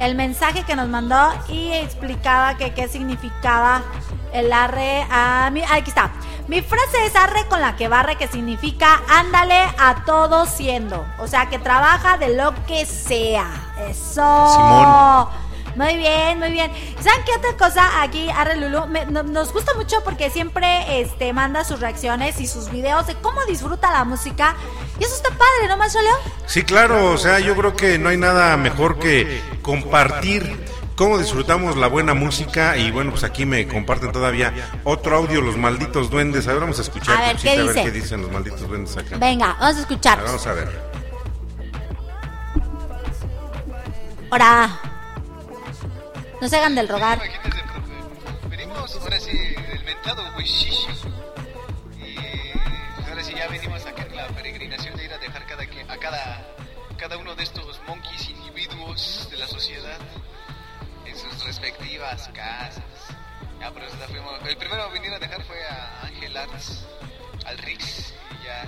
el 0.00 0.14
mensaje 0.14 0.64
que 0.64 0.74
nos 0.74 0.88
mandó 0.88 1.30
y 1.48 1.72
explicaba 1.72 2.56
que 2.56 2.72
qué 2.72 2.88
significaba 2.88 3.82
el 4.32 4.52
arre 4.52 5.06
a 5.10 5.50
mi. 5.52 5.62
Aquí 5.62 5.90
está. 5.90 6.10
Mi 6.48 6.62
frase 6.62 7.04
es 7.04 7.14
arre 7.14 7.46
con 7.48 7.60
la 7.60 7.76
que 7.76 7.86
barre, 7.86 8.16
que 8.16 8.26
significa 8.26 9.00
ándale 9.08 9.60
a 9.78 10.02
todo 10.04 10.46
siendo. 10.46 11.06
O 11.18 11.28
sea, 11.28 11.48
que 11.48 11.58
trabaja 11.58 12.16
de 12.16 12.34
lo 12.34 12.52
que 12.66 12.86
sea. 12.86 13.46
Eso. 13.88 15.30
Muy 15.76 15.96
bien, 15.96 16.38
muy 16.38 16.50
bien. 16.50 16.70
¿Saben 17.00 17.20
qué 17.24 17.32
otra 17.36 17.56
cosa 17.56 18.02
aquí, 18.02 18.28
Arre 18.30 18.56
Lulu? 18.56 18.86
Me- 18.86 19.06
no- 19.06 19.22
nos 19.22 19.52
gusta 19.52 19.72
mucho 19.74 20.02
porque 20.04 20.28
siempre 20.30 21.00
este, 21.00 21.32
manda 21.32 21.64
sus 21.64 21.80
reacciones 21.80 22.40
y 22.40 22.46
sus 22.46 22.70
videos 22.70 23.06
de 23.06 23.14
cómo 23.16 23.44
disfruta 23.46 23.90
la 23.92 24.04
música. 24.04 24.56
Y 24.98 25.04
eso 25.04 25.14
está 25.14 25.30
padre, 25.30 25.68
¿no, 25.68 25.76
Maestro 25.76 26.02
Leo? 26.02 26.16
Sí, 26.46 26.62
claro, 26.64 27.12
o 27.12 27.16
sea, 27.18 27.38
yo 27.38 27.54
creo 27.56 27.76
que 27.76 27.98
no 27.98 28.08
hay 28.08 28.16
nada 28.16 28.56
mejor 28.56 28.98
que 28.98 29.40
compartir 29.62 30.58
cómo 30.96 31.16
disfrutamos 31.18 31.76
la 31.76 31.86
buena 31.86 32.12
música 32.14 32.76
y 32.76 32.90
bueno, 32.90 33.10
pues 33.12 33.24
aquí 33.24 33.46
me 33.46 33.66
comparten 33.66 34.12
todavía 34.12 34.52
otro 34.84 35.16
audio, 35.16 35.40
los 35.40 35.56
malditos 35.56 36.10
duendes. 36.10 36.46
A 36.48 36.52
ver, 36.52 36.60
vamos 36.60 36.78
a 36.78 36.82
escuchar, 36.82 37.16
A 37.16 37.20
ver, 37.20 37.30
Conchita, 37.30 37.54
¿qué 37.54 37.60
a 37.60 37.64
ver 37.64 37.74
dice? 37.74 37.84
qué 37.84 37.90
dicen 37.92 38.22
los 38.22 38.30
malditos 38.32 38.68
duendes 38.68 38.96
acá. 38.96 39.16
Venga, 39.18 39.56
vamos 39.60 39.76
a 39.76 39.80
escuchar. 39.80 40.22
Vamos 40.22 40.46
a 40.46 40.52
ver. 40.52 40.90
Ahora. 44.30 44.80
No 46.40 46.48
se 46.48 46.56
hagan 46.56 46.74
del 46.74 46.88
rogar. 46.88 47.18
Imagínense, 47.18 47.62
profe. 47.64 48.48
Venimos 48.48 48.96
ahora 48.96 49.20
sí 49.20 49.36
del 49.36 49.84
mentado 49.84 50.22
Hueshishi. 50.36 50.86
Y 51.98 53.08
ahora 53.08 53.22
sí 53.22 53.34
ya 53.34 53.46
venimos 53.48 53.84
acá 53.84 54.02
en 54.04 54.16
la 54.16 54.26
peregrinación 54.28 54.96
de 54.96 55.04
ir 55.04 55.12
a 55.12 55.18
dejar 55.18 55.46
cada 55.46 55.62
a 55.62 55.96
cada, 55.98 56.46
cada 56.96 57.18
uno 57.18 57.34
de 57.34 57.42
estos 57.42 57.80
monkeys 57.86 58.30
individuos 58.30 59.28
de 59.30 59.36
la 59.36 59.46
sociedad 59.46 59.98
en 61.04 61.16
sus 61.16 61.44
respectivas 61.44 62.28
casas. 62.32 62.84
Ya, 63.60 63.70
por 63.70 63.82
eso 63.82 63.96
la 63.98 64.08
fuimos. 64.08 64.40
El 64.46 64.56
primero 64.56 64.82
a 64.82 64.88
venir 64.88 65.12
a 65.12 65.18
dejar 65.18 65.42
fue 65.44 65.62
a 65.62 66.06
Ángel 66.06 66.34
Arts, 66.36 66.86
al 67.44 67.58
Rix. 67.58 68.14
Y 68.40 68.46
ya. 68.46 68.64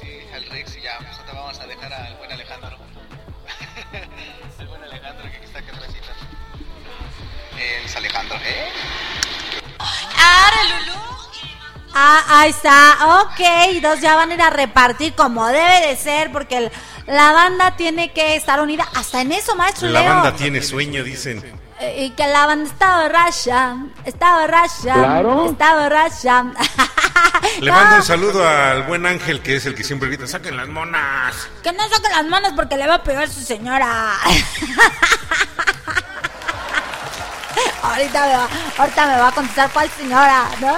Sí, 0.00 0.20
al 0.34 0.44
Rix. 0.46 0.76
Y 0.76 0.80
ya, 0.80 0.96
pues 0.98 1.18
ahora 1.18 1.32
vamos 1.34 1.60
a 1.60 1.66
dejar 1.66 1.92
al 1.92 2.16
buen 2.16 2.32
Alejandro. 2.32 2.78
Es 7.58 7.96
Alejandro, 7.96 8.36
¿eh? 8.44 8.68
Ah, 11.94 12.24
ahí 12.28 12.50
está. 12.50 12.96
Ok, 13.22 13.80
dos 13.82 14.00
ya 14.00 14.14
van 14.14 14.30
a 14.30 14.34
ir 14.34 14.42
a 14.42 14.50
repartir 14.50 15.14
como 15.14 15.46
debe 15.48 15.88
de 15.88 15.96
ser 15.96 16.30
porque 16.30 16.58
el- 16.58 16.72
la 17.06 17.32
banda 17.32 17.76
tiene 17.76 18.12
que 18.12 18.36
estar 18.36 18.60
unida. 18.60 18.86
Hasta 18.94 19.20
en 19.22 19.32
eso, 19.32 19.56
Maestro 19.56 19.88
La 19.88 20.00
Leo. 20.02 20.14
banda 20.14 20.36
tiene 20.36 20.62
sueño, 20.62 21.02
dicen. 21.02 21.42
Eh, 21.80 22.04
Y 22.06 22.10
que 22.10 22.26
la 22.26 22.46
banda 22.46 22.70
está 22.70 23.02
borracha, 23.02 23.76
está 24.04 24.40
borracha, 24.40 24.92
Claro. 24.94 25.50
está 25.50 25.74
borracha. 25.76 26.44
Le 27.60 27.70
No, 27.70 27.76
mando 27.76 27.96
un 27.96 28.02
saludo 28.02 28.46
al 28.48 28.82
buen 28.84 29.06
Ángel, 29.06 29.40
que 29.42 29.56
es 29.56 29.66
el 29.66 29.74
que 29.74 29.82
siempre 29.84 30.08
grita, 30.08 30.26
saquen 30.26 30.56
las 30.56 30.68
monas. 30.68 31.34
Que 31.62 31.72
no 31.72 31.88
saque 31.88 32.08
las 32.10 32.24
manos 32.26 32.52
porque 32.54 32.76
le 32.76 32.86
va 32.86 32.96
a 32.96 33.02
pegar 33.02 33.28
su 33.28 33.40
señora. 33.40 34.12
ahorita, 37.98 38.26
me 38.26 38.36
va, 38.36 38.48
ahorita 38.78 39.06
me 39.06 39.18
va 39.18 39.28
a 39.28 39.32
contestar 39.32 39.70
cuál 39.70 39.90
señora, 39.90 40.48
¿no? 40.60 40.76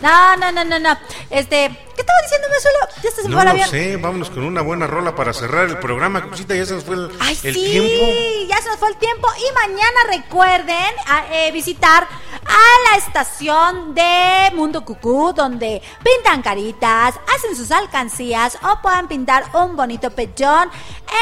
no, 0.00 0.36
no, 0.36 0.52
no, 0.52 0.64
no, 0.64 0.78
no. 0.78 0.98
Este, 1.30 1.70
¿qué 2.02 2.10
estaba 2.10 2.22
diciendo 2.22 2.48
solo? 2.62 3.02
Ya 3.02 3.10
se 3.10 3.28
No 3.28 3.40
fue 3.40 3.66
sé, 3.68 3.96
vámonos 3.96 4.30
con 4.30 4.44
una 4.44 4.60
buena 4.62 4.86
rola 4.86 5.14
para 5.14 5.32
cerrar 5.32 5.66
el 5.68 5.78
programa. 5.78 6.28
Cosita, 6.28 6.54
ya 6.54 6.66
se 6.66 6.74
nos 6.74 6.84
fue 6.84 6.96
el, 6.96 7.10
Ay, 7.20 7.38
el 7.42 7.54
sí, 7.54 7.60
tiempo. 7.70 8.48
ya 8.48 8.60
se 8.62 8.68
nos 8.68 8.78
fue 8.78 8.88
el 8.90 8.96
tiempo. 8.96 9.28
Y 9.38 9.54
mañana 9.54 9.98
recuerden 10.10 10.94
a- 11.06 11.26
eh, 11.32 11.52
visitar 11.52 12.02
a 12.44 12.90
la 12.90 12.98
estación 12.98 13.94
de 13.94 14.50
Mundo 14.54 14.84
Cucú, 14.84 15.32
donde 15.32 15.80
pintan 16.02 16.42
caritas, 16.42 17.14
hacen 17.34 17.56
sus 17.56 17.70
alcancías 17.70 18.58
o 18.62 18.80
puedan 18.82 19.08
pintar 19.08 19.44
un 19.54 19.76
bonito 19.76 20.10
pechón 20.10 20.70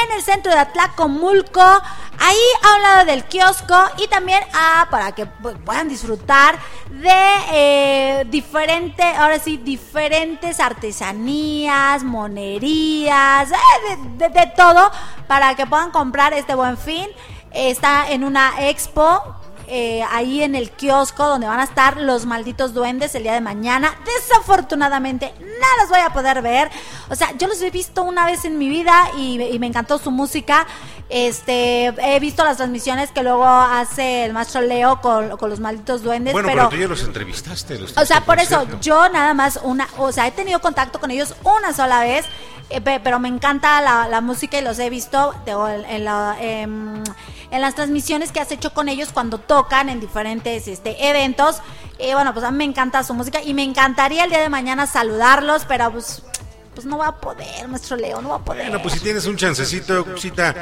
en 0.03 0.11
el 0.17 0.23
centro 0.23 0.51
de 0.51 0.59
Atlacomulco, 0.59 1.61
ahí 2.19 2.37
a 2.63 2.75
un 2.75 2.81
lado 2.81 3.05
del 3.05 3.23
kiosco 3.25 3.75
y 3.97 4.07
también 4.07 4.43
ah, 4.53 4.87
para 4.89 5.11
que 5.13 5.25
puedan 5.25 5.89
disfrutar 5.89 6.57
de 6.89 7.09
eh, 7.53 8.23
diferentes, 8.27 9.05
ahora 9.17 9.39
sí, 9.39 9.57
diferentes 9.57 10.59
artesanías, 10.71 12.03
monerías, 12.03 13.51
eh, 13.51 13.97
de, 14.17 14.51
todo 14.55 14.91
para 15.27 15.55
que 15.55 15.65
puedan 15.65 15.91
comprar 15.91 16.33
este 16.33 16.55
buen 16.55 16.77
fin. 16.77 17.07
Está 17.51 18.09
en 18.11 18.23
una 18.23 18.69
expo 18.69 19.40
eh, 19.73 20.03
ahí 20.11 20.43
en 20.43 20.53
el 20.53 20.69
kiosco 20.69 21.25
donde 21.25 21.47
van 21.47 21.59
a 21.61 21.63
estar 21.63 21.95
los 21.97 22.25
malditos 22.25 22.73
duendes 22.73 23.15
el 23.15 23.23
día 23.23 23.33
de 23.33 23.41
mañana. 23.41 23.95
Desafortunadamente 24.05 25.33
no 25.39 25.81
los 25.81 25.89
voy 25.89 25.99
a 26.01 26.09
poder 26.11 26.41
ver. 26.41 26.69
O 27.09 27.15
sea, 27.15 27.31
yo 27.37 27.47
los 27.47 27.61
he 27.61 27.69
visto 27.71 28.03
una 28.03 28.25
vez 28.25 28.43
en 28.45 28.57
mi 28.57 28.67
vida 28.69 29.09
y, 29.17 29.41
y 29.41 29.59
me 29.59 29.67
encantó 29.67 29.97
su 29.97 30.11
música. 30.11 30.67
Este, 31.09 31.85
he 31.85 32.19
visto 32.19 32.43
las 32.43 32.57
transmisiones 32.57 33.11
que 33.11 33.21
luego 33.23 33.45
hace 33.45 34.25
el 34.25 34.33
maestro 34.33 34.61
Leo 34.61 35.01
con, 35.01 35.37
con 35.37 35.49
los 35.49 35.59
malditos 35.59 36.03
duendes, 36.03 36.33
Bueno, 36.33 36.47
pero, 36.47 36.61
pero, 36.63 36.69
tú 36.69 36.75
ya 36.77 36.87
los 36.87 37.03
entrevistaste. 37.03 37.77
los 37.79 37.97
o 37.97 38.05
sea, 38.05 38.21
por 38.25 38.39
eso 38.39 38.65
yo 38.81 39.09
nada 39.09 39.33
más 39.33 39.59
una, 39.63 39.87
o 39.97 40.11
sea, 40.11 40.27
he 40.27 40.31
tenido 40.31 40.59
contacto 40.61 40.99
con 40.99 41.11
ellos 41.11 41.35
una 41.43 41.73
sola 41.73 41.99
vez, 41.99 42.25
eh, 42.69 42.79
pe- 42.79 43.01
pero 43.03 43.19
me 43.19 43.27
encanta 43.27 43.81
la, 43.81 44.07
la 44.07 44.21
música 44.21 44.57
y 44.57 44.61
los 44.63 44.79
he 44.79 44.89
visto 44.89 45.33
en, 45.45 46.05
la, 46.05 46.37
em, 46.39 47.03
en 47.51 47.61
las 47.61 47.75
transmisiones 47.75 48.31
que 48.31 48.39
has 48.39 48.51
hecho 48.53 48.73
con 48.73 48.87
ellos 48.87 49.09
cuando 49.13 49.37
tocan 49.37 49.60
en 49.69 49.99
diferentes 49.99 50.67
este, 50.67 51.07
eventos. 51.09 51.57
Y 51.99 52.13
bueno, 52.13 52.33
pues 52.33 52.45
a 52.45 52.51
mí 52.51 52.57
me 52.57 52.63
encanta 52.63 53.03
su 53.03 53.13
música 53.13 53.41
y 53.43 53.53
me 53.53 53.63
encantaría 53.63 54.23
el 54.23 54.29
día 54.29 54.41
de 54.41 54.49
mañana 54.49 54.87
saludarlos, 54.87 55.65
pero 55.67 55.91
pues, 55.91 56.23
pues 56.73 56.85
no 56.87 56.97
va 56.97 57.07
a 57.07 57.17
poder, 57.21 57.67
maestro 57.67 57.95
Leo, 57.97 58.21
no 58.21 58.29
va 58.29 58.35
a 58.37 58.45
poder. 58.45 58.63
Bueno, 58.63 58.81
pues 58.81 58.95
si 58.95 58.99
tienes 59.01 59.25
un 59.25 59.37
chancecito, 59.37 60.05
cita, 60.17 60.55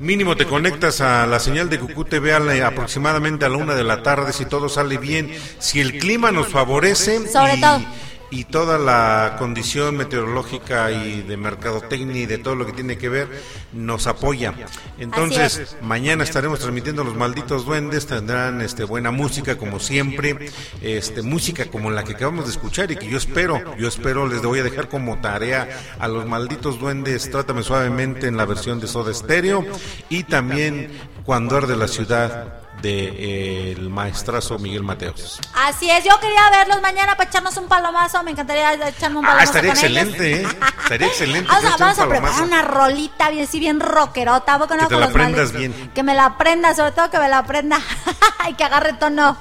mínimo 0.00 0.36
te 0.36 0.46
conectas 0.46 1.00
a 1.00 1.26
la 1.26 1.38
señal 1.38 1.70
de 1.70 1.78
Cucú 1.78 2.04
TV 2.04 2.34
a 2.34 2.40
la- 2.40 2.66
aproximadamente 2.66 3.44
a 3.44 3.48
la 3.48 3.58
una 3.58 3.74
de 3.74 3.84
la 3.84 4.02
tarde, 4.02 4.32
si 4.32 4.46
todo 4.46 4.68
sale 4.68 4.98
bien, 4.98 5.32
si 5.58 5.80
el 5.80 5.98
clima 5.98 6.32
nos 6.32 6.48
favorece 6.48 7.28
Sobre 7.28 7.54
y, 7.56 7.60
todo. 7.60 7.80
Y 8.30 8.44
toda 8.44 8.78
la 8.78 9.36
condición 9.38 9.96
meteorológica 9.96 10.90
y 10.92 11.22
de 11.22 11.36
mercadotecnia 11.36 12.22
y 12.22 12.26
de 12.26 12.38
todo 12.38 12.54
lo 12.54 12.66
que 12.66 12.72
tiene 12.72 12.96
que 12.96 13.08
ver 13.08 13.28
nos 13.72 14.06
apoya. 14.06 14.54
Entonces, 14.98 15.76
mañana 15.82 16.22
estaremos 16.22 16.60
transmitiendo 16.60 17.04
Los 17.04 17.16
Malditos 17.16 17.64
Duendes, 17.66 18.06
tendrán 18.06 18.60
este 18.60 18.84
buena 18.84 19.10
música 19.10 19.56
como 19.56 19.80
siempre, 19.80 20.50
este 20.80 21.22
música 21.22 21.66
como 21.66 21.90
la 21.90 22.04
que 22.04 22.12
acabamos 22.12 22.44
de 22.44 22.52
escuchar 22.52 22.90
y 22.92 22.96
que 22.96 23.08
yo 23.08 23.18
espero, 23.18 23.76
yo 23.76 23.88
espero 23.88 24.28
les 24.28 24.42
voy 24.42 24.60
a 24.60 24.64
dejar 24.64 24.88
como 24.88 25.20
tarea 25.20 25.68
a 25.98 26.08
Los 26.08 26.26
Malditos 26.26 26.78
Duendes, 26.78 27.30
Trátame 27.30 27.62
suavemente 27.62 28.26
en 28.28 28.36
la 28.36 28.44
versión 28.44 28.80
de 28.80 28.86
Soda 28.86 29.12
Stereo 29.12 29.64
y 30.08 30.24
también 30.24 30.90
Cuando 31.24 31.56
arde 31.56 31.76
la 31.76 31.86
ciudad 31.86 32.60
de 32.82 33.04
eh, 33.08 33.72
el 33.72 33.90
maestrazo 33.90 34.58
Miguel 34.58 34.82
Mateos. 34.82 35.40
Así 35.54 35.90
es, 35.90 36.04
yo 36.04 36.18
quería 36.20 36.50
verlos 36.50 36.80
mañana 36.80 37.16
para 37.16 37.28
echarnos 37.28 37.56
un 37.56 37.68
palomazo, 37.68 38.22
me 38.22 38.32
encantaría 38.32 38.74
echarme 38.88 39.18
un 39.18 39.24
palomazo 39.24 39.40
Ah, 39.40 39.44
estaría 39.44 39.74
con 39.74 39.84
ellos. 39.84 39.98
excelente, 39.98 40.42
¿eh? 40.42 40.48
Estaría 40.82 41.06
excelente. 41.06 41.48
Vamos 41.50 41.72
a, 41.72 41.76
vamos 41.76 41.98
preparar 42.08 42.42
una 42.42 42.62
rolita 42.62 43.30
bien, 43.30 43.46
sí, 43.46 43.60
bien 43.60 43.80
rockerota. 43.80 44.54
¿a 44.54 44.58
poco 44.58 44.74
no 44.76 44.88
Que 44.88 44.94
te 44.94 45.00
la 45.00 45.06
aprendas 45.06 45.52
bien. 45.52 45.90
Que 45.94 46.02
me 46.02 46.14
la 46.14 46.26
aprenda, 46.26 46.74
sobre 46.74 46.92
todo 46.92 47.10
que 47.10 47.18
me 47.18 47.28
la 47.28 47.38
aprenda. 47.38 47.78
y 48.48 48.54
que 48.54 48.64
agarre 48.64 48.94
tono. 48.94 49.36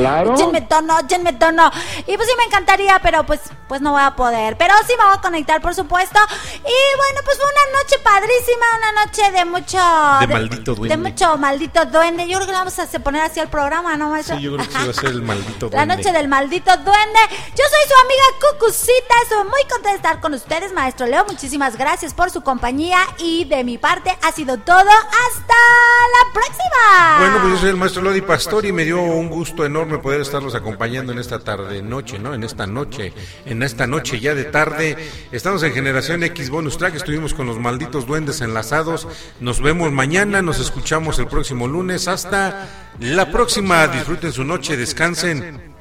Claro. 0.00 0.34
Échenme 0.34 0.60
tono, 0.62 0.98
échenme 1.00 1.32
tono. 1.32 1.70
Y 2.06 2.16
pues 2.16 2.28
sí 2.28 2.34
me 2.38 2.44
encantaría, 2.44 2.98
pero 3.02 3.24
pues, 3.24 3.40
pues 3.68 3.80
no 3.80 3.92
voy 3.92 4.02
a 4.02 4.14
poder. 4.14 4.56
Pero 4.58 4.74
sí 4.86 4.92
me 4.98 5.04
voy 5.04 5.14
a 5.16 5.20
conectar, 5.20 5.60
por 5.60 5.74
supuesto. 5.74 6.18
Y 6.54 6.96
bueno, 6.96 7.20
pues 7.24 7.36
fue 7.38 7.46
una 7.46 7.78
noche 7.78 7.96
padrísima, 8.02 8.66
una 8.78 9.04
noche 9.04 9.32
de 9.32 9.44
mucho... 9.44 9.78
De 10.20 10.26
maldito 10.26 10.74
duende. 10.74 10.96
De 10.96 11.02
mucho 11.02 11.36
maldito 11.38 11.84
duende. 11.86 12.28
Yo 12.28 12.36
creo 12.36 12.46
que 12.46 12.52
le 12.52 12.58
vamos 12.58 12.78
a 12.78 12.86
poner 13.00 13.22
así 13.22 13.40
el 13.40 13.48
programa, 13.48 13.96
¿no, 13.96 14.10
maestro? 14.10 14.36
Sí, 14.36 14.42
yo 14.42 14.54
creo 14.56 14.66
que 14.66 14.72
sí 14.72 14.84
va 14.84 14.90
a 14.90 14.94
ser 14.94 15.10
el 15.10 15.22
maldito 15.22 15.66
La 15.70 15.84
duende. 15.84 15.96
noche 15.96 16.12
del 16.12 16.28
maldito 16.28 16.76
duende. 16.76 17.20
Yo 17.30 17.64
soy 17.64 17.88
su 17.88 18.04
amiga 18.04 18.24
Cucucita. 18.52 19.14
Estoy 19.22 19.44
muy 19.44 19.62
contenta 19.62 19.90
de 19.90 19.96
estar 19.96 20.20
con 20.20 20.34
ustedes, 20.34 20.72
maestro 20.72 21.06
Leo. 21.06 21.24
Muchísimas 21.26 21.76
gracias 21.76 22.14
por 22.14 22.30
su 22.30 22.42
compañía. 22.42 22.98
Y 23.18 23.44
de 23.46 23.64
mi 23.64 23.78
parte 23.78 24.16
ha 24.22 24.32
sido 24.32 24.58
todo. 24.58 24.76
Hasta 24.76 25.54
la 25.54 26.32
próxima. 26.32 27.18
Bueno, 27.18 27.38
pues 27.40 27.52
yo 27.54 27.58
soy 27.60 27.70
el 27.70 27.76
maestro 27.76 28.02
Lodi 28.02 28.20
Pastor 28.20 28.64
y 28.66 28.72
me 28.72 28.84
dio 28.84 29.00
un 29.00 29.28
gusto 29.28 29.64
enorme 29.86 30.02
poder 30.02 30.20
estarlos 30.20 30.56
acompañando 30.56 31.12
en 31.12 31.18
esta 31.18 31.38
tarde 31.38 31.80
noche, 31.80 32.18
¿no? 32.18 32.34
En 32.34 32.42
esta 32.42 32.66
noche, 32.66 33.12
en 33.44 33.62
esta 33.62 33.86
noche 33.86 34.18
ya 34.18 34.34
de 34.34 34.44
tarde. 34.44 34.96
Estamos 35.30 35.62
en 35.62 35.72
Generación 35.72 36.24
X 36.24 36.50
Bonus 36.50 36.76
Track, 36.76 36.96
estuvimos 36.96 37.34
con 37.34 37.46
los 37.46 37.58
malditos 37.58 38.04
duendes 38.06 38.40
enlazados. 38.40 39.06
Nos 39.38 39.60
vemos 39.60 39.92
mañana, 39.92 40.42
nos 40.42 40.58
escuchamos 40.58 41.20
el 41.20 41.28
próximo 41.28 41.68
lunes. 41.68 42.08
Hasta 42.08 42.68
la 42.98 43.30
próxima. 43.30 43.86
Disfruten 43.86 44.32
su 44.32 44.42
noche, 44.44 44.76
descansen. 44.76 45.74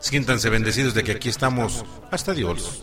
Siéntanse 0.00 0.50
bendecidos 0.50 0.94
de 0.94 1.04
que 1.04 1.12
aquí 1.12 1.28
estamos. 1.28 1.84
Hasta 2.10 2.34
Dios. 2.34 2.82